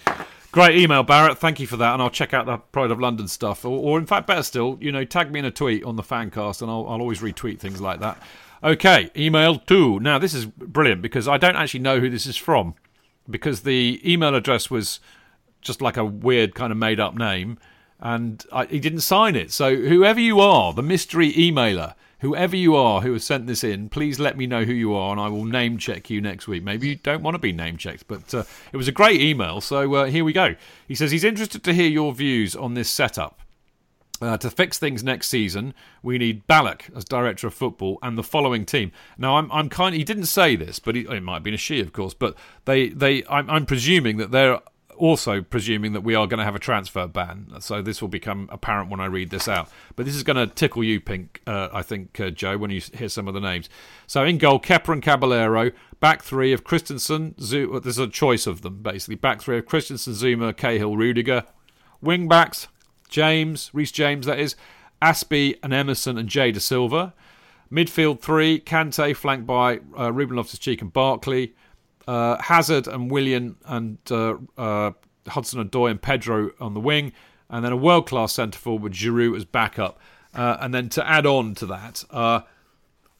[0.52, 1.40] Great email, Barrett.
[1.40, 3.66] Thank you for that, and I'll check out the Pride of London stuff.
[3.66, 6.04] Or, or in fact, better still, you know, tag me in a tweet on the
[6.04, 8.22] Fancast, and I'll I'll always retweet things like that.
[8.64, 10.00] Okay, email two.
[10.00, 12.76] Now this is brilliant because I don't actually know who this is from,
[13.28, 15.00] because the email address was
[15.60, 17.58] just like a weird kind of made up name,
[18.04, 19.52] and I, he didn't sign it.
[19.52, 23.88] So whoever you are, the mystery emailer, whoever you are who has sent this in,
[23.88, 26.64] please let me know who you are, and I will name check you next week.
[26.64, 29.62] Maybe you don't want to be name checked, but uh, it was a great email.
[29.62, 30.56] So uh, here we go.
[30.86, 33.40] He says he's interested to hear your views on this setup.
[34.22, 38.24] Uh, to fix things next season, we need Ballack as director of football and the
[38.24, 38.92] following team.
[39.18, 39.96] Now, I'm, I'm kind.
[39.96, 42.14] He didn't say this, but he, it might have been a she, of course.
[42.14, 44.60] But they, they, I'm, I'm presuming that they're
[44.98, 47.48] also presuming that we are going to have a transfer ban.
[47.60, 49.70] So this will become apparent when I read this out.
[49.96, 51.42] But this is going to tickle you, Pink.
[51.46, 53.70] Uh, I think, uh, Joe, when you hear some of the names.
[54.08, 55.72] So in goal, Kepa and Caballero.
[56.00, 57.34] Back three of Christensen.
[57.40, 59.16] Zouma, there's a choice of them basically.
[59.16, 61.46] Back three of Christensen, Zouma, Cahill, Rudiger.
[62.02, 62.68] Wing backs.
[63.10, 64.56] James, Reece James, that is,
[65.00, 67.14] Azpi and Emerson and Jay Dasilva.
[67.72, 71.54] Midfield three, Kante flanked by uh, Ruben Loftus-Cheek and Barkley.
[72.08, 74.92] Uh, Hazard and Willian and uh, uh,
[75.28, 77.14] Hudson Odoi and Pedro on the wing.
[77.50, 80.00] And then a world-class centre forward with Giroud as backup.
[80.34, 82.42] Uh, and then to add on to that, uh,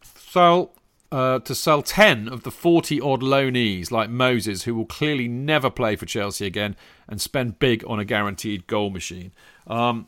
[0.04, 0.74] sell
[1.12, 5.70] uh, to sell 10 of the 40 odd loanees like Moses, who will clearly never
[5.70, 6.76] play for Chelsea again,
[7.08, 9.32] and spend big on a guaranteed goal machine.
[9.68, 10.08] Um,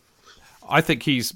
[0.68, 1.32] I think he's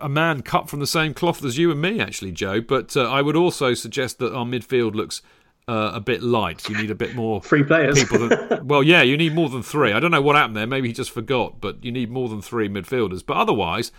[0.00, 2.62] a man cut from the same cloth as you and me, actually, Joe.
[2.62, 5.20] But I would also suggest that our midfield looks
[5.68, 6.68] uh, a bit light.
[6.68, 7.98] You need a bit more Three players.
[8.02, 8.28] people.
[8.28, 9.92] That, well, yeah, you need more than three.
[9.92, 10.66] I don't know what happened there.
[10.66, 13.24] Maybe he just forgot, but you need more than three midfielders.
[13.24, 13.92] But otherwise,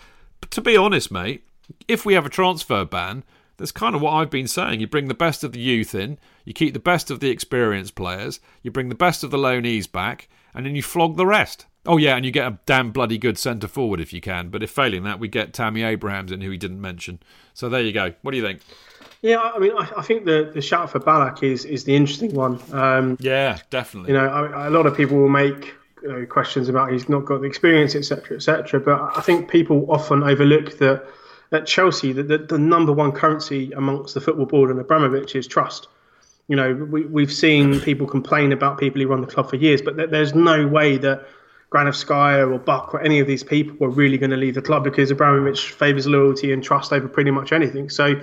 [0.50, 1.44] to be honest, mate,
[1.88, 3.24] if we have a transfer ban,
[3.58, 4.80] that's kind of what I've been saying.
[4.82, 7.96] You bring the best of the youth in, you keep the best of the experienced
[7.96, 11.66] players, you bring the best of the loanees back, and then you flog the rest.
[11.86, 14.50] Oh yeah, and you get a damn bloody good centre forward if you can.
[14.50, 17.20] But if failing that, we get Tammy Abrahams in, who he didn't mention.
[17.54, 18.14] So there you go.
[18.22, 18.62] What do you think?
[19.24, 22.34] Yeah, I mean, I, I think the, the shout for Ballack is is the interesting
[22.36, 22.60] one.
[22.72, 24.12] Um, Yeah, definitely.
[24.12, 27.24] you know, I, a lot of people will make you know, questions about he's not
[27.26, 28.80] got the experience, etc., etc.
[28.82, 31.06] But I think people often overlook that
[31.54, 35.48] at Chelsea, the, the, the number one currency amongst the football board and Abramovich is
[35.48, 35.88] trust.
[36.50, 39.82] You know, we, we've seen people complain about people who run the club for years,
[39.82, 41.26] but there- there's no way that
[41.74, 44.84] Granovskaya or Buck or any of these people were really going to leave the club
[44.84, 47.90] because Abramovich favours loyalty and trust over pretty much anything.
[47.90, 48.22] So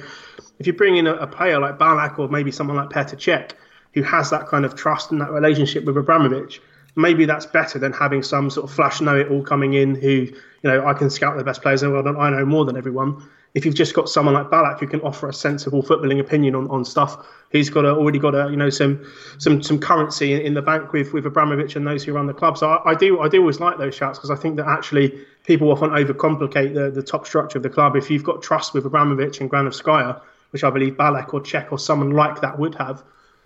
[0.60, 3.52] if you bring in a, a player like Ballack or maybe someone like Petr Cech,
[3.92, 6.62] who has that kind of trust and that relationship with Abramovich,
[6.94, 10.86] maybe that's better than having some sort of flash know-it-all coming in who, you know,
[10.86, 13.28] I can scout the best players in the world and I know more than everyone.
[13.54, 16.70] If you've just got someone like Ballack who can offer a sensible footballing opinion on,
[16.70, 19.04] on stuff, he's got a, already got a you know some
[19.38, 22.34] some some currency in, in the bank with with Abramovich and those who run the
[22.34, 22.56] club.
[22.56, 25.24] So I, I do I do always like those shouts because I think that actually
[25.44, 27.96] people often overcomplicate the the top structure of the club.
[27.96, 30.20] If you've got trust with Abramovich and Granovskaya,
[30.50, 33.02] which I believe Ballack or Cech or someone like that would have,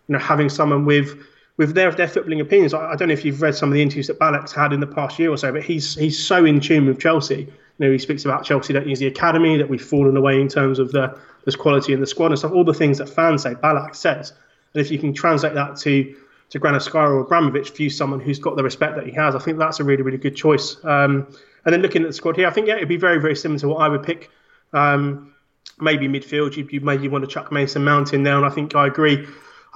[0.08, 1.18] you know, having someone with
[1.56, 2.74] with their their footballing opinions.
[2.74, 4.80] I, I don't know if you've read some of the interviews that Ballack's had in
[4.80, 7.52] the past year or so, but he's he's so in tune with Chelsea.
[7.78, 10.48] You know, he speaks about Chelsea don't use the academy, that we've fallen away in
[10.48, 12.52] terms of the there's quality in the squad and stuff.
[12.52, 14.32] All the things that fans say, Ballack says.
[14.72, 16.14] And if you can translate that to
[16.50, 19.58] to Granovskaya or Abramovich, view someone who's got the respect that he has, I think
[19.58, 20.76] that's a really really good choice.
[20.84, 21.26] Um,
[21.64, 23.58] and then looking at the squad here, I think yeah, it'd be very very similar
[23.60, 24.30] to what I would pick.
[24.72, 25.34] Um,
[25.80, 28.74] maybe midfield, you, you maybe want to chuck Mason Mount in there, and I think
[28.74, 29.26] I agree.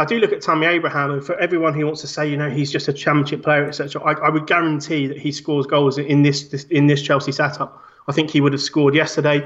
[0.01, 2.49] I do look at Tammy Abraham, and for everyone who wants to say, you know,
[2.49, 6.23] he's just a championship player, etc., I, I would guarantee that he scores goals in
[6.23, 7.83] this, this in this Chelsea setup.
[8.08, 9.36] I think he would have scored yesterday.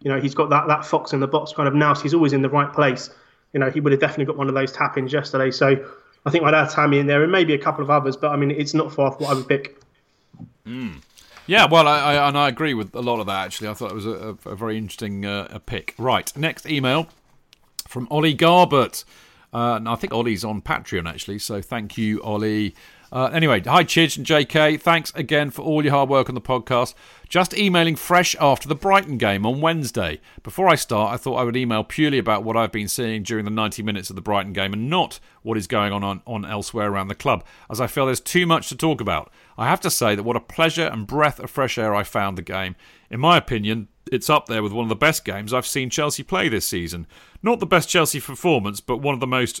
[0.00, 1.94] You know, he's got that that fox in the box kind of now.
[1.94, 3.10] So he's always in the right place.
[3.52, 5.50] You know, he would have definitely got one of those tap ins yesterday.
[5.50, 5.84] So
[6.24, 8.36] I think I'd add Tammy in there and maybe a couple of others, but I
[8.36, 9.76] mean, it's not far from what I would pick.
[11.46, 13.44] Yeah, well, I, I, and I agree with a lot of that.
[13.44, 15.94] Actually, I thought it was a, a, very interesting uh, a pick.
[15.98, 17.08] Right, next email
[17.88, 19.04] from Ollie Garbert.
[19.52, 22.74] Uh, and I think Ollie's on Patreon actually, so thank you, Ollie.
[23.12, 24.80] Uh, anyway, hi Chidge and JK.
[24.80, 26.94] Thanks again for all your hard work on the podcast.
[27.28, 30.18] Just emailing fresh after the Brighton game on Wednesday.
[30.42, 33.44] Before I start, I thought I would email purely about what I've been seeing during
[33.44, 36.46] the 90 minutes of the Brighton game and not what is going on, on on
[36.46, 39.30] elsewhere around the club, as I feel there's too much to talk about.
[39.58, 42.38] I have to say that what a pleasure and breath of fresh air I found
[42.38, 42.76] the game.
[43.10, 46.22] In my opinion, it's up there with one of the best games I've seen Chelsea
[46.22, 47.06] play this season.
[47.42, 49.60] Not the best Chelsea performance, but one of the most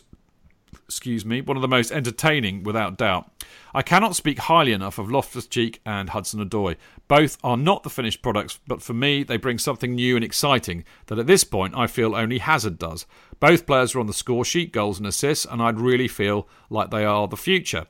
[0.92, 3.30] excuse me, one of the most entertaining without doubt.
[3.74, 6.76] I cannot speak highly enough of Loftus Cheek and Hudson Odoi.
[7.08, 10.84] Both are not the finished products, but for me, they bring something new and exciting
[11.06, 13.06] that at this point I feel only Hazard does.
[13.40, 16.90] Both players are on the score sheet, goals and assists, and I'd really feel like
[16.90, 17.86] they are the future.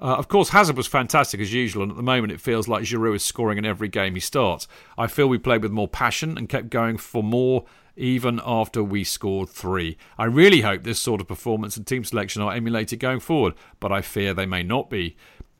[0.00, 2.84] Uh, of course, Hazard was fantastic as usual, and at the moment it feels like
[2.84, 4.68] Giroud is scoring in every game he starts.
[4.96, 7.66] I feel we played with more passion and kept going for more
[7.98, 9.98] even after we scored three.
[10.16, 13.92] I really hope this sort of performance and team selection are emulated going forward, but
[13.92, 15.16] I fear they may not be.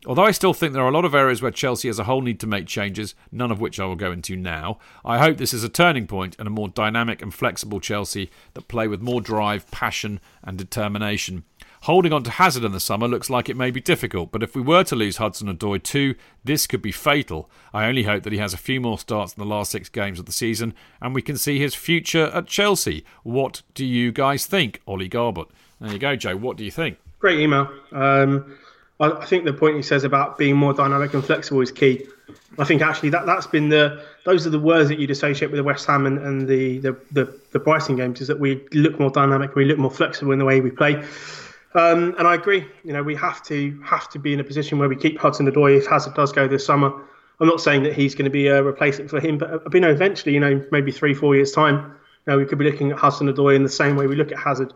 [0.06, 2.22] Although I still think there are a lot of areas where Chelsea as a whole
[2.22, 5.52] need to make changes, none of which I will go into now, I hope this
[5.52, 9.20] is a turning point and a more dynamic and flexible Chelsea that play with more
[9.20, 11.42] drive, passion, and determination.
[11.82, 14.54] Holding on to Hazard in the summer looks like it may be difficult, but if
[14.54, 17.50] we were to lose Hudson and Odoi too, this could be fatal.
[17.72, 20.18] I only hope that he has a few more starts in the last six games
[20.18, 23.04] of the season and we can see his future at Chelsea.
[23.22, 24.80] What do you guys think?
[24.86, 25.48] Ollie Garbett.
[25.80, 26.36] There you go, Joe.
[26.36, 26.98] What do you think?
[27.20, 27.68] Great email.
[27.92, 28.56] Um,
[29.00, 32.04] I, I think the point he says about being more dynamic and flexible is key.
[32.58, 35.58] I think actually that that's been the those are the words that you'd associate with
[35.58, 38.98] the West Ham and, and the, the, the the Brighton games is that we look
[38.98, 41.02] more dynamic, we look more flexible in the way we play.
[41.74, 42.66] Um, and I agree.
[42.82, 45.50] You know, we have to have to be in a position where we keep Hudson
[45.50, 46.92] Odoi if Hazard does go this summer.
[47.40, 49.80] I'm not saying that he's going to be a replacement for him, but uh, you
[49.80, 51.94] know, eventually, you know, maybe three, four years time,
[52.26, 54.32] you know, we could be looking at Hudson Odoi in the same way we look
[54.32, 54.72] at Hazard.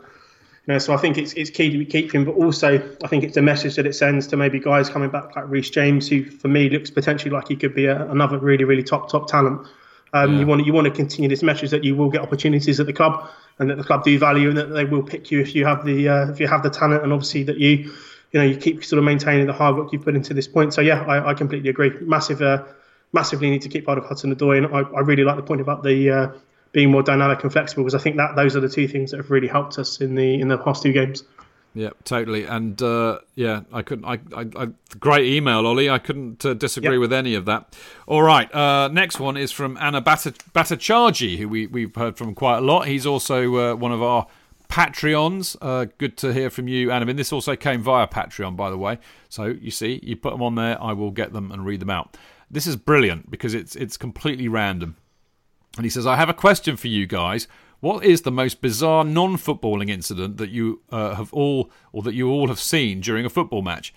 [0.67, 3.09] You know, so I think it's it's key that we keep him, but also I
[3.09, 6.09] think it's a message that it sends to maybe guys coming back like Reece James,
[6.09, 9.27] who for me looks potentially like he could be a, another really, really top top
[9.29, 9.67] talent.
[10.13, 10.41] Um, yeah.
[10.41, 12.87] You want to, you want to continue this message that you will get opportunities at
[12.87, 15.55] the club and that the club do value and that they will pick you if
[15.55, 17.91] you have the uh, if you have the talent and obviously that you
[18.33, 20.75] you know you keep sort of maintaining the hard work you've put into this point.
[20.75, 21.91] So yeah, I, I completely agree.
[22.01, 22.65] Massive, uh,
[23.13, 25.61] massively need to keep part of Hudson Odoi, and I, I really like the point
[25.61, 26.29] about the uh,
[26.73, 29.19] being more dynamic and flexible because I think that those are the two things that
[29.19, 31.25] have really helped us in the in the past two games.
[31.75, 32.45] Yeah, totally.
[32.45, 34.05] And uh, yeah, I couldn't.
[34.05, 34.69] I, I, I,
[35.01, 35.89] great email, Ollie.
[35.89, 37.01] I couldn't uh, disagree yep.
[37.01, 37.75] with any of that.
[38.07, 38.53] All right.
[38.55, 42.87] Uh, next one is from Anna Batacharji, who we we've heard from quite a lot.
[42.87, 44.27] He's also uh, one of our
[44.69, 45.57] Patreons.
[45.63, 47.07] Uh, good to hear from you, Anna.
[47.07, 48.99] And this also came via Patreon, by the way.
[49.31, 50.83] So you see, you put them on there.
[50.83, 52.17] I will get them and read them out.
[52.51, 54.97] This is brilliant because it's it's completely random.
[55.77, 57.49] And he says, I have a question for you guys.
[57.83, 62.31] What is the most bizarre non-footballing incident that you uh, have all, or that you
[62.31, 63.93] all have seen during a football match?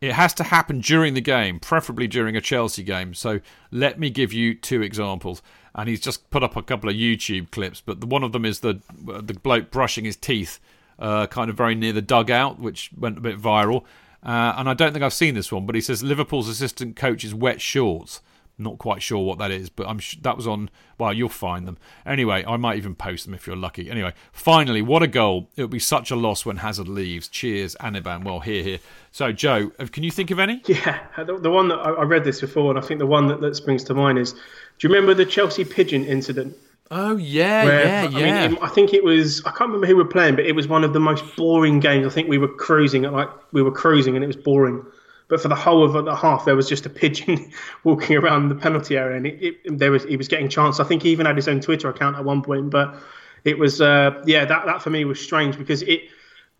[0.00, 3.14] It has to happen during the game, preferably during a Chelsea game.
[3.14, 3.38] So
[3.70, 5.40] let me give you two examples.
[5.72, 8.44] And he's just put up a couple of YouTube clips, but the, one of them
[8.44, 10.58] is the the bloke brushing his teeth,
[10.98, 13.84] uh, kind of very near the dugout, which went a bit viral.
[14.20, 17.36] Uh, and I don't think I've seen this one, but he says Liverpool's assistant coach's
[17.36, 18.20] wet shorts.
[18.60, 20.68] Not quite sure what that is, but I'm sh- that was on.
[20.98, 22.44] Well, you'll find them anyway.
[22.44, 23.88] I might even post them if you're lucky.
[23.88, 25.48] Anyway, finally, what a goal!
[25.54, 27.28] It would be such a loss when Hazard leaves.
[27.28, 28.24] Cheers, Aniban.
[28.24, 28.78] Well, here, here.
[29.12, 30.60] So, Joe, can you think of any?
[30.68, 33.28] Yeah, the, the one that I, I read this before, and I think the one
[33.28, 34.38] that, that springs to mind is: Do
[34.80, 36.56] you remember the Chelsea pigeon incident?
[36.90, 38.48] Oh yeah, Where, yeah, I yeah.
[38.48, 39.40] Mean, I think it was.
[39.44, 41.80] I can't remember who we were playing, but it was one of the most boring
[41.80, 42.06] games.
[42.06, 44.84] I think we were cruising at like we were cruising, and it was boring.
[45.28, 47.52] But for the whole of the half, there was just a pigeon
[47.84, 50.80] walking around the penalty area, and it, it, there was he was getting chance.
[50.80, 52.70] I think he even had his own Twitter account at one point.
[52.70, 52.96] But
[53.44, 56.02] it was uh, yeah, that that for me was strange because it.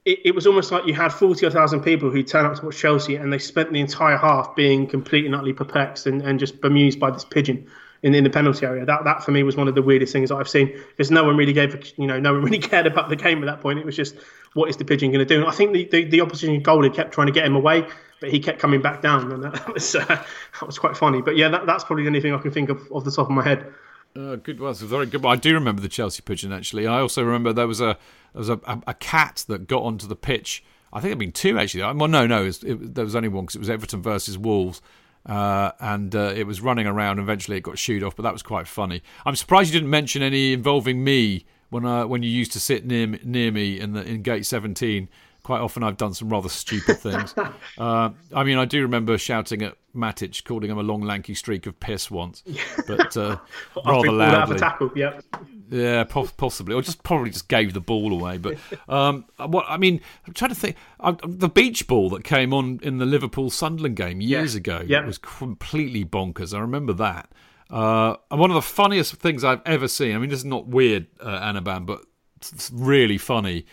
[0.04, 2.64] It, it was almost like you had 40 or thousand people who turned up to
[2.64, 6.38] watch Chelsea and they spent the entire half being completely and utterly perplexed and, and
[6.38, 7.66] just bemused by this pigeon
[8.02, 8.86] in, in the penalty area.
[8.86, 11.24] That that for me was one of the weirdest things that I've seen because no
[11.24, 13.80] one really gave you know no one really cared about the game at that point.
[13.80, 14.14] It was just
[14.54, 15.40] what is the pigeon going to do?
[15.40, 17.86] And I think the, the, the opposition goalie kept trying to get him away
[18.20, 21.22] but he kept coming back down, and that was uh, that was quite funny.
[21.22, 23.26] But yeah, that, that's probably the only thing I can think of off the top
[23.26, 23.72] of my head.
[24.16, 25.24] Uh, good, well, very good.
[25.24, 26.86] I do remember the Chelsea pigeon actually.
[26.86, 27.96] I also remember there was a
[28.32, 30.64] there was a, a, a cat that got onto the pitch.
[30.92, 31.82] I think there'd been two actually.
[31.82, 34.38] Well, no, no, it was, it, there was only one because it was Everton versus
[34.38, 34.80] Wolves.
[35.26, 37.18] Uh, and uh, it was running around.
[37.18, 39.02] Eventually, it got shooed off, but that was quite funny.
[39.26, 42.86] I'm surprised you didn't mention any involving me when uh, when you used to sit
[42.86, 45.08] near near me in the in gate 17
[45.48, 47.34] quite often I've done some rather stupid things.
[47.78, 51.66] uh, I mean, I do remember shouting at Matic, calling him a long, lanky streak
[51.66, 52.42] of piss once,
[52.86, 53.38] but uh,
[53.86, 54.58] rather loudly.
[54.58, 55.24] Tackle, yep.
[55.70, 58.36] Yeah, possibly, or just probably just gave the ball away.
[58.36, 58.58] But
[58.90, 60.76] um, what I mean, I'm trying to think.
[61.00, 64.58] Uh, the beach ball that came on in the Liverpool Sunderland game years yeah.
[64.58, 65.06] ago yep.
[65.06, 66.52] was completely bonkers.
[66.52, 67.32] I remember that.
[67.70, 70.14] Uh, and one of the funniest things I've ever seen.
[70.14, 72.02] I mean, this is not weird, uh, Anaban, but
[72.36, 73.64] it's really funny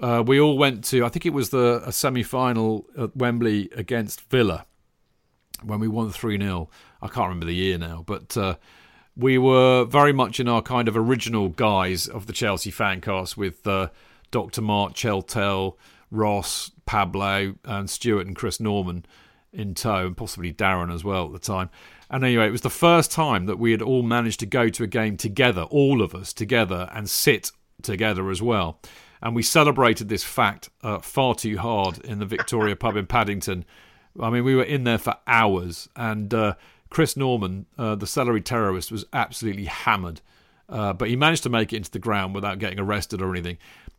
[0.00, 3.68] uh, we all went to, I think it was the a semi final at Wembley
[3.74, 4.66] against Villa
[5.62, 6.68] when we won 3 0.
[7.02, 8.56] I can't remember the year now, but uh,
[9.16, 13.66] we were very much in our kind of original guise of the Chelsea fancast with
[13.66, 13.88] uh,
[14.30, 14.62] Dr.
[14.62, 15.76] Mark Cheltel,
[16.10, 19.04] Ross, Pablo, and Stuart and Chris Norman
[19.52, 21.70] in tow, and possibly Darren as well at the time.
[22.08, 24.82] And anyway, it was the first time that we had all managed to go to
[24.82, 28.80] a game together, all of us together, and sit together as well.
[29.22, 33.64] And we celebrated this fact uh, far too hard in the Victoria pub in Paddington.
[34.20, 36.54] I mean, we were in there for hours, and uh,
[36.88, 40.20] Chris Norman, uh, the celery terrorist, was absolutely hammered.
[40.68, 43.58] Uh, but he managed to make it into the ground without getting arrested or anything.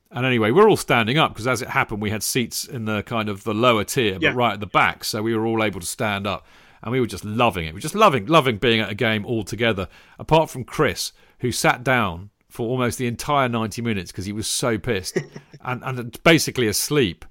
[0.10, 3.04] And anyway, we're all standing up because as it happened, we had seats in the
[3.04, 4.34] kind of the lower tier, but Yeah.
[4.36, 6.46] right at the back, so we were all able to stand up,
[6.82, 7.70] and we were just loving it.
[7.70, 9.88] We were just loving, loving being at a game all together.
[10.18, 14.48] Apart from Chris, who sat down for almost the entire ninety minutes because he was
[14.48, 15.18] so pissed
[15.62, 17.26] and, and basically asleep.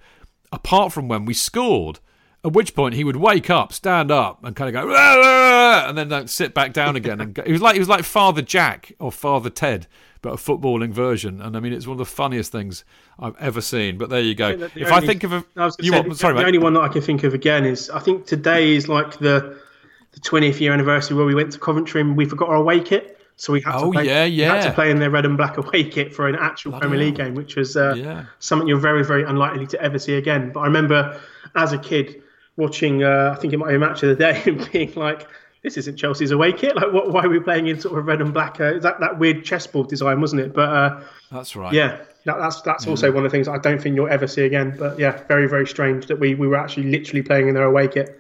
[0.53, 2.01] Apart from when we scored.
[2.43, 5.51] At which point he would wake up, stand up, and kind of go, "Rah, rah,
[5.51, 7.21] rah," and then like, sit back down again.
[7.21, 7.43] And go.
[7.45, 9.87] He was like he was like Father Jack or Father Ted,
[10.23, 11.43] but a footballing version.
[11.43, 12.83] And I mean, it's one of the funniest things
[13.19, 13.99] I've ever seen.
[13.99, 14.57] But there you go.
[14.57, 16.47] The If I think of a, I was you say, want, the, sorry, the mate.
[16.47, 19.61] only one that I can think of again is I think today is like the
[20.13, 23.20] the 20th year anniversary where we went to Coventry and we forgot our away kit.
[23.41, 25.35] So we had Oh, to play, yeah, we had to play in their red and
[25.35, 28.25] black away kit for an actual Premier League game, which was uh, Yeah.
[28.39, 30.53] something you're very, very unlikely to ever see again.
[30.53, 31.19] But I remember
[31.57, 32.23] as a kid
[32.57, 35.27] watching, uh, I think it might be a match of the day, and being like,
[35.63, 36.77] this isn't Chelsea's away kit.
[36.77, 38.61] Like, what, why are we playing in sort of red and black?
[38.61, 40.53] Uh, that, that weird chessboard design, wasn't it?
[40.53, 41.01] But uh,
[41.33, 41.73] That's right.
[41.73, 41.97] yeah,
[42.27, 44.77] that, that's that's also one of the things I don't think you'll ever see again.
[44.79, 47.89] But yeah, very very strange that we, we were actually literally playing in their away
[47.89, 48.20] kit.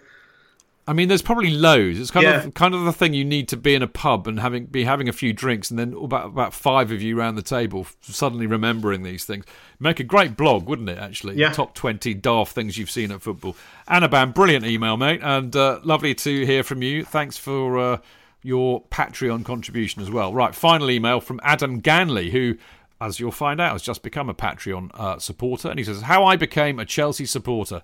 [0.91, 2.01] I mean, there's probably loads.
[2.01, 2.43] It's kind Yeah.
[2.47, 4.83] of kind of the thing you need to be in a pub and having be
[4.83, 8.47] having a few drinks, and then about about five of you around the table suddenly
[8.47, 9.44] remembering these things.
[9.78, 10.99] Make a great blog, wouldn't it?
[10.99, 11.52] Actually, Yeah.
[11.52, 13.57] top twenty daft things you've seen at football.
[13.89, 17.05] Anaban, brilliant email, mate, and uh, lovely to hear from you.
[17.05, 17.99] Thanks for uh,
[18.43, 20.35] your Patreon contribution as well.
[20.35, 22.57] Right, final email from Adam Ganley, who.
[23.02, 26.27] As you'll find out, has just become a Patreon uh, supporter, and he says, "How
[26.27, 27.81] I became a Chelsea supporter."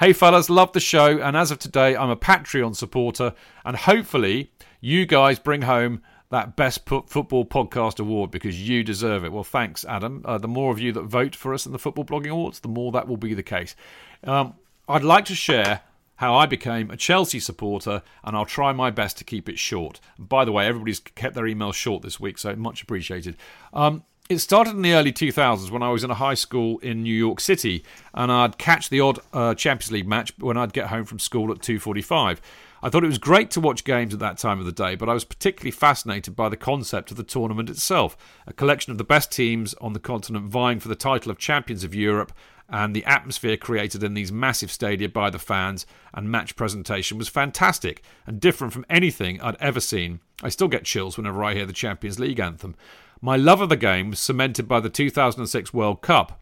[0.00, 3.34] Hey fellas, love the show, and as of today, I'm a Patreon supporter,
[3.66, 9.30] and hopefully, you guys bring home that best football podcast award because you deserve it.
[9.30, 10.22] Well, thanks, Adam.
[10.24, 12.68] Uh, the more of you that vote for us in the football blogging awards, the
[12.68, 13.76] more that will be the case.
[14.24, 14.54] Um,
[14.88, 15.82] I'd like to share
[16.16, 20.00] how I became a Chelsea supporter, and I'll try my best to keep it short.
[20.18, 23.36] By the way, everybody's kept their emails short this week, so much appreciated.
[23.74, 27.02] Um, it started in the early 2000s when I was in a high school in
[27.02, 27.84] New York City,
[28.14, 31.50] and I'd catch the odd uh, Champions League match when I'd get home from school
[31.50, 32.38] at 2:45.
[32.80, 35.08] I thought it was great to watch games at that time of the day, but
[35.08, 39.04] I was particularly fascinated by the concept of the tournament itself a collection of the
[39.04, 42.32] best teams on the continent vying for the title of Champions of Europe,
[42.68, 47.28] and the atmosphere created in these massive stadia by the fans and match presentation was
[47.28, 50.20] fantastic and different from anything I'd ever seen.
[50.40, 52.76] I still get chills whenever I hear the Champions League anthem.
[53.22, 56.40] My love of the game was cemented by the 2006 World Cup.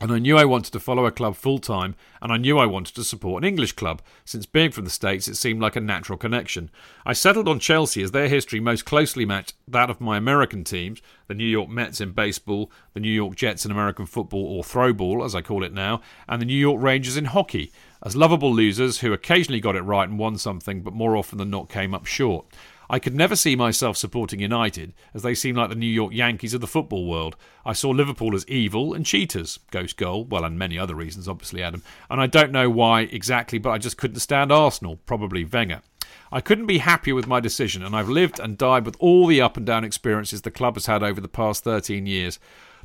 [0.00, 2.66] And I knew I wanted to follow a club full time, and I knew I
[2.66, 4.02] wanted to support an English club.
[4.24, 6.72] Since being from the States, it seemed like a natural connection.
[7.06, 11.00] I settled on Chelsea as their history most closely matched that of my American teams
[11.28, 15.24] the New York Mets in baseball, the New York Jets in American football, or throwball,
[15.24, 17.70] as I call it now, and the New York Rangers in hockey,
[18.04, 21.50] as lovable losers who occasionally got it right and won something, but more often than
[21.50, 22.46] not came up short.
[22.90, 26.54] I could never see myself supporting United, as they seem like the New York Yankees
[26.54, 27.36] of the football world.
[27.64, 31.62] I saw Liverpool as evil and cheaters, Ghost Goal, well, and many other reasons, obviously,
[31.62, 31.82] Adam.
[32.10, 35.82] And I don't know why exactly, but I just couldn't stand Arsenal, probably Wenger.
[36.30, 39.40] I couldn't be happier with my decision, and I've lived and died with all the
[39.40, 42.38] up and down experiences the club has had over the past 13 years.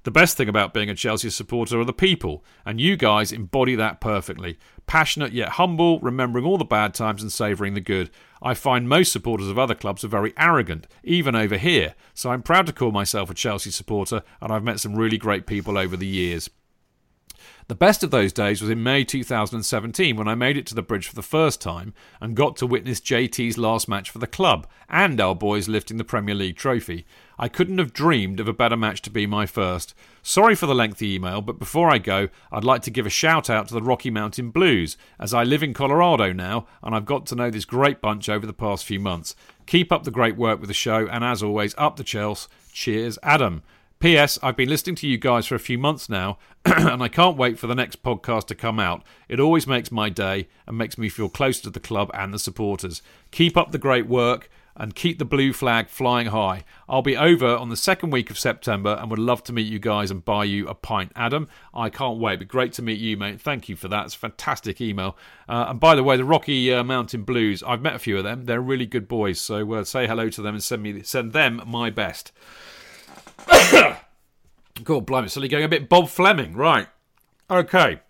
[0.04, 3.76] The best thing about being a Chelsea supporter are the people, and you guys embody
[3.76, 4.58] that perfectly.
[4.86, 8.10] Passionate yet humble, remembering all the bad times and savouring the good.
[8.42, 12.44] I find most supporters of other clubs are very arrogant, even over here, so I'm
[12.44, 15.98] proud to call myself a Chelsea supporter, and I've met some really great people over
[15.98, 16.50] the years.
[17.68, 20.82] The best of those days was in May 2017 when I made it to the
[20.82, 24.68] bridge for the first time and got to witness JT's last match for the club
[24.88, 27.06] and our boys lifting the Premier League trophy.
[27.40, 29.94] I couldn't have dreamed of a better match to be my first.
[30.24, 33.50] Sorry for the lengthy email, but before I go, I'd like to give a shout
[33.50, 37.26] out to the Rocky Mountain Blues, as I live in Colorado now and I've got
[37.28, 39.36] to know this great bunch over the past few months.
[39.66, 42.48] Keep up the great work with the show, and as always, up the Chelsea.
[42.72, 43.64] Cheers, Adam.
[44.00, 44.38] P.S.
[44.44, 47.58] I've been listening to you guys for a few months now, and I can't wait
[47.58, 49.04] for the next podcast to come out.
[49.28, 52.38] It always makes my day and makes me feel closer to the club and the
[52.38, 53.02] supporters.
[53.32, 56.64] Keep up the great work and keep the blue flag flying high.
[56.88, 59.80] I'll be over on the second week of September and would love to meet you
[59.80, 61.12] guys and buy you a pint.
[61.16, 62.40] Adam, I can't wait.
[62.40, 63.42] But great to meet you, mate.
[63.42, 64.06] Thank you for that.
[64.06, 65.18] It's a fantastic email.
[65.50, 68.24] Uh, and by the way, the Rocky uh, Mountain Blues, I've met a few of
[68.24, 68.46] them.
[68.46, 69.42] They're really good boys.
[69.42, 72.32] So uh, say hello to them and send me send them my best.
[74.84, 76.54] God blimey, suddenly going a bit Bob Fleming.
[76.54, 76.88] Right.
[77.50, 78.02] Okay.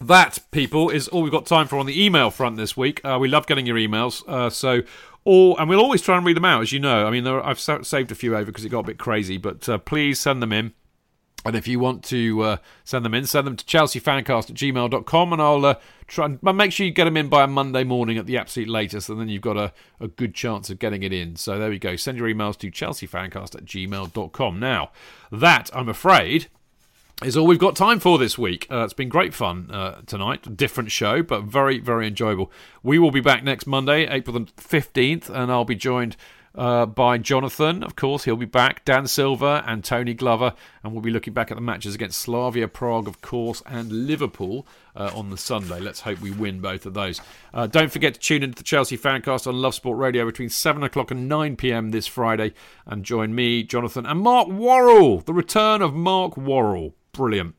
[0.00, 3.00] That, people, is all we've got time for on the email front this week.
[3.02, 4.82] Uh, we love getting your emails, uh, so
[5.26, 7.06] all and we'll always try and read them out, as you know.
[7.06, 9.78] I mean, I've saved a few over because it got a bit crazy, but uh,
[9.78, 10.72] please send them in.
[11.44, 15.32] And if you want to uh, send them in, send them to chelseafancast at gmail.com
[15.32, 15.74] and I'll uh,
[16.08, 18.68] try and make sure you get them in by a Monday morning at the absolute
[18.68, 21.36] latest, and then you've got a, a good chance of getting it in.
[21.36, 21.94] So there we go.
[21.94, 24.58] Send your emails to chelseafancast at gmail.com.
[24.58, 24.90] Now,
[25.30, 26.48] that, I'm afraid,
[27.24, 28.66] is all we've got time for this week.
[28.70, 30.54] Uh, it's been great fun uh, tonight.
[30.54, 32.52] Different show, but very, very enjoyable.
[32.82, 36.16] We will be back next Monday, April the 15th, and I'll be joined
[36.54, 37.82] uh, by Jonathan.
[37.82, 38.84] Of course, he'll be back.
[38.84, 42.68] Dan Silver and Tony Glover, and we'll be looking back at the matches against Slavia
[42.68, 45.80] Prague, of course, and Liverpool uh, on the Sunday.
[45.80, 47.22] Let's hope we win both of those.
[47.54, 50.82] Uh, don't forget to tune into the Chelsea Fancast on Love Sport Radio between 7
[50.82, 52.52] o'clock and 9 pm this Friday,
[52.84, 55.20] and join me, Jonathan, and Mark Worrell.
[55.20, 56.94] The return of Mark Worrell.
[57.16, 57.54] Brilliant.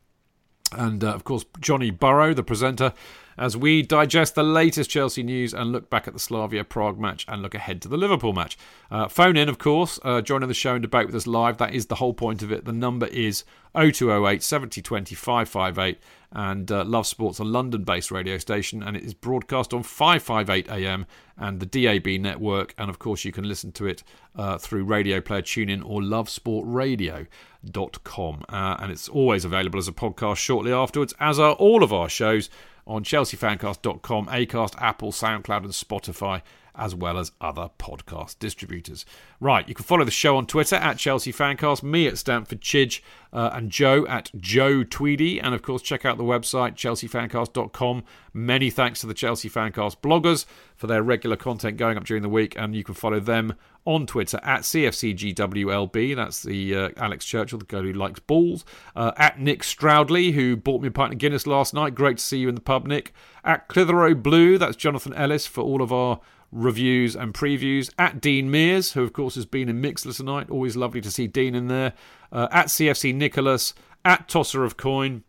[0.71, 2.93] And uh, of course, Johnny Burrow, the presenter,
[3.37, 7.25] as we digest the latest Chelsea news and look back at the Slavia Prague match
[7.27, 8.57] and look ahead to the Liverpool match.
[8.89, 11.57] Uh, phone in, of course, uh, joining the show and debate with us live.
[11.57, 12.65] That is the whole point of it.
[12.65, 13.43] The number is
[13.75, 15.99] 0208 7020 558
[16.31, 20.69] and uh, Love Sports, a London based radio station, and it is broadcast on 558
[20.69, 21.05] AM
[21.37, 22.73] and the DAB network.
[22.77, 24.03] And of course, you can listen to it
[24.35, 28.43] uh, through Radio Player TuneIn or lovesportradio.com.
[28.49, 32.09] Uh, and it's always available as a podcast shortly afterwards, as are all of our
[32.09, 32.49] shows
[32.87, 36.41] on chelseafancast.com, Acast, Apple, SoundCloud, and Spotify,
[36.77, 39.05] as well as other podcast distributors.
[39.39, 43.01] Right, you can follow the show on Twitter at Chelsea Fancast, me at Stamford Chidge,
[43.33, 45.39] uh, and Joe at Joe Tweedy.
[45.39, 48.03] And of course, check out the website, chelseafancast.com.
[48.33, 52.29] Many thanks to the Chelsea Fancast bloggers for their regular content going up during the
[52.29, 52.55] week.
[52.57, 56.15] And you can follow them on Twitter at CFCGWLB.
[56.15, 58.65] That's the uh, Alex Churchill, the guy who likes balls.
[58.95, 61.95] Uh, at Nick Stroudley, who bought me a pint of Guinness last night.
[61.95, 63.13] Great to see you in the pub, Nick.
[63.43, 66.19] At Clitheroe Blue, that's Jonathan Ellis for all of our
[66.51, 67.91] reviews and previews.
[67.97, 70.49] At Dean Mears, who of course has been in Mixlr tonight.
[70.49, 71.93] Always lovely to see Dean in there.
[72.31, 73.73] Uh, at CFC Nicholas.
[74.05, 75.23] At Tosser of Coin.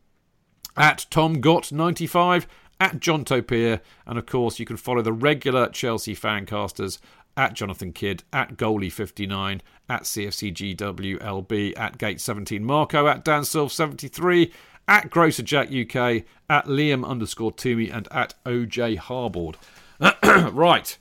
[0.76, 2.46] At Tom Gott 95.
[2.80, 3.80] At John Topier.
[4.06, 6.98] And of course, you can follow the regular Chelsea fancasters
[7.36, 14.50] at Jonathan Kidd, at Goalie59, at CFCGWLB, at Gate17 Marco, at Dan Silv 73
[14.88, 19.56] at Grocer Jack UK, at Liam underscore Toomey, and at OJ Harbord.
[20.52, 20.98] right.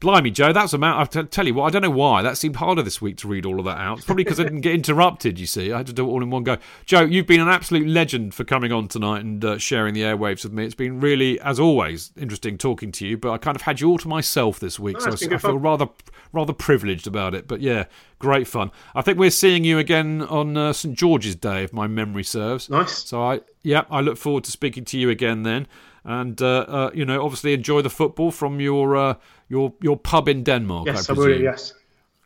[0.00, 0.98] Blimey, Joe, that's a amount.
[0.98, 2.22] I've to tell you what, I don't know why.
[2.22, 3.98] That seemed harder this week to read all of that out.
[3.98, 5.72] It's probably because I didn't get interrupted, you see.
[5.72, 6.56] I had to do it all in one go.
[6.86, 10.42] Joe, you've been an absolute legend for coming on tonight and uh, sharing the airwaves
[10.42, 10.64] with me.
[10.64, 13.90] It's been really, as always, interesting talking to you, but I kind of had you
[13.90, 15.88] all to myself this week, Oh, so I, I feel rather
[16.32, 17.46] rather privileged about it.
[17.46, 17.84] But yeah,
[18.18, 18.70] great fun.
[18.94, 22.70] I think we're seeing you again on uh, St George's Day, if my memory serves.
[22.70, 23.04] Nice.
[23.04, 25.66] So I, yeah, I look forward to speaking to you again then,
[26.04, 29.14] and uh, uh, you know, obviously enjoy the football from your uh,
[29.50, 30.86] your your pub in Denmark.
[30.86, 31.40] Yes, I I will.
[31.40, 31.74] Yes.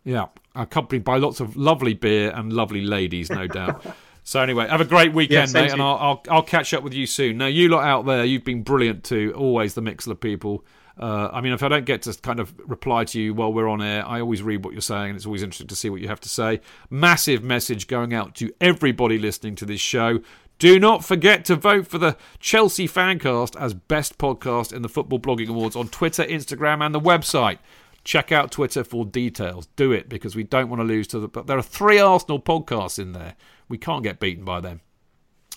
[0.05, 3.85] Yeah, accompanied by lots of lovely beer and lovely ladies, no doubt.
[4.27, 5.83] So anyway, have a great weekend, same mate, and.
[5.83, 7.37] I'll, I'll I'll catch up with you soon.
[7.37, 9.35] Now, you lot out there, you've been brilliant too.
[9.37, 10.65] Always the mix Mixlr people.
[10.99, 13.69] Uh, I mean, if I don't get to kind of reply to you while we're
[13.69, 16.01] on air, I always read what you're saying, and it's always interesting to see what
[16.01, 16.61] you have to say.
[16.89, 20.21] Massive message going out to everybody listening to this show.
[20.59, 25.19] Do not forget to vote for the Chelsea Fancast as best podcast in the Football
[25.19, 27.59] Blogging Awards on Twitter, Instagram, and the website.
[28.05, 29.67] Check out Twitter for details.
[29.77, 31.29] Do it because we don't want to lose to the.
[31.29, 33.35] But there are three Arsenal podcasts in there.
[33.69, 34.81] We can't get beaten by them.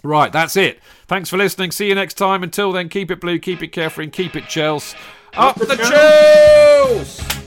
[0.03, 0.79] Right, that's it.
[1.07, 1.71] Thanks for listening.
[1.71, 2.43] See you next time.
[2.43, 4.97] Until then, keep it blue, keep it carefree, and keep it Chelsea.
[5.33, 7.46] Up the Chelsea!